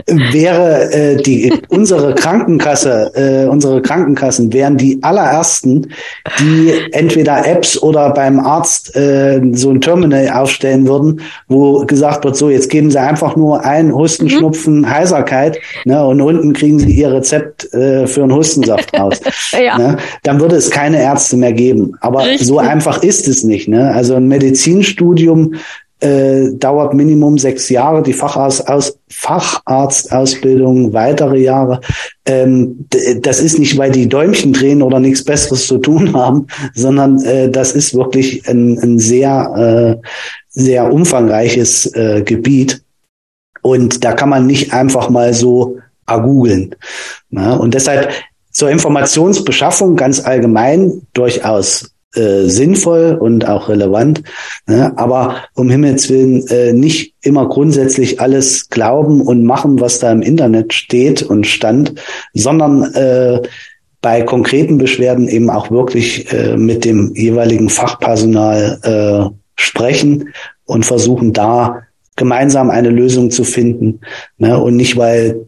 wäre 0.07 0.91
äh, 0.91 1.15
die 1.17 1.53
unsere 1.69 2.15
Krankenkasse, 2.15 3.11
äh, 3.15 3.49
unsere 3.49 3.81
Krankenkassen 3.81 4.51
wären 4.53 4.77
die 4.77 4.99
allerersten, 5.01 5.91
die 6.39 6.73
entweder 6.91 7.45
Apps 7.45 7.81
oder 7.81 8.11
beim 8.11 8.39
Arzt 8.39 8.95
äh, 8.95 9.41
so 9.53 9.71
ein 9.71 9.81
Terminal 9.81 10.29
aufstellen 10.29 10.87
würden, 10.87 11.21
wo 11.47 11.85
gesagt 11.85 12.23
wird, 12.23 12.35
so 12.35 12.49
jetzt 12.49 12.69
geben 12.69 12.91
Sie 12.91 12.99
einfach 12.99 13.35
nur 13.35 13.63
ein 13.63 13.93
Husten, 13.93 14.25
mhm. 14.25 14.29
Schnupfen, 14.29 14.89
Heiserkeit, 14.89 15.59
ne, 15.85 16.05
und 16.05 16.21
unten 16.21 16.53
kriegen 16.53 16.79
Sie 16.79 16.91
Ihr 16.91 17.11
Rezept 17.11 17.73
äh, 17.73 18.07
für 18.07 18.23
einen 18.23 18.33
Hustensaft 18.33 18.97
raus. 18.97 19.19
ja. 19.51 19.77
ne? 19.77 19.97
Dann 20.23 20.39
würde 20.39 20.55
es 20.55 20.69
keine 20.69 21.01
Ärzte 21.01 21.37
mehr 21.37 21.53
geben. 21.53 21.95
Aber 22.01 22.25
Richtig. 22.25 22.47
so 22.47 22.59
einfach 22.59 23.03
ist 23.03 23.27
es 23.27 23.43
nicht. 23.43 23.67
Ne? 23.67 23.91
Also 23.91 24.15
ein 24.15 24.27
Medizinstudium 24.27 25.55
äh, 26.01 26.51
dauert 26.53 26.93
Minimum 26.93 27.37
sechs 27.37 27.69
Jahre, 27.69 28.03
die 28.03 28.13
Facharzt 28.13 28.67
aus, 28.67 28.99
Facharztausbildung 29.09 30.93
weitere 30.93 31.39
Jahre. 31.39 31.81
Ähm, 32.25 32.87
das 33.21 33.39
ist 33.39 33.59
nicht, 33.59 33.77
weil 33.77 33.91
die 33.91 34.09
Däumchen 34.09 34.53
drehen 34.53 34.81
oder 34.81 34.99
nichts 34.99 35.23
Besseres 35.23 35.67
zu 35.67 35.77
tun 35.77 36.13
haben, 36.13 36.47
sondern 36.73 37.23
äh, 37.23 37.49
das 37.49 37.71
ist 37.71 37.95
wirklich 37.95 38.47
ein, 38.47 38.77
ein 38.79 38.99
sehr, 38.99 40.01
äh, 40.01 40.07
sehr 40.49 40.91
umfangreiches 40.91 41.93
äh, 41.95 42.23
Gebiet. 42.23 42.83
Und 43.61 44.03
da 44.03 44.13
kann 44.13 44.29
man 44.29 44.45
nicht 44.45 44.73
einfach 44.73 45.09
mal 45.09 45.33
so 45.33 45.77
googeln. 46.07 46.75
Und 47.31 47.73
deshalb 47.73 48.11
zur 48.51 48.69
Informationsbeschaffung 48.69 49.95
ganz 49.95 50.23
allgemein 50.23 51.01
durchaus 51.13 51.94
äh, 52.15 52.47
sinnvoll 52.47 53.17
und 53.19 53.47
auch 53.47 53.69
relevant. 53.69 54.23
Ne? 54.67 54.93
Aber 54.97 55.37
um 55.55 55.69
Himmels 55.69 56.09
Willen 56.09 56.47
äh, 56.47 56.73
nicht 56.73 57.13
immer 57.21 57.47
grundsätzlich 57.47 58.19
alles 58.19 58.69
glauben 58.69 59.21
und 59.21 59.43
machen, 59.43 59.79
was 59.79 59.99
da 59.99 60.11
im 60.11 60.21
Internet 60.21 60.73
steht 60.73 61.23
und 61.23 61.47
stand, 61.47 61.95
sondern 62.33 62.83
äh, 62.93 63.41
bei 64.01 64.21
konkreten 64.21 64.77
Beschwerden 64.77 65.27
eben 65.27 65.49
auch 65.49 65.71
wirklich 65.71 66.31
äh, 66.31 66.57
mit 66.57 66.85
dem 66.85 67.13
jeweiligen 67.15 67.69
Fachpersonal 67.69 68.79
äh, 68.83 69.35
sprechen 69.55 70.29
und 70.65 70.85
versuchen 70.85 71.33
da 71.33 71.81
gemeinsam 72.15 72.69
eine 72.69 72.89
Lösung 72.89 73.31
zu 73.31 73.43
finden. 73.43 74.01
Ne? 74.37 74.61
Und 74.61 74.75
nicht, 74.75 74.95
weil 74.97 75.47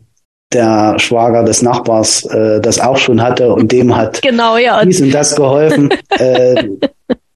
der 0.53 0.97
Schwager 0.97 1.43
des 1.43 1.61
Nachbars 1.61 2.25
äh, 2.25 2.61
das 2.61 2.79
auch 2.79 2.97
schon 2.97 3.21
hatte 3.21 3.51
und 3.53 3.71
dem 3.71 3.95
hat 3.95 4.21
genau, 4.21 4.57
ja. 4.57 4.83
dies 4.83 5.01
und 5.01 5.11
das 5.11 5.35
geholfen. 5.35 5.89
äh, 6.17 6.63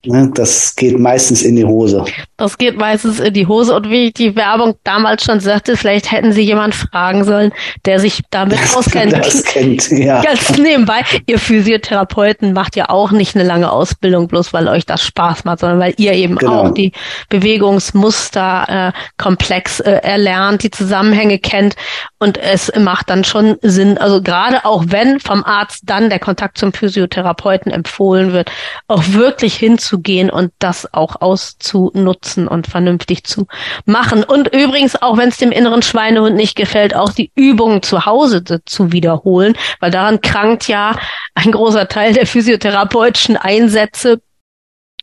Ne, 0.04 0.32
das 0.34 0.76
geht 0.76 0.97
meistens 0.97 1.43
in 1.43 1.56
die 1.56 1.64
Hose. 1.64 2.04
Das 2.36 2.58
geht 2.58 2.76
meistens 2.76 3.20
in 3.20 3.36
die 3.36 3.45
Hose. 3.45 3.76
Und 3.76 3.91
wie 3.91 4.08
ich 4.08 4.14
die 4.14 4.36
Werbung 4.36 4.74
damals 4.84 5.24
schon 5.24 5.39
sagte, 5.39 5.78
vielleicht 5.78 6.12
hätten 6.12 6.32
Sie 6.32 6.41
jemand 6.41 6.74
fragen 6.74 7.24
sollen, 7.24 7.54
der 7.86 7.99
sich 7.99 8.24
damit 8.32 8.58
auskennt. 8.76 9.14
Das 9.14 9.43
kennt, 9.43 9.91
ja. 9.91 10.22
Ganz 10.24 10.58
nebenbei, 10.58 11.02
ihr 11.28 11.38
Physiotherapeuten 11.38 12.54
macht 12.54 12.76
ja 12.76 12.89
auch 12.89 13.12
nicht 13.12 13.36
eine 13.36 13.43
lange 13.43 13.72
Ausbildung, 13.72 14.28
bloß 14.28 14.54
weil 14.54 14.68
euch 14.68 14.88
das 14.88 15.04
Spaß 15.04 15.43
macht, 15.43 15.60
sondern 15.60 15.80
weil 15.80 15.93
ihr 15.97 16.14
eben 16.14 16.36
genau. 16.36 16.64
auch 16.64 16.74
die 16.74 16.93
Bewegungsmuster 17.30 18.93
äh, 18.95 19.22
komplex 19.22 19.82
äh, 19.82 19.91
erlernt, 19.91 20.64
die 20.64 20.72
Zusammenhänge 20.72 21.38
kennt. 21.38 21.76
Und 22.18 22.39
es 22.39 22.72
macht 22.76 23.12
dann 23.12 23.24
schon 23.24 23.58
Sinn, 23.62 23.99
also 23.99 24.24
gerade 24.24 24.66
auch 24.66 24.86
wenn 24.88 25.20
vom 25.20 25.43
Arzt 25.43 25.84
dann 25.86 26.10
der 26.10 26.20
Kontakt 26.20 26.58
zum 26.58 26.74
Physiotherapeuten 26.74 27.72
empfohlen 27.72 28.34
wird, 28.34 28.52
auch 28.88 29.04
wirklich 29.10 29.56
hinzu 29.56 29.91
gehen 30.00 30.30
und 30.30 30.52
das 30.60 30.94
auch 30.94 31.22
auszunutzen 31.22 32.48
und 32.48 32.68
vernünftig 32.68 33.24
zu 33.24 33.48
machen. 33.86 34.24
Und 34.24 34.54
übrigens, 34.54 35.02
auch 35.02 35.18
wenn 35.18 35.30
es 35.30 35.38
dem 35.38 35.52
inneren 35.52 35.82
Schweinehund 35.82 36.36
nicht 36.36 36.56
gefällt, 36.56 36.96
auch 36.96 37.12
die 37.12 37.32
Übungen 37.36 37.82
zu 37.84 38.06
Hause 38.06 38.44
zu 38.66 38.92
wiederholen, 38.92 39.56
weil 39.80 39.92
daran 39.92 40.22
krankt 40.22 40.68
ja 40.68 40.96
ein 41.36 41.52
großer 41.52 41.88
Teil 41.88 42.14
der 42.14 42.28
physiotherapeutischen 42.28 43.38
Einsätze 43.38 44.22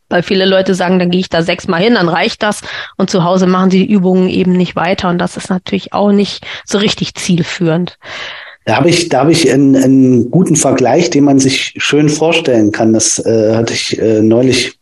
weil 0.09 0.23
viele 0.23 0.45
Leute 0.45 0.73
sagen, 0.73 0.99
dann 0.99 1.11
gehe 1.11 1.21
ich 1.21 1.29
da 1.29 1.43
sechsmal 1.43 1.81
hin, 1.81 1.93
dann 1.93 2.09
reicht 2.09 2.41
das. 2.41 2.61
Und 2.97 3.09
zu 3.09 3.23
Hause 3.23 3.45
machen 3.45 3.69
sie 3.69 3.85
die 3.85 3.93
Übungen 3.93 4.27
eben 4.27 4.53
nicht 4.53 4.75
weiter. 4.75 5.09
Und 5.09 5.19
das 5.19 5.37
ist 5.37 5.49
natürlich 5.49 5.93
auch 5.93 6.11
nicht 6.11 6.45
so 6.65 6.79
richtig 6.79 7.13
zielführend. 7.13 7.97
Da 8.65 8.75
habe 8.75 8.89
ich, 8.89 9.09
da 9.09 9.21
habe 9.21 9.31
ich 9.31 9.51
einen, 9.51 9.75
einen 9.75 10.31
guten 10.31 10.55
Vergleich, 10.55 11.09
den 11.09 11.23
man 11.23 11.39
sich 11.39 11.73
schön 11.77 12.09
vorstellen 12.09 12.71
kann. 12.71 12.93
Das 12.93 13.19
äh, 13.19 13.55
hatte 13.55 13.73
ich 13.73 13.99
äh, 13.99 14.21
neulich 14.21 14.78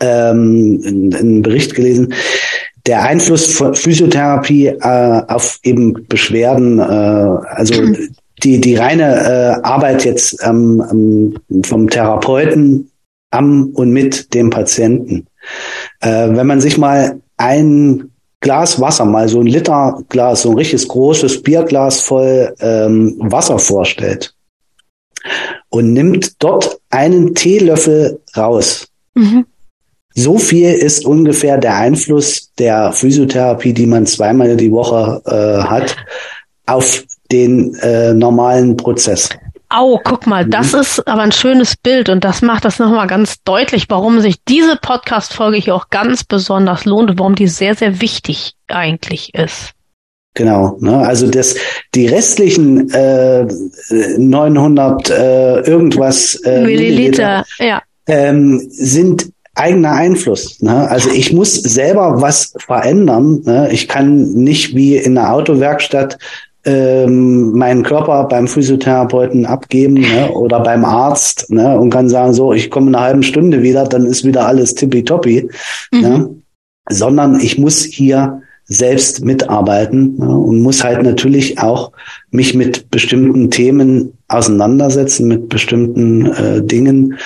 ähm, 0.00 0.80
in, 0.84 1.12
in 1.12 1.14
einem 1.14 1.42
Bericht 1.42 1.74
gelesen, 1.74 2.14
der 2.86 3.02
Einfluss 3.02 3.52
von 3.52 3.74
Physiotherapie 3.74 4.66
äh, 4.66 5.22
auf 5.28 5.58
eben 5.62 6.06
Beschwerden, 6.08 6.78
äh, 6.78 6.82
also 6.82 7.82
die, 8.42 8.60
die 8.60 8.76
reine 8.76 9.14
äh, 9.14 9.66
Arbeit 9.66 10.04
jetzt 10.04 10.38
ähm, 10.44 11.34
vom 11.64 11.90
Therapeuten 11.90 12.90
am 13.30 13.70
und 13.74 13.90
mit 13.90 14.32
dem 14.32 14.50
Patienten. 14.50 15.26
Äh, 16.00 16.28
wenn 16.30 16.46
man 16.46 16.60
sich 16.60 16.78
mal 16.78 17.20
ein 17.36 18.10
Glas 18.40 18.80
Wasser, 18.80 19.04
mal 19.04 19.28
so 19.28 19.40
ein 19.40 19.46
Liter 19.46 20.00
Glas, 20.08 20.42
so 20.42 20.50
ein 20.50 20.56
richtiges 20.56 20.86
großes 20.86 21.42
Bierglas 21.42 22.00
voll 22.00 22.54
ähm, 22.60 23.16
Wasser 23.18 23.58
vorstellt 23.58 24.34
und 25.70 25.92
nimmt 25.92 26.42
dort 26.42 26.80
einen 26.90 27.34
Teelöffel 27.34 28.20
raus, 28.36 28.86
mhm. 29.14 29.44
So 30.18 30.36
viel 30.36 30.72
ist 30.72 31.06
ungefähr 31.06 31.58
der 31.58 31.76
Einfluss 31.76 32.52
der 32.58 32.92
Physiotherapie, 32.92 33.72
die 33.72 33.86
man 33.86 34.04
zweimal 34.04 34.56
die 34.56 34.72
Woche 34.72 35.22
äh, 35.26 35.62
hat, 35.62 35.94
auf 36.66 37.04
den 37.30 37.76
äh, 37.76 38.14
normalen 38.14 38.76
Prozess. 38.76 39.28
Au, 39.68 40.00
guck 40.02 40.26
mal, 40.26 40.44
mhm. 40.44 40.50
das 40.50 40.74
ist 40.74 41.06
aber 41.06 41.22
ein 41.22 41.30
schönes 41.30 41.76
Bild 41.76 42.08
und 42.08 42.24
das 42.24 42.42
macht 42.42 42.64
das 42.64 42.80
nochmal 42.80 43.06
ganz 43.06 43.44
deutlich, 43.44 43.84
warum 43.90 44.20
sich 44.20 44.42
diese 44.48 44.74
Podcast-Folge 44.74 45.58
hier 45.58 45.76
auch 45.76 45.88
ganz 45.88 46.24
besonders 46.24 46.84
lohnt 46.84 47.10
und 47.10 47.20
warum 47.20 47.36
die 47.36 47.46
sehr, 47.46 47.76
sehr 47.76 48.00
wichtig 48.00 48.54
eigentlich 48.66 49.34
ist. 49.34 49.70
Genau, 50.34 50.78
ne? 50.80 50.98
also 50.98 51.30
das, 51.30 51.54
die 51.94 52.08
restlichen 52.08 52.90
äh, 52.90 53.46
900 54.18 55.10
äh, 55.10 55.60
irgendwas 55.60 56.34
äh, 56.34 56.62
Milliliter, 56.62 56.64
Milliliter 56.66 57.44
ja. 57.60 57.82
ähm, 58.08 58.66
sind 58.68 59.30
eigener 59.58 59.92
Einfluss. 59.92 60.60
Ne? 60.60 60.88
Also 60.88 61.10
ich 61.10 61.32
muss 61.32 61.54
selber 61.54 62.20
was 62.20 62.54
verändern. 62.58 63.42
Ne? 63.44 63.68
Ich 63.72 63.88
kann 63.88 64.32
nicht 64.32 64.74
wie 64.74 64.96
in 64.96 65.18
einer 65.18 65.32
Autowerkstatt 65.32 66.18
ähm, 66.64 67.52
meinen 67.52 67.82
Körper 67.82 68.24
beim 68.24 68.46
Physiotherapeuten 68.46 69.46
abgeben 69.46 69.94
ne? 69.94 70.30
oder 70.32 70.60
beim 70.60 70.84
Arzt 70.84 71.50
ne? 71.50 71.78
und 71.78 71.90
kann 71.90 72.08
sagen, 72.08 72.34
so, 72.34 72.52
ich 72.52 72.70
komme 72.70 72.88
in 72.88 72.94
einer 72.94 73.04
halben 73.04 73.22
Stunde 73.22 73.62
wieder, 73.62 73.84
dann 73.84 74.06
ist 74.06 74.24
wieder 74.24 74.46
alles 74.46 74.74
tippitoppi. 74.74 75.48
Mhm. 75.92 76.00
Ne? 76.00 76.30
Sondern 76.90 77.40
ich 77.40 77.58
muss 77.58 77.82
hier 77.82 78.42
selbst 78.64 79.24
mitarbeiten 79.24 80.16
ne? 80.18 80.28
und 80.28 80.60
muss 80.60 80.84
halt 80.84 81.02
natürlich 81.02 81.58
auch 81.58 81.92
mich 82.30 82.54
mit 82.54 82.90
bestimmten 82.90 83.50
Themen 83.50 84.12
auseinandersetzen, 84.28 85.26
mit 85.26 85.48
bestimmten 85.48 86.26
äh, 86.26 86.62
Dingen. 86.62 87.18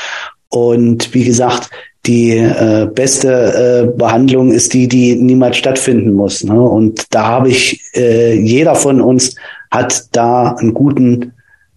Und 0.48 1.14
wie 1.14 1.24
gesagt, 1.24 1.70
die 2.06 2.32
äh, 2.36 2.88
beste 2.92 3.86
äh, 3.92 3.96
Behandlung 3.96 4.50
ist 4.50 4.74
die, 4.74 4.88
die 4.88 5.14
niemals 5.14 5.56
stattfinden 5.56 6.14
muss. 6.14 6.42
Ne? 6.42 6.60
Und 6.60 7.06
da 7.10 7.26
habe 7.26 7.48
ich, 7.48 7.80
äh, 7.94 8.34
jeder 8.34 8.74
von 8.74 9.00
uns 9.00 9.36
hat 9.70 10.06
da 10.12 10.52
einen 10.52 10.74
guten 10.74 11.32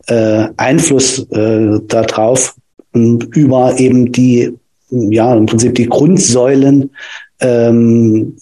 äh, 0.07 0.47
Einfluss 0.57 1.19
äh, 1.32 1.80
darauf 1.88 2.55
über 2.93 3.78
eben 3.78 4.11
die, 4.11 4.53
ja, 4.89 5.36
im 5.36 5.45
Prinzip 5.45 5.76
die 5.76 5.88
Grundsäulen 5.88 6.91
ähm, 7.41 8.38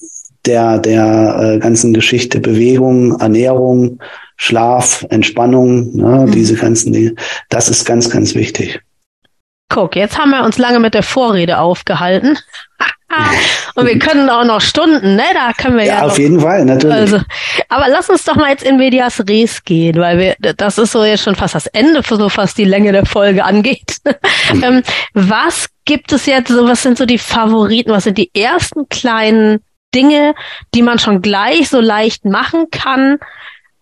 der, 0.45 0.77
der 0.79 1.39
äh, 1.55 1.59
ganzen 1.59 1.93
Geschichte 1.93 2.39
Bewegung, 2.39 3.19
Ernährung, 3.19 3.99
Schlaf, 4.37 5.05
Entspannung, 5.09 5.95
ne, 5.95 6.25
mhm. 6.27 6.31
diese 6.31 6.55
ganzen 6.55 6.93
Dinge. 6.93 7.15
Das 7.49 7.69
ist 7.69 7.85
ganz, 7.85 8.09
ganz 8.09 8.35
wichtig. 8.35 8.81
Guck, 9.73 9.95
jetzt 9.95 10.19
haben 10.19 10.29
wir 10.29 10.43
uns 10.43 10.59
lange 10.59 10.79
mit 10.79 10.93
der 10.93 11.01
Vorrede 11.01 11.57
aufgehalten. 11.57 12.37
Und 13.75 13.87
wir 13.87 13.97
können 13.97 14.29
auch 14.29 14.43
noch 14.43 14.61
Stunden, 14.61 15.15
ne? 15.15 15.23
Da 15.33 15.51
können 15.53 15.77
wir 15.77 15.85
ja. 15.85 15.99
Ja, 15.99 16.05
auf 16.05 16.19
jeden 16.19 16.39
Fall, 16.39 16.63
natürlich. 16.63 16.95
Also, 16.95 17.19
aber 17.69 17.87
lass 17.89 18.07
uns 18.07 18.23
doch 18.23 18.35
mal 18.35 18.49
jetzt 18.49 18.63
in 18.63 18.77
Medias 18.77 19.19
Res 19.27 19.63
gehen, 19.63 19.99
weil 19.99 20.19
wir, 20.19 20.35
das 20.55 20.77
ist 20.77 20.91
so 20.91 21.03
jetzt 21.03 21.23
schon 21.23 21.35
fast 21.35 21.55
das 21.55 21.65
Ende, 21.67 22.01
so 22.07 22.29
fast 22.29 22.57
die 22.59 22.65
Länge 22.65 22.91
der 22.91 23.05
Folge 23.07 23.43
angeht. 23.43 23.97
ähm, 24.63 24.83
was 25.13 25.69
gibt 25.85 26.11
es 26.11 26.27
jetzt 26.27 26.49
so, 26.49 26.67
was 26.67 26.83
sind 26.83 26.99
so 26.99 27.07
die 27.07 27.17
Favoriten, 27.17 27.91
was 27.91 28.03
sind 28.03 28.19
die 28.19 28.29
ersten 28.35 28.87
kleinen 28.89 29.59
Dinge, 29.95 30.35
die 30.75 30.83
man 30.83 30.99
schon 30.99 31.23
gleich 31.23 31.69
so 31.69 31.79
leicht 31.79 32.25
machen 32.25 32.67
kann, 32.71 33.17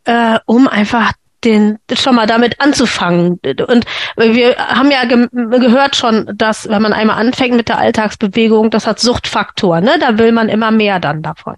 äh, 0.06 0.40
um 0.46 0.70
einfach 0.70 1.12
den 1.44 1.78
schon 1.94 2.16
mal 2.16 2.28
damit 2.28 2.60
anzufangen. 2.60 3.40
Und 3.68 3.86
wir 4.18 4.56
haben 4.58 4.92
ja 4.92 5.06
ge 5.06 5.28
gehört 5.32 5.96
schon, 5.96 6.32
dass 6.36 6.70
wenn 6.70 6.82
man 6.82 6.94
einmal 6.94 7.20
anfängt 7.20 7.56
mit 7.56 7.70
der 7.70 7.80
Alltagsbewegung, 7.80 8.70
das 8.70 8.88
hat 8.88 9.00
Suchtfaktor, 9.00 9.82
ne? 9.82 9.92
Da 10.00 10.18
will 10.18 10.32
man 10.32 10.50
immer 10.50 10.72
mehr 10.72 11.00
dann 11.00 11.22
davon. 11.22 11.56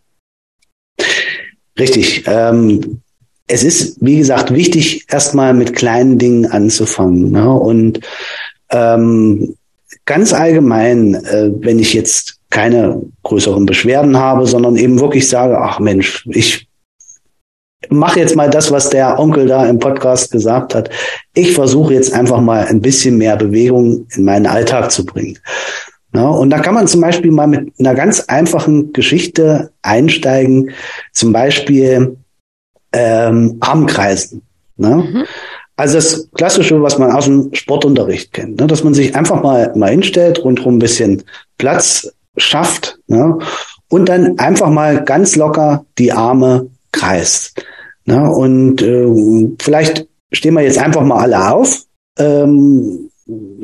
Richtig. 1.78 2.24
Ähm, 2.28 3.02
es 3.48 3.64
ist, 3.64 3.98
wie 4.02 4.18
gesagt, 4.18 4.54
wichtig, 4.54 5.06
erstmal 5.10 5.54
mit 5.54 5.76
kleinen 5.76 6.18
Dingen 6.18 6.46
anzufangen. 6.46 7.32
Ne? 7.32 7.52
Und 7.52 8.00
ähm, 8.70 9.56
ganz 10.06 10.34
allgemein, 10.34 11.16
äh, 11.16 11.52
wenn 11.60 11.80
ich 11.80 11.94
jetzt 11.94 12.40
keine 12.50 13.02
größeren 13.24 13.66
Beschwerden 13.66 14.18
habe, 14.18 14.46
sondern 14.46 14.76
eben 14.76 15.00
wirklich 15.00 15.28
sage, 15.28 15.58
ach 15.60 15.80
Mensch, 15.80 16.26
ich 16.30 16.68
mache 17.94 18.20
jetzt 18.20 18.36
mal 18.36 18.50
das, 18.50 18.72
was 18.72 18.90
der 18.90 19.20
Onkel 19.20 19.48
da 19.48 19.66
im 19.66 19.80
Podcast 19.80 20.32
gesagt 20.32 20.76
hat. 20.76 20.90
Ich 21.34 21.54
versuche 21.54 21.94
jetzt 21.94 22.14
einfach 22.14 22.42
mal 22.42 22.66
ein 22.66 22.82
bisschen 22.82 23.18
mehr 23.18 23.38
Bewegung 23.38 24.08
in 24.16 24.26
meinen 24.26 24.46
Alltag 24.46 24.92
zu 24.92 25.06
bringen. 25.06 25.40
Ja, 26.14 26.28
und 26.28 26.52
da 26.52 26.60
kann 26.60 26.76
man 26.76 26.88
zum 26.88 27.02
Beispiel 27.02 27.32
mal 27.32 27.48
mit 27.48 27.74
einer 27.80 27.96
ganz 27.96 28.22
einfachen 28.28 28.94
Geschichte 28.94 29.72
einsteigen, 29.82 30.72
zum 31.12 31.34
Beispiel 31.34 32.18
ähm, 32.92 33.58
Armkreisen. 33.60 34.44
Ne? 34.78 34.96
Mhm. 34.96 35.24
Also 35.76 35.96
das 35.96 36.30
Klassische, 36.36 36.82
was 36.84 37.00
man 37.00 37.12
aus 37.12 37.26
dem 37.26 37.54
Sportunterricht 37.54 38.32
kennt, 38.32 38.60
ne? 38.60 38.68
dass 38.68 38.84
man 38.84 38.94
sich 38.94 39.16
einfach 39.16 39.42
mal, 39.42 39.74
mal 39.76 39.90
hinstellt, 39.90 40.44
rundherum 40.44 40.76
ein 40.76 40.80
bisschen 40.80 41.24
Platz 41.58 42.14
schafft 42.38 43.00
ne? 43.08 43.40
und 43.90 44.08
dann 44.08 44.38
einfach 44.38 44.70
mal 44.70 45.04
ganz 45.04 45.36
locker 45.36 45.86
die 45.98 46.12
Arme 46.12 46.70
kreist. 46.92 47.64
Ne? 48.06 48.30
Und 48.32 48.82
äh, 48.82 49.50
vielleicht 49.62 50.08
stehen 50.32 50.54
wir 50.56 50.62
jetzt 50.62 50.78
einfach 50.78 51.04
mal 51.04 51.20
alle 51.20 51.52
auf 51.52 51.84
ähm, 52.20 53.10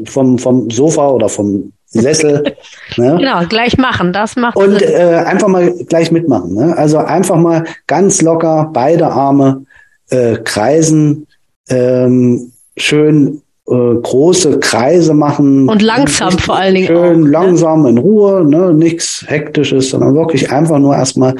vom, 0.06 0.38
vom 0.38 0.70
Sofa 0.70 1.10
oder 1.10 1.30
vom 1.30 1.74
Sessel. 1.88 2.56
ne? 2.98 3.18
Genau, 3.20 3.46
gleich 3.48 3.78
machen, 3.78 4.14
das 4.14 4.36
macht 4.36 4.56
Und 4.56 4.82
äh, 4.82 5.24
einfach 5.26 5.48
mal 5.48 5.72
gleich 5.86 6.12
mitmachen. 6.12 6.54
Ne? 6.54 6.78
Also 6.78 7.00
einfach 7.00 7.38
mal 7.38 7.66
ganz 7.88 8.22
locker 8.22 8.70
beide 8.74 9.08
Arme 9.08 9.66
äh, 10.10 10.38
kreisen, 10.38 11.28
ähm, 11.70 12.52
schön 12.78 13.42
äh, 13.70 13.96
große 14.02 14.60
Kreise 14.60 15.14
machen. 15.14 15.70
Und 15.70 15.82
langsam 15.82 16.32
vor 16.38 16.58
allen 16.58 16.76
Dingen. 16.76 16.88
Schön 16.88 16.98
auch, 16.98 17.26
ne? 17.26 17.30
langsam 17.30 17.86
in 17.86 17.98
Ruhe, 17.98 18.44
ne? 18.44 18.74
nichts 18.74 19.24
Hektisches, 19.28 19.92
sondern 19.92 20.16
wirklich 20.16 20.52
einfach 20.52 20.80
nur 20.80 20.96
erstmal 20.96 21.36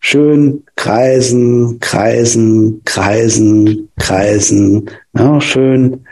schön 0.00 0.64
kreisen, 0.76 1.80
kreisen, 1.80 2.82
kreisen, 2.84 3.88
kreisen. 3.98 4.90
Ne? 5.12 5.40
Schön, 5.40 6.04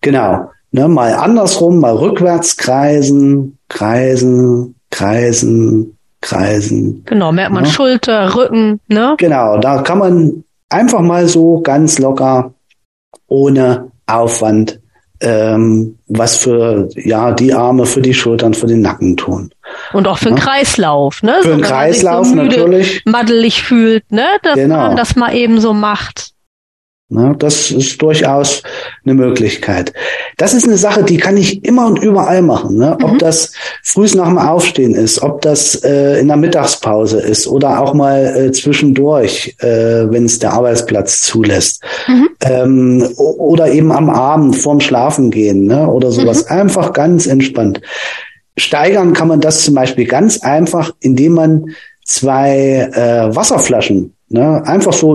genau. 0.00 0.50
Ne? 0.70 0.88
Mal 0.88 1.14
andersrum, 1.14 1.80
mal 1.80 1.94
rückwärts 1.94 2.56
kreisen, 2.56 3.58
kreisen, 3.68 4.74
kreisen, 4.90 5.98
kreisen. 6.22 7.02
Genau, 7.04 7.32
merkt 7.32 7.52
man 7.52 7.64
ne? 7.64 7.68
Schulter, 7.68 8.34
Rücken, 8.34 8.80
ne? 8.88 9.14
Genau, 9.18 9.58
da 9.58 9.82
kann 9.82 9.98
man 9.98 10.44
einfach 10.70 11.00
mal 11.00 11.28
so 11.28 11.60
ganz 11.60 11.98
locker, 11.98 12.54
ohne 13.26 13.90
Aufwand 14.06 14.81
ähm, 15.22 15.98
was 16.08 16.36
für 16.36 16.88
ja 16.96 17.32
die 17.32 17.54
Arme, 17.54 17.86
für 17.86 18.02
die 18.02 18.14
Schultern, 18.14 18.54
für 18.54 18.66
den 18.66 18.80
Nacken 18.80 19.16
tun. 19.16 19.50
Und 19.92 20.06
auch 20.06 20.18
für 20.18 20.28
den 20.28 20.38
Kreislauf, 20.38 21.22
ne? 21.22 21.36
Für 21.42 21.50
den 21.50 21.62
Kreislauf 21.62 22.26
so 22.26 22.34
müde, 22.34 22.58
natürlich. 22.58 23.02
Maddelig 23.06 23.62
fühlt, 23.62 24.10
ne? 24.10 24.26
Dass 24.42 24.56
genau. 24.56 24.76
man 24.76 24.96
das 24.96 25.16
mal 25.16 25.34
eben 25.34 25.60
so 25.60 25.72
macht. 25.72 26.32
Ne, 27.12 27.34
das 27.38 27.70
ist 27.70 28.00
durchaus 28.00 28.62
eine 29.04 29.12
Möglichkeit. 29.12 29.92
Das 30.38 30.54
ist 30.54 30.66
eine 30.66 30.78
Sache, 30.78 31.04
die 31.04 31.18
kann 31.18 31.36
ich 31.36 31.62
immer 31.62 31.86
und 31.86 32.02
überall 32.02 32.40
machen. 32.40 32.78
Ne? 32.78 32.96
Ob 33.02 33.12
mhm. 33.12 33.18
das 33.18 33.52
frühs 33.82 34.14
nach 34.14 34.28
dem 34.28 34.38
Aufstehen 34.38 34.94
ist, 34.94 35.22
ob 35.22 35.42
das 35.42 35.74
äh, 35.84 36.20
in 36.20 36.28
der 36.28 36.38
Mittagspause 36.38 37.20
ist 37.20 37.46
oder 37.46 37.82
auch 37.82 37.92
mal 37.92 38.34
äh, 38.34 38.52
zwischendurch, 38.52 39.54
äh, 39.58 40.10
wenn 40.10 40.24
es 40.24 40.38
der 40.38 40.54
Arbeitsplatz 40.54 41.20
zulässt. 41.20 41.82
Mhm. 42.08 42.28
Ähm, 42.40 43.08
oder 43.16 43.70
eben 43.70 43.92
am 43.92 44.08
Abend 44.08 44.56
vorm 44.56 44.80
Schlafen 44.80 45.30
gehen 45.30 45.66
ne? 45.66 45.86
oder 45.86 46.12
sowas. 46.12 46.46
Mhm. 46.46 46.56
Einfach 46.60 46.94
ganz 46.94 47.26
entspannt. 47.26 47.82
Steigern 48.56 49.12
kann 49.12 49.28
man 49.28 49.42
das 49.42 49.66
zum 49.66 49.74
Beispiel 49.74 50.06
ganz 50.06 50.40
einfach, 50.40 50.92
indem 51.00 51.34
man 51.34 51.66
zwei 52.06 52.90
äh, 52.94 53.36
Wasserflaschen 53.36 54.14
ne? 54.30 54.62
einfach 54.64 54.94
so 54.94 55.14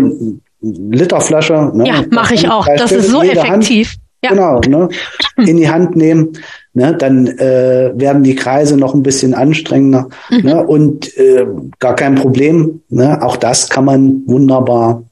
Literflasche. 0.62 1.72
Ne? 1.74 1.88
Ja, 1.88 2.04
mache 2.10 2.34
ich 2.34 2.50
auch. 2.50 2.68
Das 2.78 2.92
ist 2.92 3.10
so 3.10 3.22
effektiv. 3.22 3.90
Hand, 3.90 4.00
ja. 4.24 4.30
Genau, 4.32 4.60
ne? 4.62 4.90
in 5.38 5.58
die 5.58 5.70
Hand 5.70 5.96
nehmen. 5.96 6.34
Ne? 6.74 6.96
Dann 6.96 7.28
äh, 7.28 7.92
werden 7.96 8.24
die 8.24 8.36
Kreise 8.36 8.78
noch 8.78 8.94
ein 8.94 9.04
bisschen 9.04 9.34
anstrengender. 9.34 10.10
Mhm. 10.30 10.42
Ne? 10.44 10.66
Und 10.66 11.18
äh, 11.18 11.46
gar 11.80 11.96
kein 11.96 12.16
Problem. 12.16 12.82
Ne? 12.90 13.22
Auch 13.22 13.38
das 13.38 13.70
kann 13.70 13.86
man 13.86 14.24
wunderbar 14.26 15.04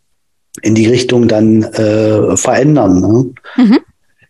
in 0.62 0.76
die 0.76 0.88
Richtung 0.88 1.28
dann 1.28 1.64
äh, 1.64 2.36
verändern. 2.38 3.02
Ne? 3.02 3.64
Mhm. 3.64 3.80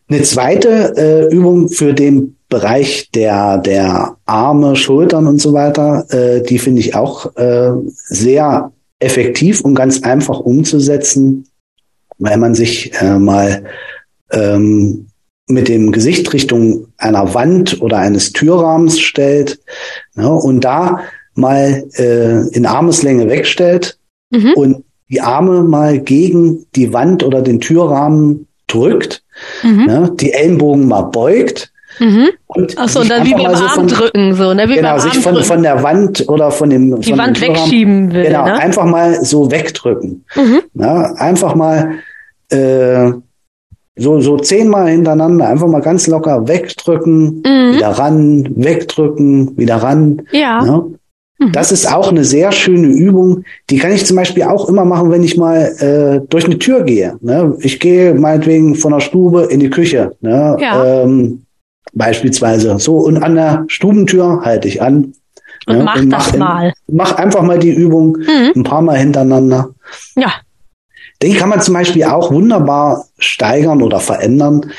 Eine 0.07 0.21
zweite 0.21 0.93
äh, 0.97 1.33
Übung 1.33 1.69
für 1.69 1.93
den 1.93 2.37
Bereich 2.47 3.09
der, 3.11 3.57
der 3.57 4.17
Arme, 4.25 4.75
Schultern 4.75 5.25
und 5.27 5.41
so 5.41 5.53
weiter, 5.53 6.05
äh, 6.09 6.43
die 6.43 6.59
finde 6.59 6.79
ich 6.79 6.93
auch 6.95 7.35
äh, 7.37 7.71
sehr 7.85 8.71
effektiv 9.05 9.61
und 9.61 9.75
ganz 9.75 10.03
einfach 10.03 10.39
umzusetzen, 10.39 11.47
weil 12.17 12.37
man 12.37 12.55
sich 12.55 12.93
äh, 12.99 13.17
mal 13.19 13.65
ähm, 14.31 15.07
mit 15.47 15.67
dem 15.67 15.91
Gesicht 15.91 16.33
Richtung 16.33 16.87
einer 16.97 17.33
Wand 17.33 17.81
oder 17.81 17.99
eines 17.99 18.33
Türrahmens 18.33 18.99
stellt 18.99 19.59
ne, 20.15 20.31
und 20.31 20.61
da 20.61 21.01
mal 21.35 21.85
äh, 21.97 22.47
in 22.49 22.65
Armeslänge 22.65 23.29
wegstellt 23.29 23.99
mhm. 24.31 24.53
und 24.55 24.83
die 25.09 25.21
Arme 25.21 25.61
mal 25.61 25.99
gegen 25.99 26.65
die 26.75 26.93
Wand 26.93 27.23
oder 27.23 27.43
den 27.43 27.61
Türrahmen 27.61 28.47
drückt, 28.65 29.23
mhm. 29.61 29.85
ne, 29.85 30.11
die 30.19 30.33
Ellenbogen 30.33 30.87
mal 30.87 31.03
beugt 31.03 31.71
Mhm. 31.99 32.29
Und 32.47 32.75
Ach 32.77 32.89
so, 32.89 33.01
und 33.01 33.09
dann 33.09 33.25
wie 33.25 33.33
beim 33.33 33.55
so 33.55 33.63
Arm 33.63 33.87
drücken, 33.87 34.33
so, 34.33 34.53
ne? 34.53 34.67
Wie 34.69 34.75
genau, 34.75 34.97
sich 34.97 35.13
von, 35.19 35.43
von 35.43 35.63
der 35.63 35.83
Wand 35.83 36.27
oder 36.27 36.51
von 36.51 36.69
dem. 36.69 36.99
Die 37.01 37.17
Wand 37.17 37.41
wegschieben 37.41 38.13
will. 38.13 38.23
Genau, 38.25 38.45
ne? 38.45 38.59
einfach 38.59 38.85
mal 38.85 39.23
so 39.23 39.51
wegdrücken. 39.51 40.25
Mhm. 40.35 40.61
Ja, 40.73 41.13
einfach 41.15 41.55
mal 41.55 41.99
äh, 42.49 43.11
so, 43.95 44.19
so 44.19 44.37
zehnmal 44.37 44.89
hintereinander, 44.89 45.47
einfach 45.47 45.67
mal 45.67 45.81
ganz 45.81 46.07
locker 46.07 46.47
wegdrücken, 46.47 47.43
mhm. 47.45 47.75
wieder 47.75 47.89
ran, 47.89 48.47
wegdrücken, 48.55 49.57
wieder 49.57 49.77
ran. 49.77 50.23
Ja. 50.31 50.63
Ne? 50.63 50.83
Mhm. 51.39 51.51
Das 51.51 51.71
ist 51.71 51.91
auch 51.91 52.09
eine 52.09 52.23
sehr 52.23 52.51
schöne 52.51 52.87
Übung. 52.87 53.43
Die 53.69 53.77
kann 53.77 53.91
ich 53.91 54.05
zum 54.05 54.17
Beispiel 54.17 54.43
auch 54.43 54.67
immer 54.69 54.85
machen, 54.85 55.11
wenn 55.11 55.23
ich 55.23 55.37
mal 55.37 55.75
äh, 55.79 56.25
durch 56.29 56.45
eine 56.45 56.59
Tür 56.59 56.83
gehe. 56.83 57.17
Ne? 57.21 57.55
Ich 57.59 57.79
gehe 57.79 58.13
meinetwegen 58.13 58.75
von 58.75 58.93
der 58.93 58.99
Stube 59.01 59.43
in 59.43 59.59
die 59.59 59.69
Küche. 59.69 60.11
Ne? 60.21 60.57
Ja. 60.59 61.03
Ähm, 61.03 61.44
Beispielsweise. 61.95 62.77
So, 62.77 62.97
und 62.97 63.23
an 63.23 63.35
der 63.35 63.65
Stubentür 63.67 64.41
halte 64.43 64.67
ich 64.67 64.81
an. 64.81 65.13
Und 65.65 65.77
ja, 65.77 65.83
mach 65.83 65.95
und 65.95 66.09
das 66.09 66.37
mal. 66.37 66.73
Mach 66.87 67.13
einfach 67.13 67.41
mal 67.41 67.57
die 67.57 67.73
Übung 67.73 68.17
mhm. 68.17 68.51
ein 68.55 68.63
paar 68.63 68.81
Mal 68.81 68.97
hintereinander. 68.97 69.69
Ja. 70.15 70.33
Den 71.21 71.35
kann 71.35 71.49
man 71.49 71.61
zum 71.61 71.73
Beispiel 71.73 72.03
auch 72.03 72.31
wunderbar 72.31 73.05
steigern 73.17 73.81
oder 73.81 74.01
verändern, 74.01 74.71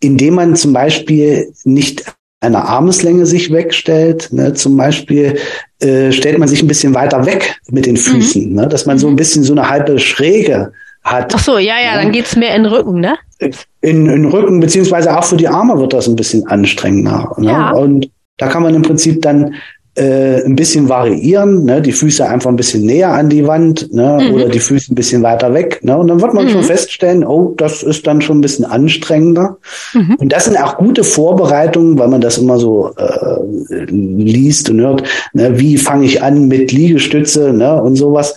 indem 0.00 0.34
man 0.34 0.56
zum 0.56 0.72
Beispiel 0.72 1.52
nicht 1.62 2.04
einer 2.40 2.64
Armeslänge 2.64 3.24
sich 3.24 3.52
wegstellt. 3.52 4.28
Ne? 4.32 4.52
Zum 4.54 4.76
Beispiel 4.76 5.38
äh, 5.80 6.10
stellt 6.10 6.38
man 6.38 6.48
sich 6.48 6.62
ein 6.62 6.68
bisschen 6.68 6.94
weiter 6.94 7.24
weg 7.24 7.60
mit 7.70 7.86
den 7.86 7.96
Füßen, 7.96 8.50
mhm. 8.50 8.54
ne? 8.54 8.68
dass 8.68 8.86
man 8.86 8.98
so 8.98 9.06
ein 9.06 9.16
bisschen 9.16 9.44
so 9.44 9.52
eine 9.52 9.70
halbe 9.70 9.98
Schräge 10.00 10.72
hat. 11.04 11.32
Ach 11.34 11.38
so, 11.38 11.58
ja, 11.58 11.74
ja, 11.80 11.94
dann 11.96 12.12
geht's 12.12 12.34
mehr 12.34 12.54
in 12.54 12.64
den 12.64 12.72
Rücken, 12.72 13.00
ne? 13.00 13.16
In, 13.38 13.52
in 13.80 14.06
den 14.06 14.24
Rücken, 14.24 14.60
beziehungsweise 14.60 15.16
auch 15.16 15.24
für 15.24 15.36
die 15.36 15.48
Arme 15.48 15.78
wird 15.78 15.92
das 15.92 16.08
ein 16.08 16.16
bisschen 16.16 16.46
anstrengender. 16.46 17.34
Ne? 17.36 17.50
Ja. 17.50 17.72
Und 17.72 18.10
da 18.38 18.48
kann 18.48 18.62
man 18.62 18.74
im 18.74 18.82
Prinzip 18.82 19.22
dann 19.22 19.54
äh, 19.96 20.42
ein 20.44 20.56
bisschen 20.56 20.88
variieren, 20.88 21.64
ne? 21.64 21.80
die 21.80 21.92
Füße 21.92 22.26
einfach 22.26 22.50
ein 22.50 22.56
bisschen 22.56 22.84
näher 22.84 23.12
an 23.12 23.28
die 23.28 23.46
Wand 23.46 23.92
ne? 23.92 24.18
Mhm. 24.20 24.34
oder 24.34 24.48
die 24.48 24.58
Füße 24.58 24.92
ein 24.92 24.96
bisschen 24.96 25.22
weiter 25.22 25.54
weg. 25.54 25.80
Ne? 25.82 25.96
Und 25.96 26.08
dann 26.08 26.20
wird 26.20 26.34
man 26.34 26.46
mhm. 26.46 26.50
schon 26.50 26.64
feststellen, 26.64 27.24
oh, 27.24 27.54
das 27.56 27.82
ist 27.82 28.06
dann 28.06 28.20
schon 28.20 28.38
ein 28.38 28.40
bisschen 28.40 28.64
anstrengender. 28.64 29.58
Mhm. 29.92 30.16
Und 30.16 30.32
das 30.32 30.46
sind 30.46 30.56
auch 30.56 30.78
gute 30.78 31.04
Vorbereitungen, 31.04 31.96
weil 31.98 32.08
man 32.08 32.20
das 32.20 32.38
immer 32.38 32.58
so 32.58 32.92
äh, 32.96 33.84
liest 33.86 34.68
und 34.70 34.80
hört, 34.80 35.04
ne? 35.32 35.60
wie 35.60 35.76
fange 35.76 36.06
ich 36.06 36.22
an 36.22 36.48
mit 36.48 36.72
Liegestütze 36.72 37.52
ne? 37.52 37.80
und 37.80 37.94
sowas. 37.94 38.34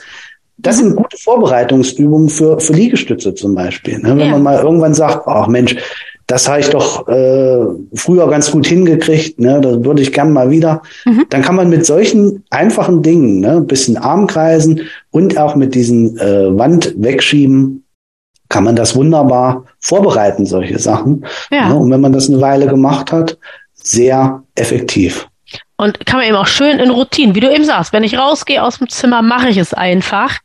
Das 0.58 0.78
sind 0.78 0.96
gute 0.96 1.18
Vorbereitungsübungen 1.18 2.30
für, 2.30 2.60
für 2.60 2.74
Liegestütze 2.74 3.36
zum 3.36 3.54
Beispiel. 3.54 4.00
Ne? 4.00 4.10
Wenn 4.10 4.20
ja. 4.20 4.32
man 4.32 4.44
mal 4.44 4.64
irgendwann 4.64 4.94
sagt, 4.94 5.28
ach 5.28 5.48
Mensch, 5.48 5.76
das 6.26 6.50
habe 6.50 6.60
ich 6.60 6.70
doch 6.70 7.08
äh, 7.08 7.66
früher 7.94 8.30
ganz 8.30 8.52
gut 8.52 8.68
hingekriegt, 8.68 9.40
ne? 9.40 9.62
das 9.62 9.84
würde 9.84 10.02
ich 10.02 10.12
gern 10.12 10.34
mal 10.34 10.50
wieder. 10.50 10.82
Mhm. 11.06 11.26
Dann 11.30 11.42
kann 11.42 11.56
man 11.56 11.70
mit 11.70 11.86
solchen 11.86 12.44
einfachen 12.50 13.02
Dingen, 13.02 13.40
ne? 13.40 13.58
ein 13.58 13.68
bisschen 13.68 13.98
Arm 13.98 14.28
kreisen 14.28 14.82
und 15.12 15.38
auch 15.38 15.56
mit 15.56 15.74
diesen 15.74 16.18
äh, 16.18 16.58
Wand 16.58 16.94
wegschieben, 16.98 17.86
kann 18.50 18.64
man 18.64 18.76
das 18.76 18.96
wunderbar 18.96 19.66
vorbereiten, 19.80 20.46
solche 20.46 20.80
Sachen. 20.80 21.26
Ja. 21.50 21.70
Ne? 21.70 21.76
Und 21.76 21.92
wenn 21.92 22.02
man 22.02 22.14
das 22.14 22.30
eine 22.30 22.42
Weile 22.42 22.68
gemacht 22.68 23.12
hat, 23.12 23.38
sehr 23.74 24.44
effektiv. 24.56 25.28
Und 25.78 26.06
kann 26.06 26.20
man 26.20 26.28
eben 26.28 26.36
auch 26.36 26.48
schön 26.48 26.80
in 26.80 26.90
Routinen, 26.90 27.36
wie 27.36 27.40
du 27.40 27.54
eben 27.54 27.64
sagst, 27.64 27.94
wenn 27.94 28.04
ich 28.04 28.18
rausgehe 28.18 28.62
aus 28.64 28.80
dem 28.80 28.90
Zimmer, 28.90 29.22
mache 29.22 29.50
ich 29.50 29.58
es 29.58 29.74
einfach. 29.74 30.40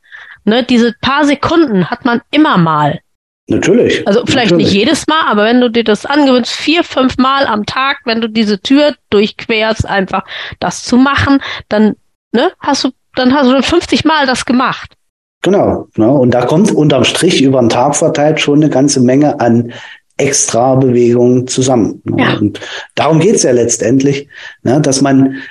Ne, 0.44 0.64
diese 0.64 0.94
paar 1.00 1.24
Sekunden 1.24 1.90
hat 1.90 2.04
man 2.04 2.20
immer 2.30 2.58
mal. 2.58 3.00
Natürlich. 3.48 4.06
Also 4.06 4.22
vielleicht 4.26 4.52
natürlich. 4.52 4.72
nicht 4.72 4.78
jedes 4.78 5.06
Mal, 5.06 5.22
aber 5.28 5.44
wenn 5.44 5.60
du 5.60 5.68
dir 5.68 5.84
das 5.84 6.06
angewöhnst, 6.06 6.52
vier, 6.52 6.84
fünf 6.84 7.18
Mal 7.18 7.46
am 7.46 7.66
Tag, 7.66 8.00
wenn 8.04 8.20
du 8.20 8.28
diese 8.28 8.60
Tür 8.60 8.94
durchquerst, 9.10 9.86
einfach 9.86 10.24
das 10.60 10.84
zu 10.84 10.96
machen, 10.96 11.40
dann 11.68 11.96
ne, 12.32 12.52
hast 12.60 12.84
du, 12.84 12.90
dann 13.14 13.34
hast 13.34 13.50
du 13.50 13.62
50 13.62 14.04
Mal 14.04 14.26
das 14.26 14.44
gemacht. 14.44 14.94
Genau. 15.42 15.88
Ne? 15.96 16.10
Und 16.10 16.32
da 16.32 16.46
kommt 16.46 16.72
unterm 16.72 17.04
Strich 17.04 17.42
über 17.42 17.60
den 17.60 17.68
Tag 17.68 17.96
verteilt 17.96 18.40
schon 18.40 18.62
eine 18.62 18.70
ganze 18.70 19.00
Menge 19.00 19.40
an 19.40 19.72
extra 20.16 20.76
Bewegungen 20.76 21.48
zusammen. 21.48 22.00
Ne? 22.04 22.22
Ja. 22.22 22.38
Und 22.38 22.60
darum 22.94 23.18
geht's 23.18 23.42
ja 23.42 23.50
letztendlich, 23.50 24.28
ne, 24.62 24.80
dass 24.80 25.00
man 25.00 25.42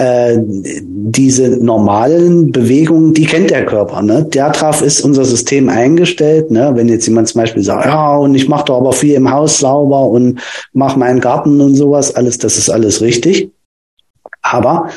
äh, 0.00 0.38
diese 0.46 1.62
normalen 1.62 2.52
Bewegungen, 2.52 3.12
die 3.12 3.26
kennt 3.26 3.50
der 3.50 3.66
Körper. 3.66 4.00
Ne? 4.00 4.26
Darauf 4.30 4.80
ist 4.80 5.02
unser 5.02 5.26
System 5.26 5.68
eingestellt. 5.68 6.50
Ne? 6.50 6.72
Wenn 6.74 6.88
jetzt 6.88 7.06
jemand 7.06 7.28
zum 7.28 7.42
Beispiel 7.42 7.62
sagt, 7.62 7.84
ja, 7.84 8.16
und 8.16 8.34
ich 8.34 8.48
mache 8.48 8.64
doch 8.64 8.78
aber 8.78 8.94
viel 8.94 9.14
im 9.14 9.30
Haus 9.30 9.58
sauber 9.58 10.06
und 10.06 10.40
mache 10.72 10.98
meinen 10.98 11.20
Garten 11.20 11.60
und 11.60 11.74
sowas, 11.74 12.14
alles, 12.14 12.38
das 12.38 12.56
ist 12.56 12.70
alles 12.70 13.02
richtig. 13.02 13.50
Aber 14.40 14.88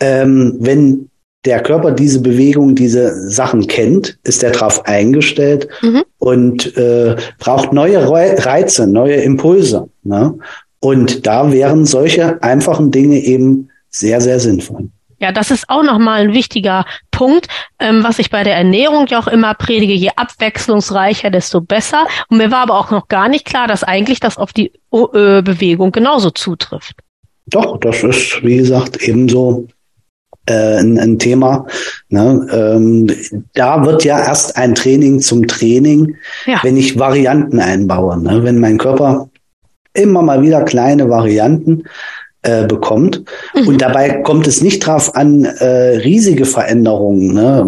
ähm, 0.00 0.56
wenn 0.58 1.10
der 1.44 1.62
Körper 1.62 1.92
diese 1.92 2.20
Bewegung, 2.20 2.74
diese 2.74 3.28
Sachen 3.30 3.66
kennt, 3.66 4.18
ist 4.24 4.42
er 4.42 4.52
darauf 4.52 4.86
eingestellt 4.86 5.68
mhm. 5.82 6.02
und 6.16 6.76
äh, 6.78 7.16
braucht 7.38 7.74
neue 7.74 8.08
Reize, 8.08 8.86
neue 8.86 9.16
Impulse. 9.16 9.90
Ne? 10.02 10.34
Und 10.80 11.26
da 11.26 11.52
wären 11.52 11.84
solche 11.84 12.42
einfachen 12.42 12.90
Dinge 12.90 13.18
eben 13.18 13.68
sehr, 13.98 14.20
sehr 14.20 14.40
sinnvoll. 14.40 14.88
Ja, 15.18 15.32
das 15.32 15.50
ist 15.50 15.68
auch 15.68 15.82
nochmal 15.82 16.22
ein 16.22 16.34
wichtiger 16.34 16.84
Punkt, 17.10 17.48
ähm, 17.78 18.04
was 18.04 18.18
ich 18.18 18.30
bei 18.30 18.44
der 18.44 18.54
Ernährung 18.54 19.06
ja 19.06 19.18
auch 19.18 19.28
immer 19.28 19.54
predige. 19.54 19.94
Je 19.94 20.10
abwechslungsreicher, 20.14 21.30
desto 21.30 21.62
besser. 21.62 22.06
Und 22.28 22.38
mir 22.38 22.50
war 22.50 22.60
aber 22.60 22.78
auch 22.78 22.90
noch 22.90 23.08
gar 23.08 23.28
nicht 23.28 23.46
klar, 23.46 23.66
dass 23.66 23.82
eigentlich 23.82 24.20
das 24.20 24.36
auf 24.36 24.52
die 24.52 24.72
äh, 24.92 25.40
Bewegung 25.42 25.92
genauso 25.92 26.30
zutrifft. 26.30 26.96
Doch, 27.46 27.78
das 27.80 28.02
ist, 28.02 28.42
wie 28.42 28.58
gesagt, 28.58 29.00
ebenso 29.02 29.66
äh, 30.46 30.78
ein, 30.78 30.98
ein 30.98 31.18
Thema. 31.18 31.66
Ne? 32.10 32.46
Ähm, 32.52 33.10
da 33.54 33.86
wird 33.86 34.04
ja 34.04 34.18
erst 34.18 34.56
ein 34.56 34.74
Training 34.74 35.20
zum 35.20 35.46
Training, 35.46 36.16
ja. 36.44 36.58
wenn 36.62 36.76
ich 36.76 36.98
Varianten 36.98 37.58
einbaue. 37.58 38.20
Ne? 38.20 38.44
Wenn 38.44 38.58
mein 38.58 38.76
Körper 38.76 39.30
immer 39.94 40.22
mal 40.22 40.42
wieder 40.42 40.62
kleine 40.64 41.08
Varianten 41.08 41.84
äh, 42.46 42.66
bekommt. 42.66 43.24
Mhm. 43.54 43.68
Und 43.68 43.82
dabei 43.82 44.20
kommt 44.22 44.46
es 44.46 44.62
nicht 44.62 44.86
drauf 44.86 45.16
an, 45.16 45.44
äh, 45.44 45.98
riesige 45.98 46.44
Veränderungen. 46.44 47.34
Ne? 47.34 47.66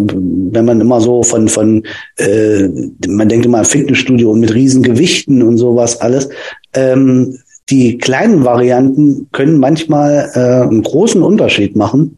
Wenn 0.51 0.65
man 0.65 0.79
immer 0.79 1.01
so 1.01 1.21
von, 1.21 1.49
von 1.49 1.83
äh, 2.17 2.69
man 3.07 3.27
denkt 3.27 3.45
immer 3.45 3.65
Fitnessstudio 3.65 4.31
und 4.31 4.39
mit 4.39 4.53
riesen 4.53 4.81
Gewichten 4.81 5.43
und 5.43 5.57
sowas 5.57 5.99
alles. 5.99 6.29
Ähm, 6.73 7.39
die 7.69 7.97
kleinen 7.97 8.45
Varianten 8.45 9.27
können 9.31 9.59
manchmal 9.59 10.31
äh, 10.33 10.67
einen 10.67 10.81
großen 10.81 11.21
Unterschied 11.21 11.75
machen 11.75 12.17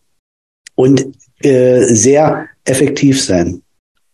und 0.76 1.08
äh, 1.42 1.84
sehr 1.86 2.46
effektiv 2.64 3.22
sein. 3.22 3.64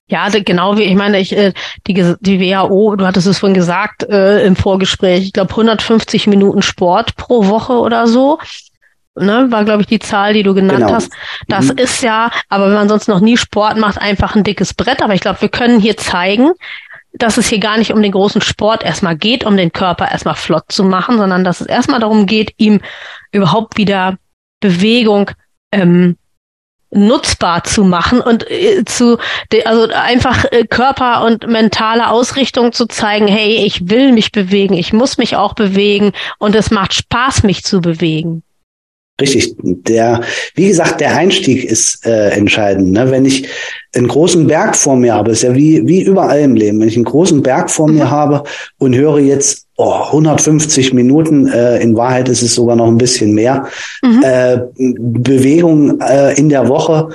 Ja, 0.09 0.29
genau 0.29 0.77
wie 0.77 0.83
ich 0.83 0.95
meine, 0.95 1.19
ich 1.19 1.35
äh, 1.35 1.53
die 1.85 1.93
die 2.21 2.39
WHO, 2.39 2.95
du 2.95 3.05
hattest 3.05 3.27
es 3.27 3.39
vorhin 3.39 3.55
gesagt 3.55 4.03
äh, 4.03 4.45
im 4.45 4.55
Vorgespräch, 4.55 5.25
ich 5.25 5.33
glaube 5.33 5.51
150 5.51 6.27
Minuten 6.27 6.61
Sport 6.61 7.15
pro 7.17 7.47
Woche 7.47 7.73
oder 7.73 8.07
so. 8.07 8.39
Ne, 9.19 9.47
war 9.49 9.65
glaube 9.65 9.81
ich 9.81 9.87
die 9.87 9.99
Zahl, 9.99 10.33
die 10.33 10.43
du 10.43 10.53
genannt 10.53 10.79
genau. 10.79 10.93
hast. 10.93 11.11
Das 11.47 11.73
mhm. 11.73 11.79
ist 11.79 12.03
ja, 12.03 12.29
aber 12.49 12.67
wenn 12.67 12.75
man 12.75 12.87
sonst 12.87 13.07
noch 13.07 13.19
nie 13.19 13.35
Sport 13.35 13.77
macht, 13.77 13.99
einfach 13.99 14.35
ein 14.35 14.43
dickes 14.43 14.75
Brett. 14.75 15.01
Aber 15.01 15.15
ich 15.15 15.21
glaube, 15.21 15.41
wir 15.41 15.49
können 15.49 15.79
hier 15.79 15.97
zeigen, 15.97 16.51
dass 17.13 17.37
es 17.37 17.47
hier 17.47 17.59
gar 17.59 17.77
nicht 17.77 17.91
um 17.91 18.01
den 18.01 18.11
großen 18.11 18.41
Sport 18.41 18.83
erstmal 18.83 19.17
geht, 19.17 19.43
um 19.43 19.57
den 19.57 19.71
Körper 19.73 20.11
erstmal 20.11 20.35
flott 20.35 20.65
zu 20.69 20.83
machen, 20.83 21.17
sondern 21.17 21.43
dass 21.43 21.61
es 21.61 21.67
erstmal 21.67 21.99
darum 21.99 22.27
geht, 22.27 22.53
ihm 22.57 22.79
überhaupt 23.31 23.77
wieder 23.77 24.17
Bewegung 24.59 25.31
ähm, 25.71 26.17
nutzbar 26.97 27.63
zu 27.63 27.83
machen 27.83 28.19
und 28.19 28.49
äh, 28.49 28.83
zu 28.85 29.17
also 29.65 29.87
einfach 29.93 30.45
äh, 30.51 30.65
Körper 30.65 31.23
und 31.23 31.47
mentale 31.47 32.09
Ausrichtung 32.09 32.71
zu 32.71 32.87
zeigen, 32.87 33.27
hey, 33.27 33.63
ich 33.65 33.89
will 33.89 34.11
mich 34.11 34.31
bewegen, 34.31 34.73
ich 34.73 34.93
muss 34.93 35.17
mich 35.17 35.35
auch 35.35 35.53
bewegen 35.53 36.11
und 36.39 36.55
es 36.55 36.71
macht 36.71 36.93
Spaß, 36.93 37.43
mich 37.43 37.63
zu 37.63 37.79
bewegen. 37.79 38.43
Richtig. 39.19 39.55
Der, 39.59 40.21
wie 40.53 40.67
gesagt, 40.67 41.01
der 41.01 41.15
Einstieg 41.15 41.63
ist 41.63 42.05
äh, 42.05 42.29
entscheidend. 42.29 42.91
Ne? 42.91 43.09
Wenn 43.09 43.25
ich 43.25 43.47
einen 43.95 44.07
großen 44.07 44.45
Berg 44.45 44.75
vor 44.75 44.95
mir 44.95 45.15
habe, 45.15 45.31
ist 45.31 45.41
ja 45.41 45.55
wie, 45.55 45.87
wie 45.87 46.03
überall 46.03 46.41
im 46.41 46.55
Leben. 46.55 46.79
Wenn 46.79 46.87
ich 46.87 46.95
einen 46.95 47.05
großen 47.05 47.41
Berg 47.41 47.71
vor 47.71 47.87
mhm. 47.87 47.95
mir 47.95 48.11
habe 48.11 48.43
und 48.77 48.95
höre 48.95 49.17
jetzt 49.19 49.66
oh, 49.77 50.05
150 50.07 50.93
Minuten, 50.93 51.47
äh, 51.47 51.77
in 51.77 51.95
Wahrheit 51.95 52.29
ist 52.29 52.41
es 52.41 52.55
sogar 52.55 52.75
noch 52.75 52.87
ein 52.87 52.97
bisschen 52.97 53.33
mehr, 53.33 53.67
mhm. 54.01 54.23
äh, 54.23 54.57
Bewegung 54.75 56.01
äh, 56.01 56.33
in 56.37 56.49
der 56.49 56.67
Woche, 56.67 57.09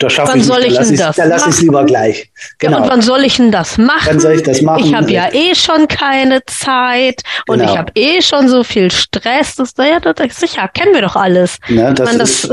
da 0.00 0.08
schaffe 0.08 0.32
wann 0.32 0.40
ich 0.40 0.46
soll 0.46 0.62
ich 0.64 0.74
da 0.74 0.82
denn 0.82 0.96
das 0.96 1.16
Da 1.16 1.24
lasse 1.24 1.50
ich 1.50 1.56
es 1.56 1.60
lieber 1.60 1.84
gleich. 1.84 2.32
Genau. 2.58 2.78
Ja, 2.78 2.84
und 2.84 2.90
wann 2.90 3.02
soll 3.02 3.22
ich 3.22 3.36
denn 3.36 3.52
das 3.52 3.76
machen? 3.76 4.06
Wann 4.06 4.18
soll 4.18 4.32
ich 4.32 4.42
das 4.42 4.62
machen? 4.62 4.84
Ich 4.84 4.94
habe 4.94 5.10
ja 5.12 5.28
eh 5.30 5.54
schon 5.54 5.88
keine 5.88 6.42
Zeit 6.46 7.22
und 7.46 7.58
genau. 7.58 7.70
ich 7.70 7.78
habe 7.78 7.92
eh 7.94 8.22
schon 8.22 8.48
so 8.48 8.64
viel 8.64 8.90
Stress. 8.90 9.56
Das, 9.56 9.74
ja, 9.76 10.00
das 10.00 10.14
ist 10.26 10.40
sicher, 10.40 10.68
kennen 10.68 10.94
wir 10.94 11.02
doch 11.02 11.16
alles. 11.16 11.58
Ne, 11.68 11.92
das, 11.92 12.06
meine, 12.10 12.22
ist 12.22 12.50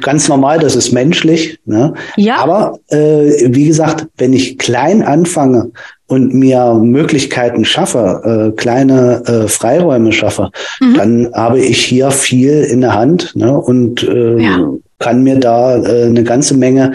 ganz 0.00 0.28
normal, 0.28 0.60
das 0.60 0.76
ist 0.76 0.92
menschlich. 0.92 1.58
Ne? 1.64 1.94
Ja. 2.16 2.36
Aber 2.36 2.78
äh, 2.88 3.48
wie 3.48 3.66
gesagt, 3.66 4.06
wenn 4.16 4.32
ich 4.32 4.56
klein 4.56 5.02
anfange 5.02 5.72
und 6.06 6.34
mir 6.34 6.74
Möglichkeiten 6.74 7.64
schaffe, 7.64 8.52
äh, 8.52 8.56
kleine 8.56 9.22
äh, 9.26 9.48
Freiräume 9.48 10.12
schaffe, 10.12 10.50
mhm. 10.80 10.94
dann 10.94 11.32
habe 11.34 11.58
ich 11.58 11.84
hier 11.84 12.10
viel 12.10 12.62
in 12.62 12.80
der 12.80 12.94
Hand 12.94 13.34
ne? 13.34 13.58
und 13.58 14.02
äh, 14.02 14.38
ja 14.38 14.58
kann 14.98 15.22
mir 15.22 15.38
da 15.38 15.76
äh, 15.76 16.06
eine 16.06 16.24
ganze 16.24 16.56
Menge 16.56 16.92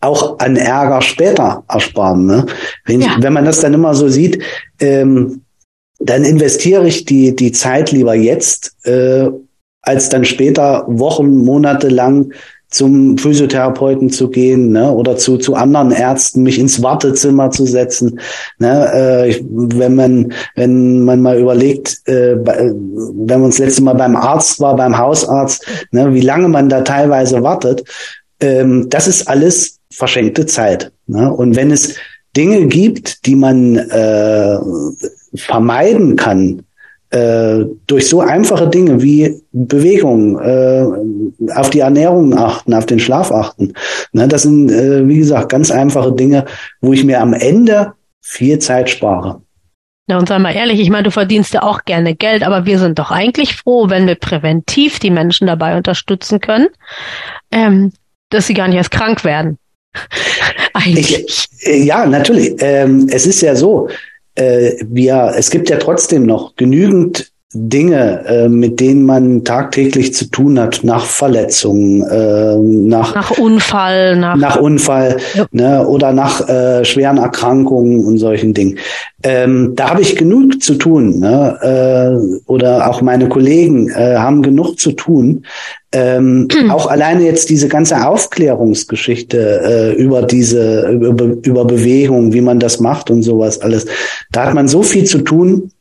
auch 0.00 0.38
an 0.38 0.56
Ärger 0.56 1.02
später 1.02 1.64
ersparen. 1.68 2.26
Ne? 2.26 2.46
Wenn, 2.86 3.00
ich, 3.00 3.06
ja. 3.06 3.16
wenn 3.20 3.32
man 3.32 3.44
das 3.44 3.60
dann 3.60 3.74
immer 3.74 3.94
so 3.94 4.08
sieht, 4.08 4.42
ähm, 4.80 5.42
dann 5.98 6.24
investiere 6.24 6.86
ich 6.86 7.04
die, 7.04 7.36
die 7.36 7.52
Zeit 7.52 7.92
lieber 7.92 8.14
jetzt, 8.14 8.74
äh, 8.86 9.28
als 9.82 10.08
dann 10.08 10.24
später 10.24 10.84
Wochen, 10.86 11.44
Monate 11.44 11.88
lang 11.88 12.32
zum 12.70 13.18
Physiotherapeuten 13.18 14.10
zu 14.10 14.30
gehen 14.30 14.70
ne, 14.70 14.92
oder 14.92 15.16
zu, 15.16 15.38
zu 15.38 15.54
anderen 15.54 15.90
Ärzten, 15.90 16.42
mich 16.42 16.58
ins 16.58 16.82
Wartezimmer 16.82 17.50
zu 17.50 17.66
setzen. 17.66 18.20
Ne, 18.58 18.92
äh, 18.92 19.40
wenn 19.42 19.94
man 19.96 20.32
wenn 20.54 21.04
man 21.04 21.20
mal 21.20 21.38
überlegt, 21.38 22.00
äh, 22.06 22.36
wenn 22.36 23.40
man 23.40 23.50
das 23.50 23.58
letzte 23.58 23.82
Mal 23.82 23.94
beim 23.94 24.16
Arzt 24.16 24.60
war, 24.60 24.76
beim 24.76 24.96
Hausarzt, 24.96 25.66
ne, 25.90 26.14
wie 26.14 26.20
lange 26.20 26.48
man 26.48 26.68
da 26.68 26.82
teilweise 26.82 27.42
wartet, 27.42 27.84
ähm, 28.40 28.88
das 28.88 29.08
ist 29.08 29.28
alles 29.28 29.78
verschenkte 29.92 30.46
Zeit. 30.46 30.92
Ne? 31.06 31.32
Und 31.32 31.56
wenn 31.56 31.70
es 31.70 31.96
Dinge 32.36 32.66
gibt, 32.66 33.26
die 33.26 33.34
man 33.34 33.76
äh, 33.76 34.58
vermeiden 35.34 36.16
kann, 36.16 36.62
äh, 37.10 37.64
durch 37.86 38.08
so 38.08 38.20
einfache 38.20 38.68
Dinge 38.68 39.02
wie 39.02 39.42
Bewegung, 39.52 40.38
äh, 40.38 40.84
auf 41.54 41.70
die 41.70 41.80
Ernährung 41.80 42.36
achten, 42.36 42.74
auf 42.74 42.86
den 42.86 43.00
Schlaf 43.00 43.32
achten. 43.32 43.72
Ne, 44.12 44.28
das 44.28 44.42
sind, 44.42 44.70
äh, 44.70 45.06
wie 45.08 45.18
gesagt, 45.18 45.48
ganz 45.48 45.70
einfache 45.70 46.12
Dinge, 46.12 46.44
wo 46.80 46.92
ich 46.92 47.04
mir 47.04 47.20
am 47.20 47.32
Ende 47.32 47.92
viel 48.20 48.58
Zeit 48.58 48.90
spare. 48.90 49.42
Na 50.06 50.18
und 50.18 50.28
sei 50.28 50.38
mal 50.38 50.54
ehrlich, 50.54 50.80
ich 50.80 50.90
meine, 50.90 51.04
du 51.04 51.10
verdienst 51.10 51.54
ja 51.54 51.62
auch 51.62 51.84
gerne 51.84 52.14
Geld, 52.14 52.42
aber 52.42 52.66
wir 52.66 52.78
sind 52.78 52.98
doch 52.98 53.10
eigentlich 53.10 53.56
froh, 53.56 53.90
wenn 53.90 54.06
wir 54.06 54.16
präventiv 54.16 54.98
die 54.98 55.10
Menschen 55.10 55.46
dabei 55.46 55.76
unterstützen 55.76 56.40
können, 56.40 56.68
ähm, 57.52 57.92
dass 58.28 58.46
sie 58.46 58.54
gar 58.54 58.68
nicht 58.68 58.76
erst 58.76 58.90
krank 58.90 59.24
werden. 59.24 59.58
eigentlich. 60.74 61.24
Ich, 61.26 61.66
äh, 61.66 61.82
ja, 61.82 62.06
natürlich. 62.06 62.54
Ähm, 62.60 63.08
es 63.10 63.26
ist 63.26 63.40
ja 63.40 63.54
so, 63.54 63.88
äh, 64.34 64.76
wir, 64.86 65.34
es 65.36 65.50
gibt 65.50 65.70
ja 65.70 65.78
trotzdem 65.78 66.24
noch 66.24 66.56
genügend 66.56 67.29
Dinge, 67.52 68.24
äh, 68.26 68.48
mit 68.48 68.78
denen 68.78 69.04
man 69.04 69.42
tagtäglich 69.42 70.14
zu 70.14 70.26
tun 70.26 70.60
hat, 70.60 70.84
nach 70.84 71.04
Verletzungen, 71.04 72.00
äh, 72.02 72.56
nach, 72.56 73.12
nach 73.16 73.38
Unfall, 73.38 74.16
nach, 74.16 74.36
nach 74.36 74.56
Unfall 74.56 75.16
ja. 75.34 75.46
ne, 75.50 75.84
oder 75.84 76.12
nach 76.12 76.48
äh, 76.48 76.84
schweren 76.84 77.18
Erkrankungen 77.18 78.04
und 78.04 78.18
solchen 78.18 78.54
Dingen. 78.54 78.78
Ähm, 79.24 79.72
da 79.74 79.90
habe 79.90 80.00
ich 80.00 80.14
genug 80.14 80.62
zu 80.62 80.76
tun, 80.76 81.18
ne? 81.18 81.58
äh, 81.60 82.40
oder 82.46 82.88
auch 82.88 83.02
meine 83.02 83.28
Kollegen 83.28 83.88
äh, 83.88 84.14
haben 84.16 84.42
genug 84.42 84.78
zu 84.78 84.92
tun. 84.92 85.44
Ähm, 85.90 86.46
auch 86.70 86.86
alleine 86.86 87.24
jetzt 87.24 87.50
diese 87.50 87.66
ganze 87.66 88.06
Aufklärungsgeschichte 88.06 89.60
äh, 89.64 89.92
über 90.00 90.22
diese 90.22 90.88
über, 90.88 91.24
über 91.42 91.64
Bewegung, 91.64 92.32
wie 92.32 92.42
man 92.42 92.60
das 92.60 92.78
macht 92.78 93.10
und 93.10 93.24
sowas 93.24 93.60
alles, 93.60 93.86
da 94.30 94.46
hat 94.46 94.54
man 94.54 94.68
so 94.68 94.84
viel 94.84 95.02
zu 95.02 95.18
tun 95.18 95.72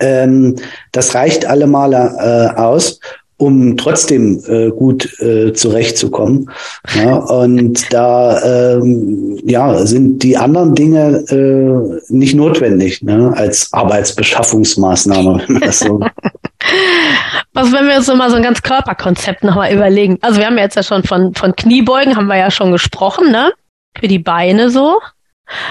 ähm, 0.00 0.56
das 0.92 1.14
reicht 1.14 1.46
allemal 1.46 1.92
äh, 1.92 2.60
aus, 2.60 3.00
um 3.36 3.76
trotzdem 3.76 4.42
äh, 4.46 4.70
gut 4.70 5.20
äh, 5.20 5.52
zurechtzukommen. 5.52 6.50
Ja, 6.94 7.16
und 7.16 7.92
da 7.92 8.76
ähm, 8.76 9.40
ja, 9.44 9.84
sind 9.84 10.22
die 10.22 10.36
anderen 10.36 10.74
Dinge 10.74 11.24
äh, 11.28 12.12
nicht 12.12 12.34
notwendig 12.34 13.02
ne, 13.02 13.32
als 13.34 13.72
Arbeitsbeschaffungsmaßnahme. 13.72 15.42
so. 15.72 16.00
Was, 17.54 17.72
wenn 17.72 17.88
wir 17.88 17.96
uns 17.96 18.06
so 18.06 18.14
mal 18.14 18.30
so 18.30 18.36
ein 18.36 18.42
ganz 18.42 18.62
Körperkonzept 18.62 19.44
nochmal 19.44 19.72
überlegen? 19.72 20.18
Also 20.20 20.38
wir 20.38 20.46
haben 20.46 20.58
jetzt 20.58 20.76
ja 20.76 20.82
schon 20.82 21.04
von, 21.04 21.34
von 21.34 21.56
Kniebeugen, 21.56 22.16
haben 22.16 22.26
wir 22.26 22.36
ja 22.36 22.50
schon 22.50 22.70
gesprochen, 22.70 23.30
ne? 23.30 23.52
Für 23.98 24.08
die 24.08 24.18
Beine 24.18 24.70
so. 24.70 25.00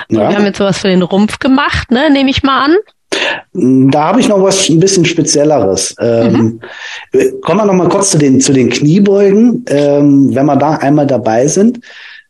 Ja. 0.09 0.29
Wir 0.29 0.35
haben 0.37 0.45
jetzt 0.45 0.57
sowas 0.57 0.79
für 0.79 0.87
den 0.87 1.01
Rumpf 1.01 1.39
gemacht, 1.39 1.91
ne? 1.91 2.09
Nehme 2.09 2.29
ich 2.29 2.43
mal 2.43 2.65
an. 2.65 2.75
Da 3.53 4.03
habe 4.05 4.19
ich 4.19 4.27
noch 4.27 4.41
was 4.41 4.69
ein 4.69 4.79
bisschen 4.79 5.05
Spezielleres. 5.05 5.95
Ähm, 5.99 6.59
mhm. 7.11 7.41
Kommen 7.41 7.59
wir 7.59 7.65
noch 7.65 7.73
mal 7.73 7.89
kurz 7.89 8.11
zu 8.11 8.17
den, 8.17 8.41
zu 8.41 8.53
den 8.53 8.69
Kniebeugen, 8.69 9.65
ähm, 9.67 10.33
wenn 10.33 10.45
wir 10.45 10.55
da 10.55 10.75
einmal 10.75 11.07
dabei 11.07 11.47
sind. 11.47 11.79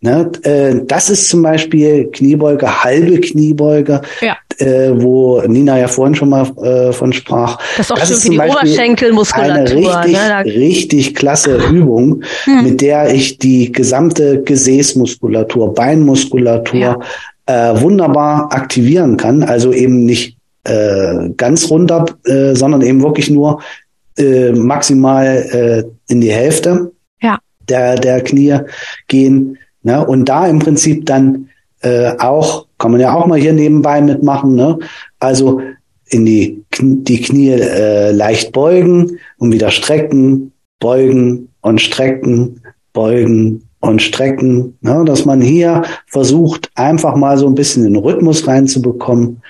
Ne, 0.04 0.30
äh, 0.44 0.82
das 0.86 1.10
ist 1.10 1.30
zum 1.30 1.44
Beispiel 1.44 2.10
Kniebeuge, 2.12 2.84
halbe 2.84 3.22
Kniebeuge, 3.22 4.02
ja. 4.20 4.36
äh, 4.58 4.92
wo 4.94 5.42
Nina 5.44 5.80
ja 5.80 5.88
vorhin 5.88 6.14
schon 6.14 6.28
mal 6.28 6.46
äh, 6.62 6.92
von 6.92 7.14
sprach. 7.14 7.58
Das 7.78 7.86
ist 7.86 7.92
auch 7.94 8.00
das 8.00 8.10
ist 8.10 8.24
für 8.24 8.32
die 8.32 8.40
Oberschenkelmuskulatur. 8.40 9.54
Eine 9.56 10.04
richtig, 10.04 10.12
ne? 10.12 10.44
richtig 10.46 11.16
klasse 11.16 11.56
Übung, 11.72 12.22
hm. 12.44 12.64
mit 12.64 12.82
der 12.82 13.14
ich 13.14 13.38
die 13.38 13.72
gesamte 13.72 14.44
Gesäßmuskulatur, 14.44 15.74
Beinmuskulatur 15.74 17.00
ja. 17.48 17.72
äh, 17.72 17.80
wunderbar 17.80 18.52
aktivieren 18.52 19.16
kann. 19.16 19.42
Also 19.42 19.72
eben 19.72 20.04
nicht 20.04 20.36
äh, 20.64 21.30
ganz 21.36 21.70
runter, 21.70 22.05
äh, 22.26 22.55
sondern 22.55 22.82
eben 22.82 23.03
wirklich 23.03 23.30
nur 23.30 23.61
äh, 24.18 24.51
maximal 24.51 25.26
äh, 25.28 25.84
in 26.11 26.22
die 26.22 26.32
Hälfte 26.32 26.91
ja. 27.22 27.39
der, 27.68 27.95
der 27.95 28.22
Knie 28.22 28.59
gehen. 29.07 29.57
Ne? 29.82 30.05
Und 30.05 30.30
da 30.30 30.47
im 30.47 30.59
Prinzip 30.59 31.05
dann 31.05 31.49
äh, 31.82 32.14
auch, 32.18 32.68
kann 32.78 32.91
man 32.91 33.01
ja 33.01 33.14
auch 33.14 33.26
mal 33.26 33.39
hier 33.39 33.53
nebenbei 33.53 34.01
mitmachen, 34.01 34.55
ne? 34.55 34.80
also 35.20 35.61
in 36.05 36.26
die, 36.26 36.64
die 36.80 37.22
Knie 37.22 37.51
äh, 37.51 38.11
leicht 38.11 38.51
beugen 38.51 39.20
und 39.38 39.51
wieder 39.51 39.72
strecken, 39.72 40.53
beugen 40.80 41.49
und 41.61 41.82
strecken, 41.82 42.61
beugen 42.93 43.64
und 43.84 44.02
Strecken, 44.02 44.78
ne, 44.82 45.04
dass 45.06 45.26
man 45.26 45.42
hier 45.42 45.82
versucht, 46.08 46.72
einfach 46.76 47.16
mal 47.16 47.38
so 47.38 47.48
ein 47.48 47.56
bisschen 47.56 47.84
den 47.84 47.98
Rhythmus 47.98 48.48
reinzubekommen. 48.48 49.42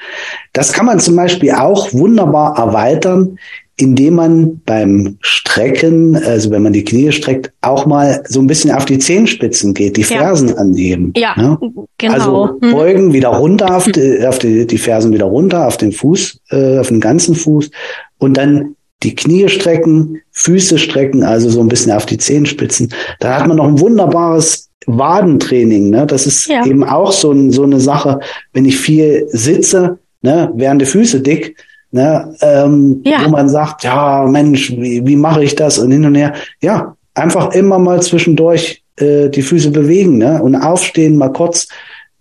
Das 0.54 0.74
kann 0.74 0.88
man 0.88 1.00
zum 1.00 1.16
Beispiel 1.16 1.52
auch 1.52 1.94
wunderbar 1.94 2.58
erweitern, 2.58 3.38
indem 3.78 4.16
man 4.16 4.62
beim 4.66 5.18
Strecken, 5.22 6.16
also 6.16 6.50
wenn 6.50 6.64
man 6.64 6.74
die 6.74 6.84
Knie 6.84 7.12
streckt, 7.12 7.52
auch 7.62 7.86
mal 7.86 8.24
so 8.28 8.40
ein 8.40 8.48
bisschen 8.48 8.72
auf 8.72 8.86
die 8.86 8.98
Zehenspitzen 8.98 9.76
geht, 9.76 9.98
die 9.98 10.04
Fersen 10.04 10.50
ja. 10.50 10.56
anheben. 10.56 11.14
Ja, 11.16 11.36
ne? 11.38 11.58
genau. 12.00 12.14
Also 12.14 12.60
mhm. 12.60 12.72
beugen 12.72 13.14
wieder 13.14 13.30
runter 13.30 13.76
auf 13.76 13.86
die, 13.86 14.26
auf 14.26 14.40
die, 14.40 14.66
die 14.66 14.78
Fersen 14.80 15.14
wieder 15.14 15.26
runter, 15.26 15.68
auf 15.68 15.78
den 15.78 15.92
Fuß, 15.92 16.40
äh, 16.50 16.80
auf 16.80 16.88
den 16.88 17.02
ganzen 17.02 17.36
Fuß 17.36 17.70
und 18.18 18.38
dann 18.38 18.76
die 19.04 19.16
Knie 19.16 19.50
strecken, 19.50 20.22
Füße 20.32 20.78
strecken, 20.78 21.24
also 21.24 21.50
so 21.50 21.60
ein 21.62 21.68
bisschen 21.68 21.92
auf 21.92 22.06
die 22.06 22.18
Zehenspitzen. 22.18 22.94
Da 23.20 23.40
hat 23.40 23.48
man 23.48 23.58
noch 23.58 23.68
ein 23.68 23.80
wunderbares 23.80 24.70
Wadentraining. 24.86 25.90
Ne? 25.90 26.06
Das 26.08 26.26
ist 26.26 26.48
ja. 26.48 26.66
eben 26.66 26.84
auch 26.84 27.12
so, 27.12 27.32
ein, 27.32 27.52
so 27.52 27.64
eine 27.64 27.80
Sache, 27.80 28.20
wenn 28.54 28.66
ich 28.66 28.78
viel 28.78 29.28
sitze, 29.30 30.00
ne, 30.22 30.52
wären 30.56 30.80
die 30.80 30.86
Füße 30.86 31.22
dick, 31.22 31.56
ne, 31.92 32.34
ähm, 32.42 33.02
ja. 33.06 33.26
wo 33.26 33.30
man 33.30 33.50
sagt, 33.50 33.84
ja, 33.84 34.26
Mensch, 34.26 34.72
wie, 34.72 35.06
wie 35.06 35.16
mache 35.16 35.44
ich 35.44 35.56
das 35.56 35.80
und 35.80 35.92
hin 35.92 36.06
und 36.06 36.16
her. 36.16 36.34
Ja, 36.62 36.96
einfach 37.14 37.54
immer 37.54 37.80
mal 37.80 38.02
zwischendurch 38.02 38.84
äh, 38.98 39.30
die 39.30 39.42
Füße 39.42 39.72
bewegen 39.72 40.18
ne? 40.18 40.42
und 40.42 40.56
aufstehen, 40.56 41.18
mal 41.18 41.32
kurz 41.32 41.68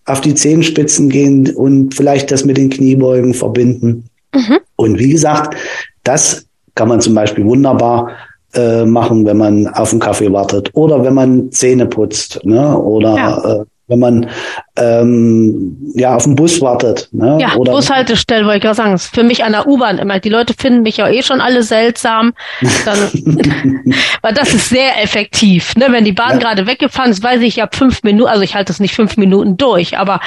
auf 0.05 0.21
die 0.21 0.35
Zehenspitzen 0.35 1.09
gehen 1.09 1.55
und 1.55 1.95
vielleicht 1.95 2.31
das 2.31 2.45
mit 2.45 2.57
den 2.57 2.71
Kniebeugen 2.71 3.35
verbinden. 3.35 4.05
Mhm. 4.35 4.59
Und 4.77 4.99
wie 4.99 5.11
gesagt, 5.11 5.57
das 6.03 6.47
kann 6.75 6.89
man 6.89 7.01
zum 7.01 7.15
Beispiel 7.15 7.45
wunderbar 7.45 8.11
äh, 8.55 8.85
machen, 8.85 9.25
wenn 9.25 9.39
man 9.39 9.67
auf 9.69 9.93
einen 9.93 10.01
Kaffee 10.01 10.33
wartet 10.33 10.71
oder 10.75 11.03
wenn 11.05 11.15
man 11.15 11.51
Zähne 11.51 11.87
putzt 11.87 12.45
ne? 12.45 12.77
oder 12.77 13.17
ja. 13.17 13.61
äh, 13.61 13.65
wenn 13.93 13.99
man 13.99 14.31
ähm, 14.77 15.77
ja 15.95 16.15
auf 16.15 16.25
den 16.25 16.35
Bus 16.35 16.61
wartet. 16.61 17.09
Ne? 17.13 17.39
Ja, 17.41 17.57
Oder 17.57 17.73
Bushaltestelle 17.73 18.45
wollte 18.45 18.59
ich 18.59 18.63
gerade 18.63 18.77
sagen. 18.77 18.95
Ist 18.95 19.15
für 19.15 19.23
mich 19.23 19.45
an 19.45 19.53
der 19.53 19.67
U-Bahn 19.67 19.99
immer. 19.99 20.19
Die 20.19 20.31
Leute 20.31 20.55
finden 20.55 20.83
mich 20.83 20.97
ja 20.97 21.09
eh 21.09 21.23
schon 21.23 21.41
alle 21.41 21.63
seltsam. 21.63 22.33
Dann, 22.85 22.99
weil 24.23 24.35
das 24.35 24.55
ist 24.55 24.71
sehr 24.71 25.03
effektiv. 25.03 25.77
Ne? 25.77 25.87
Wenn 25.91 26.05
die 26.05 26.13
Bahn 26.13 26.33
ja. 26.33 26.39
gerade 26.39 26.67
weggefahren 26.67 27.11
ist, 27.11 27.23
weiß 27.23 27.41
ich, 27.43 27.59
ich 27.59 27.61
habe 27.61 27.77
fünf 27.77 28.03
Minuten, 28.03 28.31
also 28.31 28.43
ich 28.43 28.55
halte 28.55 28.73
es 28.73 28.81
nicht 28.81 28.95
fünf 28.95 29.17
Minuten 29.17 29.57
durch, 29.57 29.99
aber 29.99 30.21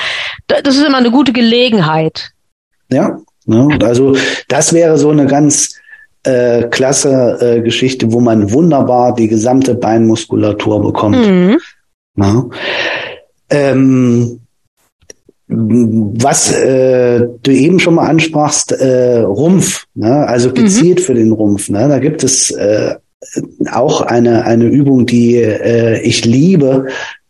das 0.48 0.76
ist 0.76 0.86
immer 0.86 0.98
eine 0.98 1.12
gute 1.12 1.34
Gelegenheit. 1.34 2.32
Ja, 2.92 3.18
ne? 3.46 3.80
also 3.84 4.16
das 4.48 4.74
wäre 4.74 4.98
so 4.98 5.10
eine 5.10 5.26
ganz 5.26 5.76
äh, 6.26 6.68
klasse 6.70 7.38
äh, 7.40 7.62
Geschichte, 7.62 8.12
wo 8.12 8.20
man 8.20 8.52
wunderbar 8.52 9.14
die 9.14 9.28
gesamte 9.28 9.76
Beinmuskulatur 9.76 10.82
bekommt. 10.82 11.18
Mhm. 11.18 11.58
Ja. 12.18 12.46
Ähm, 13.50 14.40
was 15.48 16.52
äh, 16.52 17.28
du 17.44 17.52
eben 17.52 17.80
schon 17.80 17.96
mal 17.96 18.08
ansprachst, 18.08 18.72
äh, 18.72 19.20
Rumpf, 19.20 19.86
ne? 19.94 20.28
also 20.28 20.50
mhm. 20.50 20.56
gezielt 20.56 21.00
mhm. 21.00 21.04
für 21.04 21.14
den 21.14 21.32
Rumpf. 21.32 21.70
Ne? 21.70 21.88
Da 21.88 22.00
gibt 22.00 22.24
es 22.24 22.50
äh, 22.52 22.96
auch 23.72 24.02
eine, 24.02 24.46
eine 24.46 24.66
Übung, 24.66 25.06
die 25.06 25.36
äh, 25.36 26.00
ich 26.02 26.26
liebe, 26.26 26.88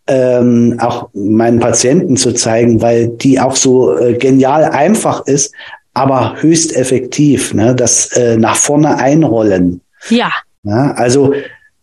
ähm, 0.08 0.78
auch 0.80 1.10
meinen 1.14 1.60
Patienten 1.60 2.16
zu 2.16 2.34
zeigen, 2.34 2.82
weil 2.82 3.10
die 3.10 3.40
auch 3.40 3.56
so 3.56 3.98
äh, 3.98 4.14
genial 4.14 4.64
einfach 4.66 5.26
ist, 5.26 5.54
aber 5.96 6.36
höchst 6.42 6.76
effektiv, 6.76 7.54
ne? 7.56 7.74
das 7.74 8.12
äh, 8.12 8.38
nach 8.38 8.56
vorne 8.56 8.98
einrollen. 8.98 9.82
Ja. 10.10 10.32
ja. 10.64 10.92
Also 10.92 11.34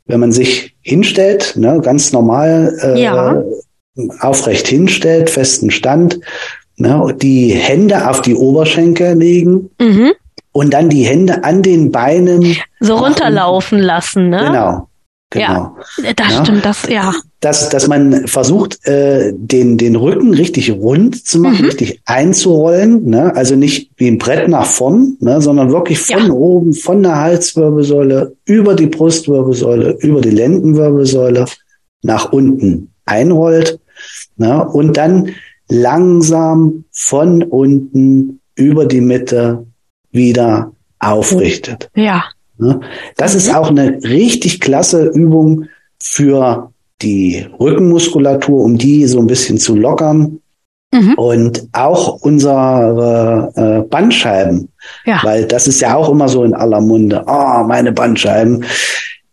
wenn 0.06 0.20
man 0.20 0.30
sich 0.30 0.76
hinstellt, 0.82 1.54
ne, 1.56 1.80
ganz 1.80 2.12
normal 2.12 2.76
äh, 2.82 3.02
ja. 3.02 3.42
aufrecht 4.20 4.68
hinstellt, 4.68 5.30
festen 5.30 5.70
Stand, 5.70 6.20
ne, 6.76 7.14
die 7.20 7.54
Hände 7.54 8.08
auf 8.08 8.20
die 8.20 8.34
Oberschenkel 8.34 9.16
legen 9.16 9.70
mhm. 9.80 10.12
und 10.52 10.74
dann 10.74 10.90
die 10.90 11.04
Hände 11.04 11.44
an 11.44 11.62
den 11.62 11.90
Beinen 11.90 12.56
so 12.80 12.96
runterlaufen 12.96 13.78
lassen, 13.78 14.28
ne? 14.28 14.44
Genau. 14.44 14.88
Genau. 15.33 15.76
Ja, 16.03 16.12
das 16.14 16.30
ja. 16.30 16.45
stimmt, 16.45 16.64
das, 16.64 16.89
ja. 16.89 17.14
Dass, 17.41 17.70
dass 17.70 17.89
man 17.89 18.28
versucht, 18.28 18.87
äh, 18.87 19.33
den, 19.35 19.78
den 19.78 19.97
Rücken 19.97 20.35
richtig 20.35 20.70
rund 20.70 21.26
zu 21.26 21.41
machen, 21.41 21.61
mhm. 21.61 21.64
richtig 21.64 22.03
einzurollen, 22.05 23.09
ne? 23.09 23.35
also 23.35 23.57
nicht 23.57 23.91
wie 23.97 24.09
ein 24.09 24.18
Brett 24.18 24.49
nach 24.49 24.66
vorn, 24.66 25.16
ne? 25.20 25.41
sondern 25.41 25.72
wirklich 25.72 26.01
von 26.01 26.26
ja. 26.26 26.33
oben, 26.33 26.74
von 26.74 27.03
der 27.03 27.18
Halswirbelsäule, 27.18 28.37
über 28.45 28.74
die 28.74 28.87
Brustwirbelsäule, 28.87 29.97
über 30.01 30.20
die 30.20 30.30
Lendenwirbelsäule 30.30 31.47
nach 32.03 32.30
unten 32.30 32.93
einrollt 33.07 33.80
ne? 34.37 34.68
und 34.68 34.99
dann 34.99 35.30
langsam 35.68 36.85
von 36.91 37.43
unten 37.43 38.41
über 38.55 38.85
die 38.85 39.01
Mitte 39.01 39.66
wieder 40.11 40.72
aufrichtet. 40.99 41.91
Ja. 41.95 42.24
Ne? 42.62 42.80
Das 43.16 43.34
ist 43.34 43.54
auch 43.54 43.70
eine 43.70 43.98
richtig 44.02 44.60
klasse 44.60 45.06
Übung 45.06 45.66
für 46.02 46.70
die 47.02 47.46
Rückenmuskulatur, 47.58 48.62
um 48.62 48.78
die 48.78 49.06
so 49.06 49.18
ein 49.18 49.26
bisschen 49.26 49.58
zu 49.58 49.74
lockern. 49.74 50.38
Mhm. 50.94 51.14
Und 51.14 51.68
auch 51.72 52.20
unsere 52.20 53.50
äh, 53.56 53.88
Bandscheiben, 53.88 54.68
ja. 55.06 55.20
weil 55.22 55.46
das 55.46 55.66
ist 55.66 55.80
ja 55.80 55.94
auch 55.96 56.10
immer 56.10 56.28
so 56.28 56.44
in 56.44 56.52
aller 56.52 56.82
Munde. 56.82 57.24
Oh, 57.26 57.64
meine 57.66 57.92
Bandscheiben. 57.92 58.64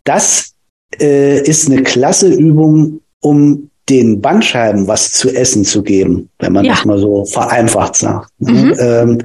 Das 0.05 0.53
äh, 1.01 1.41
ist 1.41 1.69
eine 1.69 1.84
klasse 1.84 2.30
Übung, 2.30 3.01
um 3.19 3.69
den 3.89 4.21
Bandscheiben 4.21 4.88
was 4.88 5.11
zu 5.11 5.30
essen 5.36 5.65
zu 5.65 5.84
geben, 5.84 6.30
wenn 6.39 6.53
man 6.53 6.63
ja. 6.63 6.73
das 6.73 6.86
mal 6.86 6.97
so 6.97 7.25
vereinfacht 7.25 7.95
sagt. 7.97 8.32
Ne? 8.39 8.51
Mhm. 8.51 8.75
Ähm, 8.80 9.17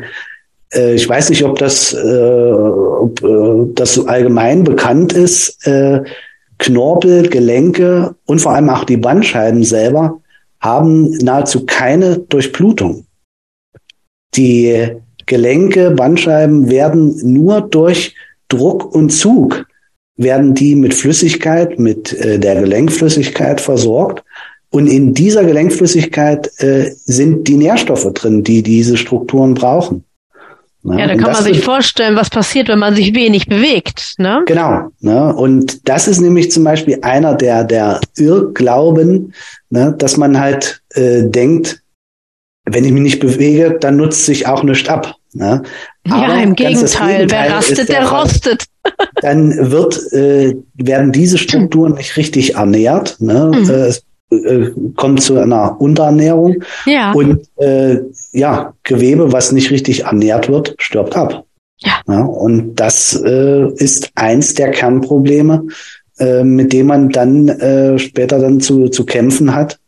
äh, 0.74 0.94
ich 0.94 1.08
weiß 1.08 1.30
nicht, 1.30 1.44
ob 1.44 1.58
das, 1.58 1.92
äh, 1.92 2.52
ob, 2.52 3.22
äh, 3.22 3.72
das 3.74 3.94
so 3.94 4.06
allgemein 4.06 4.64
bekannt 4.64 5.12
ist. 5.12 5.66
Äh, 5.66 6.02
Knorpel, 6.58 7.28
Gelenke 7.28 8.14
und 8.26 8.40
vor 8.40 8.52
allem 8.52 8.70
auch 8.70 8.84
die 8.84 8.96
Bandscheiben 8.96 9.64
selber 9.64 10.20
haben 10.60 11.10
nahezu 11.18 11.66
keine 11.66 12.18
Durchblutung. 12.18 13.06
Die 14.34 14.90
Gelenke, 15.26 15.90
Bandscheiben 15.90 16.70
werden 16.70 17.20
nur 17.22 17.60
durch 17.60 18.14
Druck 18.48 18.94
und 18.94 19.10
Zug 19.10 19.66
werden 20.16 20.54
die 20.54 20.76
mit 20.76 20.94
Flüssigkeit, 20.94 21.78
mit 21.78 22.12
äh, 22.12 22.38
der 22.38 22.60
Gelenkflüssigkeit 22.60 23.60
versorgt. 23.60 24.24
Und 24.70 24.86
in 24.86 25.14
dieser 25.14 25.44
Gelenkflüssigkeit 25.44 26.50
äh, 26.60 26.92
sind 27.04 27.46
die 27.48 27.56
Nährstoffe 27.56 28.12
drin, 28.12 28.42
die 28.42 28.62
diese 28.62 28.96
Strukturen 28.96 29.54
brauchen. 29.54 30.04
Ne? 30.84 31.00
Ja, 31.00 31.06
da 31.06 31.16
kann 31.16 31.32
man 31.32 31.42
sich 31.42 31.62
vorstellen, 31.62 32.14
was 32.14 32.28
passiert, 32.28 32.68
wenn 32.68 32.78
man 32.78 32.94
sich 32.94 33.14
wenig 33.14 33.46
bewegt. 33.46 34.14
Ne? 34.18 34.42
Genau. 34.46 34.90
Ne? 35.00 35.34
Und 35.34 35.88
das 35.88 36.08
ist 36.08 36.20
nämlich 36.20 36.50
zum 36.50 36.62
Beispiel 36.62 36.98
einer 37.00 37.34
der, 37.34 37.64
der 37.64 38.00
Irrglauben, 38.16 39.32
ne? 39.70 39.94
dass 39.96 40.18
man 40.18 40.38
halt 40.38 40.82
äh, 40.90 41.22
denkt, 41.22 41.80
wenn 42.66 42.84
ich 42.84 42.92
mich 42.92 43.02
nicht 43.02 43.20
bewege, 43.20 43.78
dann 43.80 43.96
nutzt 43.96 44.26
sich 44.26 44.46
auch 44.46 44.62
nichts 44.62 44.88
ab. 44.88 45.14
Ne? 45.32 45.62
ja, 46.06 46.34
im 46.42 46.54
Gegenteil, 46.54 47.16
Gegenteil, 47.16 47.30
wer 47.30 47.56
rastet, 47.56 47.88
der, 47.88 48.00
der 48.00 48.08
rostet. 48.10 48.64
Dann 49.22 49.70
wird, 49.72 50.12
äh, 50.12 50.54
werden 50.74 51.12
diese 51.12 51.38
Strukturen 51.38 51.94
nicht 51.94 52.16
richtig 52.18 52.56
ernährt. 52.56 53.16
Ne? 53.20 53.50
Mhm. 53.54 53.70
Äh, 53.70 53.92
äh, 54.30 54.70
kommt 54.96 55.22
zu 55.22 55.38
einer 55.38 55.80
Unterernährung. 55.80 56.62
Ja. 56.86 57.12
Und 57.12 57.48
äh, 57.56 58.00
ja, 58.32 58.74
Gewebe, 58.82 59.32
was 59.32 59.52
nicht 59.52 59.70
richtig 59.70 60.04
ernährt 60.04 60.48
wird, 60.48 60.74
stirbt 60.78 61.16
ab. 61.16 61.44
Ja. 61.78 62.00
ja 62.08 62.24
und 62.24 62.76
das 62.76 63.20
äh, 63.24 63.68
ist 63.74 64.10
eins 64.14 64.54
der 64.54 64.70
Kernprobleme, 64.70 65.66
äh, 66.18 66.44
mit 66.44 66.72
dem 66.72 66.86
man 66.86 67.10
dann 67.10 67.48
äh, 67.48 67.98
später 67.98 68.38
dann 68.38 68.60
zu, 68.60 68.88
zu 68.88 69.04
kämpfen 69.04 69.54
hat. 69.54 69.78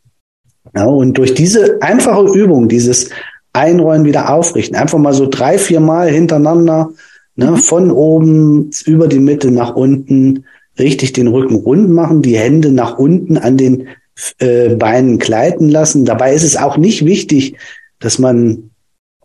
Ja, 0.75 0.85
und 0.85 1.17
durch 1.17 1.35
diese 1.35 1.81
einfache 1.81 2.27
Übung, 2.37 2.69
dieses 2.69 3.11
Einrollen 3.53 4.05
wieder 4.05 4.33
aufrichten, 4.33 4.77
einfach 4.77 4.99
mal 4.99 5.15
so 5.15 5.27
drei, 5.27 5.57
vier 5.57 5.81
Mal 5.81 6.11
hintereinander, 6.11 6.91
ne, 7.37 7.53
mhm. 7.53 7.57
von 7.57 7.91
oben 7.91 8.71
über 8.85 9.09
die 9.09 9.21
Mitte 9.21 9.51
nach 9.51 9.75
unten, 9.75 10.45
richtig 10.79 11.13
den 11.15 11.29
Rücken 11.29 11.55
rund 11.55 11.89
machen, 11.89 12.21
die 12.21 12.37
Hände 12.37 12.71
nach 12.71 12.99
unten 12.99 13.39
an 13.39 13.57
den 13.57 13.89
äh, 14.39 14.75
Beinen 14.75 15.19
gleiten 15.19 15.69
lassen. 15.69 16.05
Dabei 16.05 16.35
ist 16.35 16.45
es 16.45 16.57
auch 16.57 16.77
nicht 16.77 17.05
wichtig, 17.05 17.57
dass 17.99 18.19
man 18.19 18.71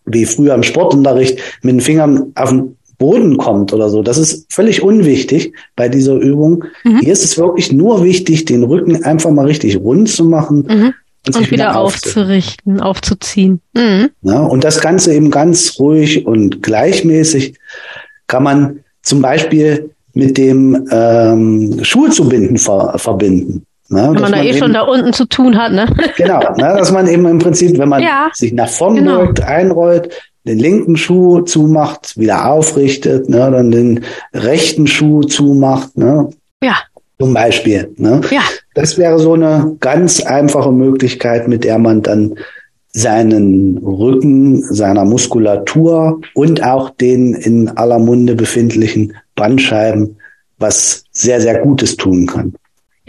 wie 0.06 0.26
früher 0.26 0.54
im 0.56 0.64
Sportunterricht 0.64 1.40
mit 1.62 1.74
den 1.74 1.82
Fingern 1.82 2.32
auf 2.36 2.50
den 2.50 2.78
Boden 2.98 3.38
kommt 3.38 3.74
oder 3.74 3.90
so. 3.90 4.04
Das 4.04 4.18
ist 4.18 4.46
völlig 4.54 4.84
unwichtig 4.84 5.54
bei 5.76 5.90
dieser 5.90 6.16
Übung. 6.16 6.66
Mhm. 6.84 7.00
Hier 7.00 7.14
ist 7.14 7.24
es 7.24 7.38
wirklich 7.38 7.72
nur 7.72 8.04
wichtig, 8.04 8.46
den 8.46 8.64
Rücken 8.64 9.04
einfach 9.04 9.32
mal 9.32 9.48
richtig 9.48 9.78
rund 9.78 10.08
zu 10.08 10.26
machen. 10.26 10.66
Mhm. 10.68 10.94
Und, 11.28 11.36
und 11.36 11.40
wieder, 11.40 11.52
wieder 11.52 11.76
aufzurichten, 11.78 12.80
aufzuziehen. 12.80 13.60
Mhm. 13.74 14.10
Ja, 14.22 14.42
und 14.42 14.64
das 14.64 14.82
Ganze 14.82 15.14
eben 15.14 15.32
ganz 15.32 15.80
ruhig 15.80 16.26
und 16.26 16.62
gleichmäßig 16.62 17.56
kann 18.28 18.44
man 18.44 18.80
zum 19.02 19.22
Beispiel 19.22 19.92
mit 20.14 20.38
dem 20.38 20.88
ähm, 20.92 21.80
Schuhe 21.84 22.10
zu 22.10 22.28
binden 22.28 22.58
ver 22.58 22.94
verbinden. 22.98 23.66
Ne, 23.92 24.04
wenn 24.04 24.22
man 24.22 24.32
da 24.32 24.38
man 24.38 24.46
eh 24.46 24.50
eben, 24.50 24.58
schon 24.58 24.74
da 24.74 24.82
unten 24.84 25.12
zu 25.12 25.26
tun 25.26 25.58
hat, 25.58 25.74
ne? 25.74 25.86
Genau, 26.16 26.40
ne, 26.40 26.76
dass 26.78 26.94
man 26.94 27.08
eben 27.08 27.26
im 27.26 27.40
Prinzip, 27.40 27.78
wenn 27.78 27.90
man 27.90 28.02
ja, 28.02 28.30
sich 28.34 28.54
nach 28.54 28.70
vorn 28.70 28.96
genau. 28.96 29.18
beugt, 29.18 29.42
einrollt, 29.42 30.10
den 30.46 30.60
linken 30.60 30.96
Schuh 30.96 31.42
zumacht, 31.42 32.18
wieder 32.18 32.50
aufrichtet, 32.50 33.28
ne, 33.28 33.52
dann 33.52 33.70
den 33.70 34.06
rechten 34.34 34.88
Schuh 34.88 35.24
zumacht, 35.24 35.98
ne? 35.98 36.30
Ja. 36.64 36.78
Zum 37.20 37.34
Beispiel. 37.34 37.94
Ne? 37.98 38.22
Ja. 38.32 38.42
Das 38.74 38.98
wäre 38.98 39.20
so 39.20 39.34
eine 39.34 39.76
ganz 39.80 40.22
einfache 40.22 40.72
Möglichkeit, 40.72 41.48
mit 41.48 41.64
der 41.64 41.78
man 41.78 42.02
dann 42.02 42.36
seinen 42.94 43.78
Rücken, 43.78 44.64
seiner 44.64 45.06
Muskulatur 45.06 46.22
und 46.34 46.64
auch 46.64 46.90
den 46.90 47.36
in 47.36 47.70
aller 47.70 48.00
Munde 48.00 48.36
befindlichen 48.36 49.14
Bandscheiben 49.36 50.18
was 50.62 51.04
sehr, 51.12 51.42
sehr 51.42 51.60
Gutes 51.60 51.98
tun 51.98 52.28
kann. 52.28 52.54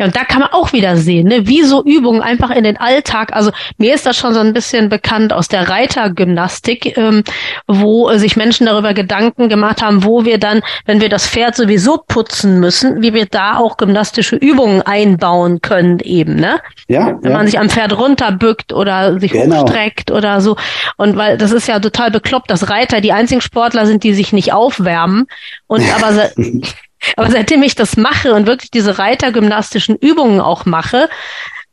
Ja, 0.02 0.06
und 0.06 0.16
da 0.16 0.24
kann 0.24 0.40
man 0.40 0.50
auch 0.50 0.72
wieder 0.72 0.96
sehen, 0.96 1.28
ne, 1.28 1.46
wie 1.46 1.62
so 1.62 1.84
Übungen 1.84 2.22
einfach 2.22 2.50
in 2.50 2.64
den 2.64 2.76
Alltag, 2.76 3.32
also 3.32 3.52
mir 3.78 3.94
ist 3.94 4.04
das 4.04 4.16
schon 4.16 4.34
so 4.34 4.40
ein 4.40 4.52
bisschen 4.52 4.88
bekannt 4.88 5.32
aus 5.32 5.46
der 5.46 5.68
Reitergymnastik, 5.68 6.98
ähm, 6.98 7.22
wo 7.68 8.10
äh, 8.10 8.18
sich 8.18 8.34
Menschen 8.34 8.66
darüber 8.66 8.94
Gedanken 8.94 9.48
gemacht 9.48 9.80
haben, 9.80 10.02
wo 10.02 10.24
wir 10.24 10.38
dann, 10.38 10.60
wenn 10.86 11.00
wir 11.00 11.08
das 11.08 11.28
Pferd 11.28 11.54
sowieso 11.54 11.98
putzen 11.98 12.58
müssen, 12.58 13.00
wie 13.00 13.14
wir 13.14 13.26
da 13.26 13.58
auch 13.58 13.76
gymnastische 13.76 14.34
Übungen 14.34 14.82
einbauen 14.82 15.60
können 15.60 16.00
eben, 16.00 16.34
ne? 16.34 16.58
Ja. 16.88 17.16
Wenn 17.22 17.30
ja. 17.30 17.36
man 17.36 17.46
sich 17.46 17.60
am 17.60 17.70
Pferd 17.70 17.96
runterbückt 17.96 18.72
oder 18.72 19.20
sich 19.20 19.30
genau. 19.30 19.62
hochstreckt 19.62 20.10
oder 20.10 20.40
so. 20.40 20.56
Und 20.96 21.16
weil 21.16 21.38
das 21.38 21.52
ist 21.52 21.68
ja 21.68 21.78
total 21.78 22.10
bekloppt, 22.10 22.50
dass 22.50 22.68
Reiter 22.68 23.00
die 23.00 23.12
einzigen 23.12 23.40
Sportler 23.40 23.86
sind, 23.86 24.02
die 24.02 24.14
sich 24.14 24.32
nicht 24.32 24.52
aufwärmen 24.52 25.26
und 25.68 25.84
aber 25.94 26.28
Aber 27.16 27.30
seitdem 27.30 27.62
ich 27.62 27.74
das 27.74 27.96
mache 27.96 28.34
und 28.34 28.46
wirklich 28.46 28.70
diese 28.70 28.98
reitergymnastischen 28.98 29.96
Übungen 29.96 30.40
auch 30.40 30.64
mache, 30.64 31.08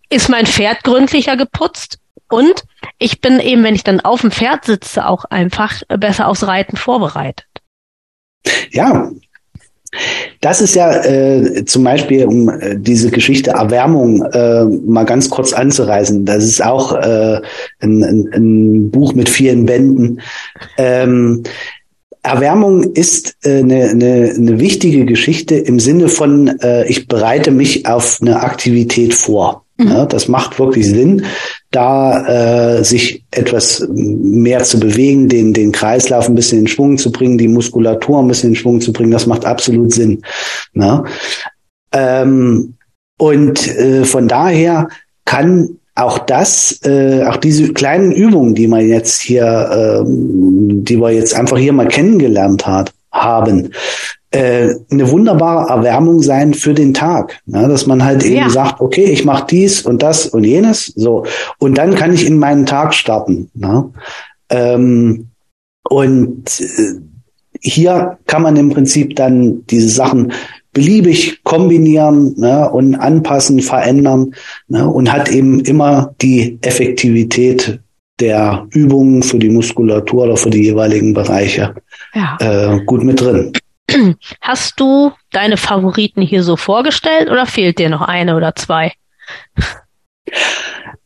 ist 0.10 0.30
mein 0.30 0.46
Pferd 0.46 0.84
gründlicher 0.84 1.38
geputzt 1.38 2.00
und 2.30 2.64
ich 3.00 3.22
bin 3.22 3.40
eben, 3.40 3.64
wenn 3.64 3.76
ich 3.76 3.84
dann 3.84 4.00
auf 4.00 4.22
dem 4.22 4.32
Pferd 4.32 4.66
sitze, 4.66 5.08
auch 5.08 5.26
einfach 5.26 5.82
besser 5.88 6.28
aufs 6.28 6.46
Reiten 6.46 6.78
vorbereitet. 6.78 7.46
Ja, 8.72 9.12
das 10.40 10.62
ist 10.62 10.76
ja 10.76 11.04
äh, 11.04 11.66
zum 11.66 11.84
Beispiel, 11.84 12.26
um 12.26 12.48
äh, 12.48 12.78
diese 12.78 13.10
Geschichte 13.10 13.52
Erwärmung 13.52 14.24
äh, 14.32 14.66
mal 14.66 15.06
ganz 15.06 15.30
kurz 15.32 15.52
anzureißen. 15.52 16.26
Das 16.26 16.44
ist 16.44 16.64
auch 16.64 16.94
äh, 16.94 17.42
ein, 17.80 18.04
ein, 18.04 18.30
ein 18.34 18.92
Buch 18.92 19.14
mit 19.16 19.28
vielen 19.28 19.66
Bänden. 19.66 20.22
Ähm, 20.78 21.44
Erwärmung 22.22 22.84
ist 22.84 23.38
äh, 23.44 23.60
eine, 23.60 23.90
eine, 23.90 24.34
eine 24.36 24.60
wichtige 24.60 25.06
Geschichte 25.06 25.56
im 25.56 25.80
Sinne 25.80 26.10
von, 26.10 26.48
äh, 26.60 26.88
ich 26.88 27.08
bereite 27.08 27.52
mich 27.52 27.88
auf 27.88 28.20
eine 28.22 28.42
Aktivität 28.42 29.14
vor. 29.14 29.66
Mhm. 29.78 29.88
Ja, 29.88 30.06
das 30.06 30.28
macht 30.28 30.60
wirklich 30.60 30.88
Sinn, 30.88 31.24
da 31.72 32.80
äh, 32.80 32.84
sich 32.84 33.24
etwas 33.32 33.88
mehr 33.90 34.64
zu 34.64 34.80
bewegen, 34.80 35.30
den, 35.30 35.54
den 35.54 35.72
Kreislauf 35.72 36.28
ein 36.28 36.36
bisschen 36.36 36.60
in 36.60 36.68
Schwung 36.68 36.98
zu 36.98 37.12
bringen, 37.12 37.38
die 37.38 37.48
Muskulatur 37.48 38.20
ein 38.20 38.28
bisschen 38.28 38.50
in 38.50 38.56
Schwung 38.56 38.82
zu 38.82 38.92
bringen. 38.92 39.12
Das 39.12 39.26
macht 39.26 39.46
absolut 39.46 39.94
Sinn. 39.94 40.22
Ja. 40.74 41.06
Ähm, 41.94 42.76
und 43.18 43.68
äh, 43.68 44.04
von 44.04 44.28
daher 44.28 44.90
kann 45.26 45.80
auch 45.96 46.20
das, 46.20 46.80
äh, 46.84 47.24
auch 47.26 47.38
diese 47.38 47.74
kleinen 47.74 48.12
Übungen, 48.12 48.56
die 48.56 48.68
man 48.68 48.88
jetzt 48.88 49.22
hier, 49.22 50.04
ähm, 50.70 50.84
die 50.86 51.00
wir 51.00 51.12
jetzt 51.12 51.36
einfach 51.36 51.58
hier 51.58 51.74
mal 51.74 51.88
kennengelernt 51.88 52.68
hat, 52.68 52.94
haben, 53.12 53.72
äh, 54.32 54.76
eine 54.92 55.10
wunderbare 55.10 55.70
Erwärmung 55.70 56.22
sein 56.22 56.54
für 56.54 56.74
den 56.74 56.94
Tag. 56.94 57.40
Ne? 57.46 57.68
Dass 57.68 57.88
man 57.88 58.04
halt 58.04 58.24
eben 58.24 58.36
ja. 58.36 58.50
sagt, 58.50 58.80
okay, 58.82 59.06
ich 59.06 59.26
mache 59.26 59.48
dies 59.50 59.82
und 59.82 60.04
das 60.04 60.28
und 60.28 60.44
jenes, 60.44 60.86
so. 60.96 61.26
Und 61.58 61.78
dann 61.78 61.96
kann 61.96 62.14
ich 62.14 62.26
in 62.26 62.38
meinen 62.38 62.66
Tag 62.66 62.94
starten. 62.94 63.50
Ne? 63.54 63.92
Ähm, 64.50 65.30
und 65.84 66.62
äh, 66.62 67.00
hier 67.62 68.20
kann 68.28 68.44
man 68.44 68.56
im 68.56 68.70
Prinzip 68.70 69.16
dann 69.16 69.66
diese 69.66 69.90
Sachen 69.90 70.32
beliebig 70.72 71.44
kombinieren 71.44 72.36
ne, 72.38 72.70
und 72.70 72.96
anpassen, 72.96 73.62
verändern 73.62 74.36
ne, 74.68 74.88
und 74.88 75.12
hat 75.12 75.30
eben 75.30 75.60
immer 75.62 76.14
die 76.22 76.60
Effektivität 76.62 77.80
der 78.20 78.68
Übungen 78.72 79.24
für 79.24 79.40
die 79.40 79.50
Muskulatur 79.50 80.24
oder 80.24 80.38
für 80.38 80.50
die 80.50 80.64
jeweiligen 80.64 81.14
Bereiche 81.14 81.76
ja. 82.14 82.38
äh, 82.40 82.80
gut 82.86 83.04
mit 83.04 83.22
drin. 83.22 83.54
Hast 84.42 84.80
du 84.80 85.12
deine 85.32 85.58
Favoriten 85.58 86.22
hier 86.22 86.44
so 86.44 86.56
vorgestellt 86.56 87.30
oder 87.30 87.46
fehlt 87.46 87.80
dir 87.80 87.90
noch 87.90 88.02
eine 88.02 88.36
oder 88.36 88.56
zwei? 88.56 88.94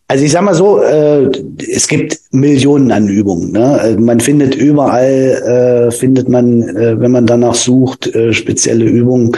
Also 0.07 0.25
ich 0.25 0.31
sag 0.31 0.43
mal 0.43 0.53
so, 0.53 0.81
äh, 0.81 1.31
es 1.71 1.87
gibt 1.87 2.19
Millionen 2.31 2.91
an 2.91 3.07
Übungen. 3.07 3.51
Ne? 3.51 3.79
Also 3.79 3.99
man 3.99 4.19
findet 4.19 4.53
überall, 4.53 5.87
äh, 5.89 5.91
findet 5.91 6.29
man, 6.29 6.61
äh, 6.61 6.99
wenn 6.99 7.11
man 7.11 7.25
danach 7.25 7.55
sucht, 7.55 8.13
äh, 8.13 8.33
spezielle 8.33 8.85
Übungen. 8.85 9.35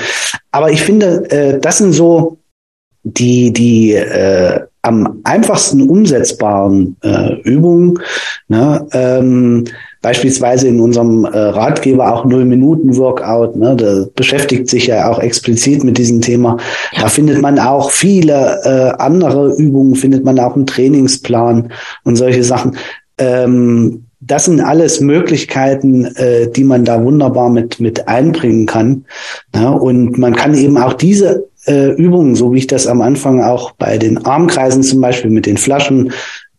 Aber 0.51 0.71
ich 0.71 0.81
finde, 0.81 1.29
äh, 1.29 1.59
das 1.59 1.77
sind 1.77 1.93
so 1.93 2.39
die, 3.03 3.53
die 3.53 3.93
äh, 3.93 4.59
am 4.85 5.19
einfachsten 5.23 5.89
umsetzbaren 5.89 6.95
äh, 7.01 7.41
Übungen. 7.41 7.99
Ne? 8.47 8.87
Ähm, 8.91 9.65
beispielsweise 10.05 10.67
in 10.67 10.79
unserem 10.79 11.25
äh, 11.25 11.29
Ratgeber 11.29 12.13
auch 12.13 12.25
Null-Minuten-Workout, 12.25 13.55
ne, 13.55 13.75
da 13.75 14.05
beschäftigt 14.15 14.69
sich 14.69 14.85
ja 14.85 15.09
auch 15.09 15.17
explizit 15.17 15.83
mit 15.83 15.97
diesem 15.97 16.21
Thema. 16.21 16.57
Da 17.01 17.07
findet 17.07 17.41
man 17.41 17.57
auch 17.57 17.89
viele 17.89 18.61
äh, 18.63 19.01
andere 19.01 19.55
Übungen, 19.55 19.95
findet 19.95 20.23
man 20.23 20.37
auch 20.39 20.55
einen 20.55 20.67
Trainingsplan 20.67 21.71
und 22.03 22.15
solche 22.17 22.43
Sachen. 22.43 22.77
Ähm, 23.17 24.05
das 24.19 24.45
sind 24.45 24.61
alles 24.61 25.01
Möglichkeiten, 25.01 26.05
äh, 26.05 26.49
die 26.51 26.63
man 26.63 26.85
da 26.85 27.03
wunderbar 27.03 27.49
mit, 27.49 27.79
mit 27.79 28.07
einbringen 28.07 28.67
kann. 28.67 29.05
Ja, 29.55 29.69
und 29.69 30.19
man 30.19 30.35
kann 30.35 30.55
eben 30.55 30.77
auch 30.77 30.93
diese 30.93 31.47
äh, 31.67 31.91
Übungen, 31.93 32.35
so 32.35 32.53
wie 32.53 32.59
ich 32.59 32.67
das 32.67 32.87
am 32.87 33.01
Anfang 33.01 33.43
auch 33.43 33.71
bei 33.71 33.97
den 33.97 34.25
Armkreisen 34.25 34.83
zum 34.83 35.01
Beispiel 35.01 35.31
mit 35.31 35.45
den 35.45 35.57
Flaschen 35.57 36.13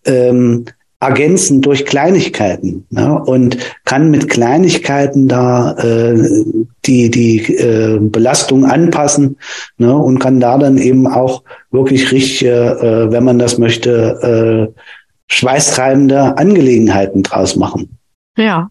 ähm, 0.05 0.67
ergänzen 0.99 1.61
durch 1.61 1.85
Kleinigkeiten 1.85 2.87
ne? 2.91 3.23
und 3.23 3.59
kann 3.85 4.11
mit 4.11 4.31
Kleinigkeiten 4.31 5.29
da 5.29 5.73
äh, 5.73 6.45
die 6.87 7.11
die 7.11 7.55
äh, 7.55 7.99
Belastung 8.01 8.65
anpassen 8.65 9.37
ne? 9.77 9.95
und 9.95 10.19
kann 10.19 10.41
da 10.41 10.57
dann 10.57 10.79
eben 10.79 11.07
auch 11.07 11.43
wirklich 11.71 12.13
richtig, 12.13 12.45
äh, 12.47 13.11
wenn 13.11 13.25
man 13.25 13.39
das 13.39 13.59
möchte, 13.59 14.73
äh, 14.73 14.81
schweißtreibende 15.29 16.39
Angelegenheiten 16.39 17.23
draus 17.23 17.57
machen. 17.57 17.99
Ja. 18.39 18.71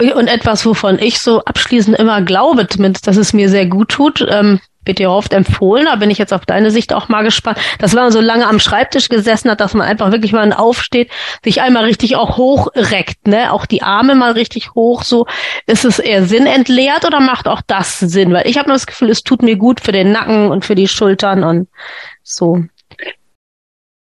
Und 0.00 0.28
etwas, 0.28 0.64
wovon 0.64 0.98
ich 0.98 1.18
so 1.18 1.42
abschließend 1.44 1.98
immer 1.98 2.22
glaube, 2.22 2.66
dass 2.66 3.16
es 3.16 3.32
mir 3.32 3.48
sehr 3.48 3.66
gut 3.66 3.88
tut, 3.88 4.26
ähm, 4.30 4.60
wird 4.88 4.98
dir 4.98 5.10
oft 5.10 5.32
empfohlen, 5.32 5.84
da 5.84 5.96
bin 5.96 6.10
ich 6.10 6.18
jetzt 6.18 6.32
auf 6.32 6.46
deine 6.46 6.72
Sicht 6.72 6.92
auch 6.92 7.08
mal 7.08 7.22
gespannt, 7.22 7.58
dass 7.78 7.92
man 7.92 8.10
so 8.10 8.20
lange 8.20 8.48
am 8.48 8.58
Schreibtisch 8.58 9.08
gesessen 9.08 9.50
hat, 9.50 9.60
dass 9.60 9.74
man 9.74 9.86
einfach 9.86 10.10
wirklich 10.10 10.32
mal 10.32 10.52
aufsteht, 10.52 11.10
sich 11.44 11.60
einmal 11.60 11.84
richtig 11.84 12.16
auch 12.16 12.38
hochreckt, 12.38 13.28
ne, 13.28 13.52
auch 13.52 13.66
die 13.66 13.82
Arme 13.82 14.14
mal 14.14 14.32
richtig 14.32 14.74
hoch, 14.74 15.02
so, 15.02 15.26
ist 15.66 15.84
es 15.84 15.98
eher 15.98 16.24
sinnentleert 16.24 17.04
oder 17.04 17.20
macht 17.20 17.46
auch 17.46 17.60
das 17.66 18.00
Sinn? 18.00 18.32
Weil 18.32 18.48
ich 18.48 18.58
habe 18.58 18.70
das 18.70 18.86
Gefühl, 18.86 19.10
es 19.10 19.22
tut 19.22 19.42
mir 19.42 19.56
gut 19.56 19.80
für 19.80 19.92
den 19.92 20.10
Nacken 20.10 20.50
und 20.50 20.64
für 20.64 20.74
die 20.74 20.88
Schultern 20.88 21.44
und 21.44 21.68
so. 22.22 22.64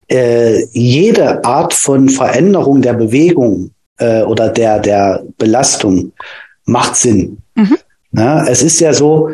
Äh, 0.09 0.67
jede 0.73 1.43
Art 1.45 1.73
von 1.73 2.11
Veränderung 2.11 2.83
der 2.83 2.93
Bewegung 2.93 3.71
äh, 3.99 4.23
oder 4.23 4.49
der, 4.49 4.79
der 4.79 5.23
Belastung 5.39 6.13
macht 6.65 6.97
Sinn. 6.97 7.39
Mhm. 7.55 7.77
Na, 8.13 8.47
es 8.49 8.63
ist 8.63 8.81
ja 8.81 8.93
so, 8.93 9.31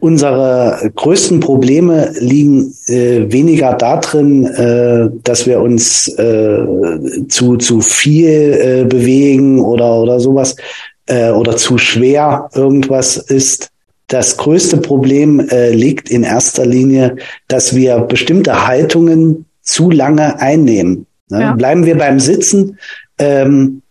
unsere 0.00 0.90
größten 0.96 1.40
Probleme 1.40 2.12
liegen 2.18 2.74
äh, 2.86 3.30
weniger 3.30 3.74
darin, 3.74 4.44
äh, 4.46 5.08
dass 5.22 5.46
wir 5.46 5.60
uns 5.60 6.08
äh, 6.08 6.64
zu, 7.28 7.56
zu 7.56 7.80
viel 7.80 8.28
äh, 8.28 8.84
bewegen 8.84 9.60
oder, 9.60 9.94
oder 10.00 10.18
sowas 10.18 10.56
äh, 11.06 11.30
oder 11.30 11.56
zu 11.56 11.78
schwer 11.78 12.50
irgendwas 12.54 13.16
ist. 13.16 13.68
Das 14.08 14.36
größte 14.36 14.78
Problem 14.78 15.40
äh, 15.40 15.70
liegt 15.70 16.10
in 16.10 16.24
erster 16.24 16.66
Linie, 16.66 17.16
dass 17.48 17.74
wir 17.74 18.00
bestimmte 18.00 18.66
Haltungen 18.66 19.46
zu 19.62 19.90
lange 19.90 20.40
einnehmen. 20.40 21.06
Ne? 21.30 21.40
Ja. 21.40 21.52
Bleiben 21.54 21.86
wir 21.86 21.96
beim 21.96 22.20
Sitzen. 22.20 22.78
Ähm, 23.22 23.82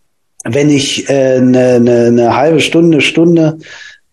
wenn 0.44 0.70
ich 0.70 1.08
eine 1.08 1.18
äh, 1.18 1.40
ne, 1.40 1.80
ne, 1.80 2.12
ne 2.12 2.36
halbe 2.36 2.60
Stunde, 2.60 3.00
Stunde 3.00 3.58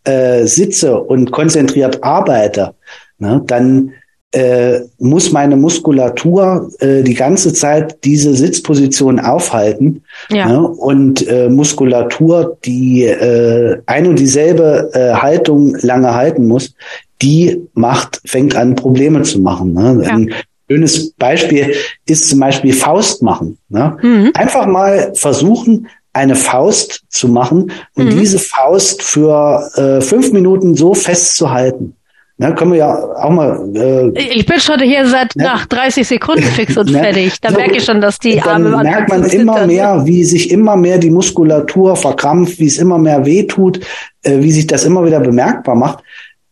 äh, 0.04 0.46
sitze 0.46 1.00
und 1.00 1.32
konzentriert 1.32 2.04
arbeite, 2.04 2.76
ne, 3.18 3.42
dann 3.46 3.94
äh, 4.32 4.82
muss 5.00 5.32
meine 5.32 5.56
Muskulatur 5.56 6.70
äh, 6.80 7.02
die 7.02 7.16
ganze 7.16 7.52
Zeit 7.52 7.98
diese 8.04 8.36
Sitzposition 8.36 9.20
aufhalten. 9.20 10.04
Ja. 10.30 10.48
Ne? 10.48 10.68
Und 10.68 11.28
äh, 11.28 11.50
Muskulatur, 11.50 12.58
die 12.64 13.06
äh, 13.06 13.82
ein 13.88 14.06
und 14.06 14.20
dieselbe 14.20 14.92
äh, 14.94 15.14
Haltung 15.16 15.76
lange 15.82 16.14
halten 16.14 16.48
muss, 16.48 16.76
die 17.24 17.60
macht, 17.74 18.22
fängt 18.26 18.56
an, 18.56 18.76
Probleme 18.76 19.24
zu 19.24 19.40
machen. 19.40 19.74
Ne? 19.74 20.04
Ja. 20.06 20.36
Ein 20.70 20.76
schönes 20.76 21.12
Beispiel 21.14 21.76
ist 22.06 22.30
zum 22.30 22.40
Beispiel 22.40 22.74
Faust 22.74 23.24
machen. 23.24 23.58
Ne? 23.70 23.98
Mhm. 24.02 24.32
Einfach 24.36 24.68
mal 24.68 25.12
versuchen, 25.16 25.88
eine 26.14 26.36
Faust 26.36 27.04
zu 27.10 27.28
machen 27.28 27.72
und 27.96 28.06
mhm. 28.06 28.20
diese 28.20 28.40
Faust 28.40 29.02
für 29.02 29.70
äh, 29.76 30.02
fünf 30.02 30.32
Minuten 30.32 30.76
so 30.76 30.94
festzuhalten. 30.94 31.96
Na, 32.42 32.52
können 32.52 32.72
wir 32.72 32.80
ja 32.80 32.96
auch 32.96 33.32
mal. 33.32 33.70
Äh, 33.76 34.18
ich 34.18 34.46
bin 34.46 34.62
schon 34.62 34.80
hier 34.80 35.06
seit 35.06 35.36
ne? 35.36 35.44
nach 35.44 35.66
30 35.66 36.08
Sekunden 36.08 36.44
fix 36.44 36.78
und 36.78 36.90
ne? 36.92 37.00
fertig. 37.00 37.42
Da 37.42 37.50
so, 37.50 37.58
merke 37.58 37.76
ich 37.76 37.84
schon, 37.84 38.00
dass 38.00 38.18
die 38.18 38.42
Arme. 38.42 38.72
Dann 38.72 38.84
merkt 38.84 39.10
man 39.10 39.24
immer 39.26 39.68
mehr, 39.68 40.06
wie 40.06 40.24
sich 40.24 40.50
immer 40.50 40.78
mehr 40.78 41.00
die 41.00 41.10
Muskulatur 41.10 41.98
verkrampft, 41.98 42.60
wie 42.60 42.68
es 42.68 42.78
immer 42.78 42.98
mehr 42.98 43.26
wehtut, 43.26 43.82
äh, 44.24 44.38
wie 44.40 44.54
sich 44.54 44.68
das 44.68 44.86
immer 44.86 45.06
wieder 45.06 45.20
bemerkbar 45.20 45.76
macht. 45.76 46.00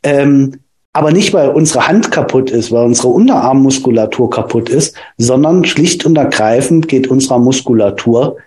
Ähm, 0.03 0.59
aber 0.97 1.11
nicht, 1.11 1.31
weil 1.31 1.49
unsere 1.49 1.87
Hand 1.87 2.09
kaputt 2.09 2.49
ist, 2.49 2.71
weil 2.71 2.83
unsere 2.83 3.09
Unterarmmuskulatur 3.09 4.31
kaputt 4.31 4.67
ist, 4.67 4.95
sondern 5.19 5.63
schlicht 5.63 6.07
und 6.07 6.17
ergreifend 6.17 6.87
geht 6.87 7.07
unserer 7.07 7.37
Muskulatur 7.37 8.37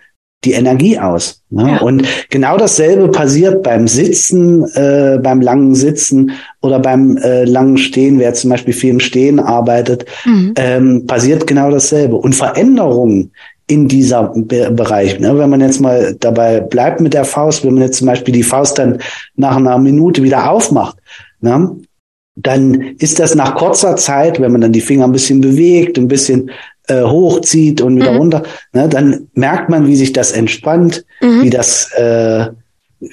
die 0.43 0.51
Energie 0.51 0.99
aus. 0.99 1.43
Ne? 1.49 1.69
Ja. 1.69 1.77
Und 1.77 2.05
genau 2.29 2.57
dasselbe 2.57 3.07
passiert 3.07 3.63
beim 3.63 3.87
Sitzen, 3.87 4.65
äh, 4.75 5.17
beim 5.23 5.39
langen 5.39 5.75
Sitzen 5.75 6.31
oder 6.61 6.79
beim 6.79 7.15
äh, 7.17 7.45
langen 7.45 7.77
Stehen, 7.77 8.19
wer 8.19 8.33
zum 8.33 8.49
Beispiel 8.49 8.73
viel 8.73 8.89
im 8.89 8.99
Stehen 8.99 9.39
arbeitet, 9.39 10.05
mhm. 10.25 10.53
ähm, 10.57 11.07
passiert 11.07 11.47
genau 11.47 11.71
dasselbe. 11.71 12.17
Und 12.17 12.35
Veränderungen 12.35 13.31
in 13.67 13.87
dieser 13.87 14.33
Be 14.35 14.71
Bereich, 14.71 15.21
ne? 15.21 15.37
wenn 15.37 15.49
man 15.49 15.61
jetzt 15.61 15.79
mal 15.79 16.17
dabei 16.19 16.59
bleibt 16.59 16.99
mit 16.99 17.13
der 17.13 17.23
Faust, 17.23 17.63
wenn 17.63 17.75
man 17.75 17.83
jetzt 17.83 17.99
zum 17.99 18.07
Beispiel 18.07 18.33
die 18.33 18.43
Faust 18.43 18.77
dann 18.77 18.97
nach 19.37 19.55
einer 19.55 19.77
Minute 19.77 20.21
wieder 20.21 20.51
aufmacht, 20.51 20.97
ne? 21.39 21.77
Dann 22.35 22.95
ist 22.99 23.19
das 23.19 23.35
nach 23.35 23.55
kurzer 23.55 23.95
Zeit, 23.95 24.39
wenn 24.39 24.51
man 24.51 24.61
dann 24.61 24.71
die 24.71 24.81
Finger 24.81 25.05
ein 25.05 25.11
bisschen 25.11 25.41
bewegt, 25.41 25.97
ein 25.97 26.07
bisschen 26.07 26.51
äh, 26.87 27.03
hochzieht 27.03 27.81
und 27.81 27.97
wieder 27.97 28.11
mhm. 28.11 28.17
runter, 28.17 28.43
ne, 28.73 28.87
dann 28.87 29.27
merkt 29.33 29.69
man, 29.69 29.87
wie 29.87 29.95
sich 29.95 30.13
das 30.13 30.31
entspannt, 30.31 31.05
mhm. 31.21 31.43
wie 31.43 31.49
das 31.49 31.91
äh, 31.93 32.47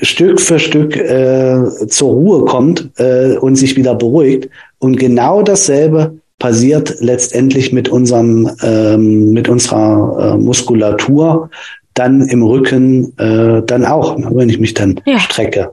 Stück 0.02 0.40
für 0.40 0.58
Stück 0.58 0.96
äh, 0.96 1.64
zur 1.88 2.10
Ruhe 2.10 2.44
kommt 2.44 2.90
äh, 2.98 3.36
und 3.36 3.56
sich 3.56 3.76
wieder 3.76 3.94
beruhigt. 3.94 4.48
Und 4.78 4.98
genau 4.98 5.42
dasselbe 5.42 6.18
passiert 6.38 6.96
letztendlich 7.00 7.72
mit 7.72 7.88
unserem 7.88 8.50
ähm, 8.62 9.32
mit 9.32 9.48
unserer 9.48 10.34
äh, 10.34 10.38
Muskulatur 10.38 11.50
dann 11.94 12.28
im 12.28 12.42
Rücken 12.44 13.18
äh, 13.18 13.62
dann 13.64 13.84
auch, 13.84 14.16
ne, 14.16 14.28
wenn 14.32 14.48
ich 14.48 14.60
mich 14.60 14.74
dann 14.74 15.00
ja. 15.04 15.18
strecke. 15.18 15.72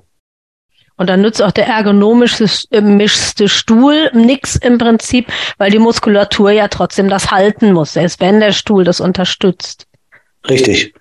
Und 0.97 1.09
dann 1.09 1.21
nützt 1.21 1.41
auch 1.41 1.51
der 1.51 1.67
ergonomischste 1.67 2.45
äh, 2.71 3.47
Stuhl 3.47 4.09
nix 4.13 4.55
im 4.55 4.77
Prinzip, 4.77 5.27
weil 5.57 5.71
die 5.71 5.79
Muskulatur 5.79 6.51
ja 6.51 6.67
trotzdem 6.69 7.09
das 7.09 7.31
halten 7.31 7.73
muss, 7.73 7.93
selbst 7.93 8.21
wenn 8.21 8.39
der 8.39 8.53
Stuhl 8.53 8.83
das 8.83 9.01
unterstützt. 9.01 9.87
Richtig. 10.49 10.93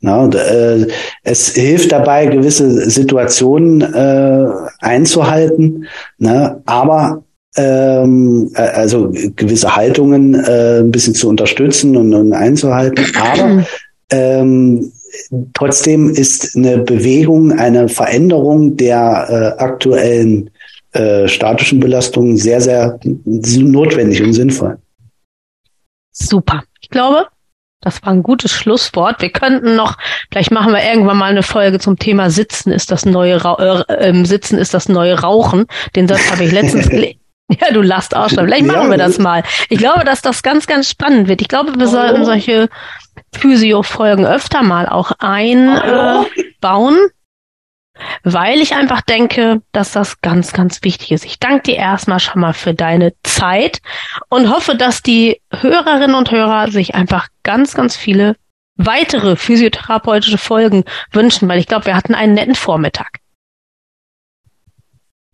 Na, 0.00 0.22
und, 0.22 0.34
äh, 0.34 0.86
es 1.22 1.54
hilft 1.54 1.92
dabei, 1.92 2.26
gewisse 2.26 2.90
Situationen 2.90 3.80
äh, 3.82 4.46
einzuhalten, 4.80 5.86
ne? 6.18 6.60
aber 6.66 7.22
ähm, 7.56 8.50
äh, 8.54 8.60
also 8.60 9.12
gewisse 9.36 9.74
Haltungen 9.74 10.34
äh, 10.34 10.80
ein 10.80 10.90
bisschen 10.90 11.14
zu 11.14 11.28
unterstützen 11.28 11.96
und, 11.96 12.12
und 12.12 12.32
einzuhalten. 12.32 13.04
Aber 13.16 13.64
ähm, 14.10 14.92
trotzdem 15.54 16.10
ist 16.10 16.56
eine 16.56 16.78
Bewegung, 16.78 17.52
eine 17.52 17.88
Veränderung 17.88 18.76
der 18.76 19.56
äh, 19.58 19.62
aktuellen 19.62 20.50
äh, 20.92 21.28
statischen 21.28 21.80
Belastungen 21.80 22.36
sehr, 22.36 22.60
sehr 22.60 22.98
notwendig 23.24 24.22
und 24.22 24.32
sinnvoll. 24.32 24.78
Super. 26.12 26.64
Ich 26.80 26.88
glaube, 26.88 27.26
das 27.80 28.02
war 28.02 28.12
ein 28.12 28.22
gutes 28.22 28.52
Schlusswort. 28.52 29.22
Wir 29.22 29.30
könnten 29.30 29.76
noch, 29.76 29.96
vielleicht 30.32 30.50
machen 30.50 30.72
wir 30.72 30.82
irgendwann 30.82 31.16
mal 31.16 31.30
eine 31.30 31.42
Folge 31.42 31.78
zum 31.78 31.98
Thema 31.98 32.30
Sitzen 32.30 32.72
ist 32.72 32.90
das 32.90 33.04
neue 33.06 33.44
Ra 33.44 33.84
äh, 33.88 34.08
äh, 34.10 34.24
Sitzen 34.24 34.58
ist 34.58 34.74
das 34.74 34.88
neue 34.88 35.20
Rauchen. 35.20 35.66
Den 35.94 36.08
Satz 36.08 36.30
habe 36.30 36.44
ich 36.44 36.52
letztens 36.52 36.88
gelesen. 36.90 37.20
Ja, 37.60 37.72
du 37.72 37.80
lasst 37.80 38.14
auch 38.14 38.28
schon. 38.28 38.44
Vielleicht 38.44 38.66
machen 38.66 38.84
ja, 38.84 38.90
wir 38.90 38.98
das 38.98 39.18
mal. 39.18 39.42
Ich 39.70 39.78
glaube, 39.78 40.04
dass 40.04 40.20
das 40.20 40.42
ganz, 40.42 40.66
ganz 40.66 40.88
spannend 40.90 41.28
wird. 41.28 41.40
Ich 41.40 41.48
glaube, 41.48 41.78
wir 41.78 41.86
sollten 41.86 42.24
solche 42.24 42.68
Physio-Folgen 43.34 44.26
öfter 44.26 44.62
mal 44.62 44.86
auch 44.86 45.12
einbauen. 45.18 46.98
weil 48.22 48.60
ich 48.60 48.74
einfach 48.74 49.00
denke, 49.00 49.60
dass 49.72 49.92
das 49.92 50.20
ganz, 50.20 50.52
ganz 50.52 50.82
wichtig 50.82 51.10
ist. 51.10 51.24
Ich 51.24 51.40
danke 51.40 51.62
dir 51.62 51.76
erstmal 51.76 52.20
schon 52.20 52.40
mal 52.40 52.52
für 52.52 52.74
deine 52.74 53.12
Zeit 53.24 53.80
und 54.28 54.50
hoffe, 54.50 54.76
dass 54.76 55.02
die 55.02 55.40
Hörerinnen 55.52 56.14
und 56.14 56.30
Hörer 56.30 56.70
sich 56.70 56.94
einfach 56.94 57.28
ganz, 57.42 57.74
ganz 57.74 57.96
viele 57.96 58.36
weitere 58.76 59.34
physiotherapeutische 59.36 60.38
Folgen 60.38 60.84
wünschen, 61.12 61.48
weil 61.48 61.58
ich 61.58 61.66
glaube, 61.66 61.86
wir 61.86 61.96
hatten 61.96 62.14
einen 62.14 62.34
netten 62.34 62.54
Vormittag. 62.54 63.18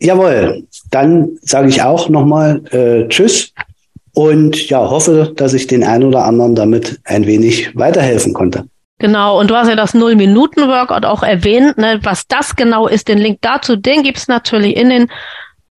Jawohl, 0.05 0.65
dann 0.91 1.31
sage 1.41 1.69
ich 1.69 1.83
auch 1.83 2.11
nochmal 2.11 2.61
äh, 2.73 3.09
Tschüss 3.09 3.55
und 4.13 4.69
ja, 4.69 4.79
hoffe, 4.79 5.33
dass 5.35 5.55
ich 5.55 5.67
den 5.67 5.83
einen 5.83 6.05
oder 6.05 6.27
anderen 6.27 6.55
damit 6.55 7.01
ein 7.05 7.27
wenig 7.27 7.75
weiterhelfen 7.75 8.35
konnte. 8.35 8.65
Genau, 8.99 9.41
und 9.41 9.51
du 9.51 9.57
hast 9.57 9.69
ja 9.69 9.77
das 9.77 9.95
Null-Minuten-Workout 9.95 11.07
auch 11.07 11.23
erwähnt. 11.23 11.79
Ne? 11.79 12.01
Was 12.03 12.27
das 12.27 12.55
genau 12.55 12.87
ist, 12.87 13.09
den 13.09 13.19
Link 13.19 13.39
dazu, 13.41 13.77
den 13.77 14.03
gibt's 14.03 14.29
natürlich 14.29 14.77
in 14.77 14.91
den 14.91 15.11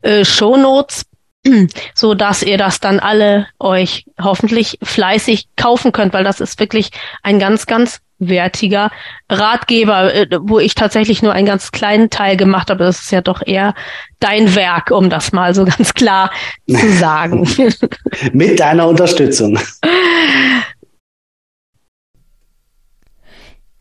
äh, 0.01 0.25
Show 0.25 0.57
Notes, 0.57 1.05
so 1.93 2.15
dass 2.15 2.41
ihr 2.41 2.57
das 2.57 2.79
dann 2.79 2.99
alle 2.99 3.45
euch 3.59 4.05
hoffentlich 4.19 4.79
fleißig 4.81 5.49
kaufen 5.55 5.91
könnt, 5.91 6.13
weil 6.13 6.23
das 6.23 6.41
ist 6.41 6.59
wirklich 6.59 6.89
ein 7.21 7.37
ganz, 7.37 7.67
ganz 7.67 7.99
wertiger 8.19 8.91
Ratgeber, 9.29 10.13
äh, 10.13 10.27
wo 10.41 10.59
ich 10.59 10.75
tatsächlich 10.75 11.21
nur 11.21 11.33
einen 11.33 11.47
ganz 11.47 11.71
kleinen 11.71 12.09
Teil 12.09 12.37
gemacht 12.37 12.69
habe. 12.69 12.83
Das 12.83 13.01
ist 13.01 13.11
ja 13.11 13.21
doch 13.21 13.41
eher 13.45 13.73
dein 14.19 14.55
Werk, 14.55 14.91
um 14.91 15.09
das 15.09 15.31
mal 15.31 15.53
so 15.53 15.65
ganz 15.77 15.93
klar 15.93 16.31
zu 16.69 16.91
sagen. 16.93 17.47
Mit 18.33 18.59
deiner 18.59 18.87
Unterstützung. 18.87 19.59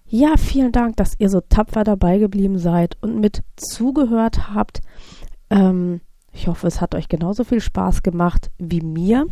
Ja, 0.07 0.37
vielen 0.37 0.71
Dank, 0.71 0.97
dass 0.97 1.15
ihr 1.19 1.29
so 1.29 1.41
tapfer 1.41 1.83
dabei 1.83 2.19
geblieben 2.19 2.59
seid 2.59 2.97
und 3.01 3.19
mit 3.19 3.43
zugehört 3.57 4.55
habt. 4.55 4.81
Ähm, 5.51 6.03
ich 6.33 6.47
hoffe, 6.47 6.69
es 6.69 6.81
hat 6.81 6.95
euch 6.95 7.09
genauso 7.09 7.43
viel 7.43 7.61
Spaß 7.61 8.03
gemacht 8.03 8.53
wie 8.59 8.81
mir. 8.81 9.27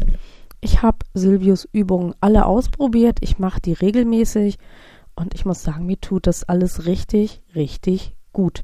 Ich 0.61 0.83
habe 0.83 0.99
Silvius 1.15 1.69
Übungen 1.73 2.15
alle 2.21 2.47
ausprobiert. 2.47 3.19
Ich 3.21 3.39
mache 3.39 3.61
die 3.61 3.73
regelmäßig 3.73 4.59
und 5.15 5.35
ich 5.35 5.45
muss 5.45 5.63
sagen, 5.63 5.87
mir 5.87 6.01
tut 6.01 6.27
das 6.27 6.45
alles 6.45 6.87
richtig, 6.87 7.43
richtig 7.55 8.17
gut. 8.33 8.63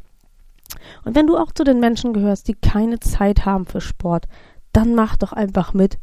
Und 1.05 1.15
wenn 1.15 1.27
du 1.27 1.37
auch 1.37 1.53
zu 1.53 1.65
den 1.65 1.81
Menschen 1.81 2.13
gehörst, 2.13 2.49
die 2.49 2.55
keine 2.55 3.01
Zeit 3.01 3.45
haben 3.45 3.67
für 3.67 3.81
Sport, 3.81 4.27
dann 4.73 4.95
mach 4.95 5.17
doch 5.17 5.33
einfach 5.33 5.75
mit. 5.75 5.99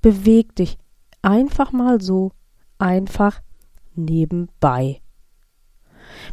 Beweg 0.00 0.54
dich 0.56 0.78
einfach 1.22 1.72
mal 1.72 2.00
so, 2.00 2.32
einfach 2.78 3.40
nebenbei. 3.94 5.00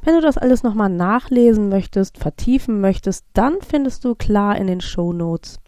Wenn 0.04 0.16
du 0.16 0.22
das 0.22 0.38
alles 0.38 0.64
nochmal 0.64 0.90
nachlesen 0.90 1.70
möchtest, 1.70 2.18
vertiefen 2.18 2.82
möchtest, 2.82 3.26
dann 3.34 3.62
findest 3.62 4.04
du 4.04 4.16
klar 4.16 4.58
in 4.58 4.68
den 4.68 4.82
Show 4.82 5.14
Notes 5.14 5.60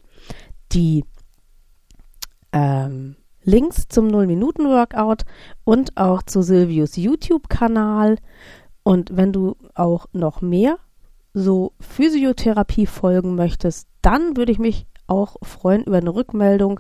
die 0.72 1.06
ähm, 2.52 3.16
Links 3.44 3.88
zum 3.88 4.08
0-Minuten-Workout 4.08 5.24
und 5.64 5.98
auch 5.98 6.24
zu 6.24 6.42
Silvius 6.42 6.96
YouTube-Kanal. 6.96 8.18
Und 8.84 9.16
wenn 9.16 9.32
du 9.34 9.56
auch 9.76 10.08
noch 10.14 10.42
mehr 10.42 10.78
so 11.34 11.74
Physiotherapie 11.80 12.86
folgen 12.86 13.36
möchtest, 13.36 13.88
dann 14.02 14.36
würde 14.38 14.52
ich 14.52 14.60
mich 14.60 14.86
auch 15.08 15.38
freuen 15.44 15.84
über 15.84 15.98
eine 15.98 16.14
Rückmeldung. 16.14 16.80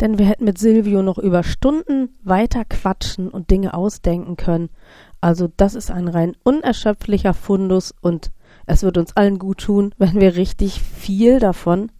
Denn 0.00 0.18
wir 0.18 0.26
hätten 0.26 0.44
mit 0.44 0.58
Silvio 0.58 1.02
noch 1.02 1.18
über 1.18 1.42
Stunden 1.42 2.16
weiter 2.22 2.64
quatschen 2.64 3.28
und 3.28 3.50
Dinge 3.50 3.74
ausdenken 3.74 4.36
können. 4.36 4.70
Also 5.20 5.48
das 5.56 5.74
ist 5.74 5.90
ein 5.90 6.08
rein 6.08 6.36
unerschöpflicher 6.42 7.34
Fundus 7.34 7.94
und 8.00 8.32
es 8.66 8.82
wird 8.82 8.98
uns 8.98 9.16
allen 9.16 9.38
gut 9.38 9.58
tun, 9.58 9.94
wenn 9.98 10.20
wir 10.20 10.36
richtig 10.36 10.80
viel 10.80 11.38
davon 11.38 11.90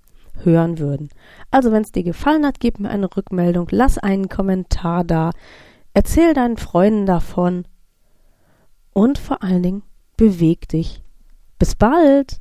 hören 0.44 0.78
würden. 0.78 1.08
Also 1.50 1.72
wenn 1.72 1.82
es 1.82 1.92
dir 1.92 2.02
gefallen 2.02 2.46
hat, 2.46 2.60
gib 2.60 2.80
mir 2.80 2.90
eine 2.90 3.14
Rückmeldung, 3.14 3.68
lass 3.70 3.98
einen 3.98 4.28
Kommentar 4.28 5.04
da, 5.04 5.30
erzähl 5.94 6.34
deinen 6.34 6.56
Freunden 6.56 7.06
davon 7.06 7.64
und 8.92 9.18
vor 9.18 9.42
allen 9.42 9.62
Dingen 9.62 9.82
beweg 10.16 10.68
dich. 10.68 11.02
Bis 11.58 11.74
bald! 11.74 12.40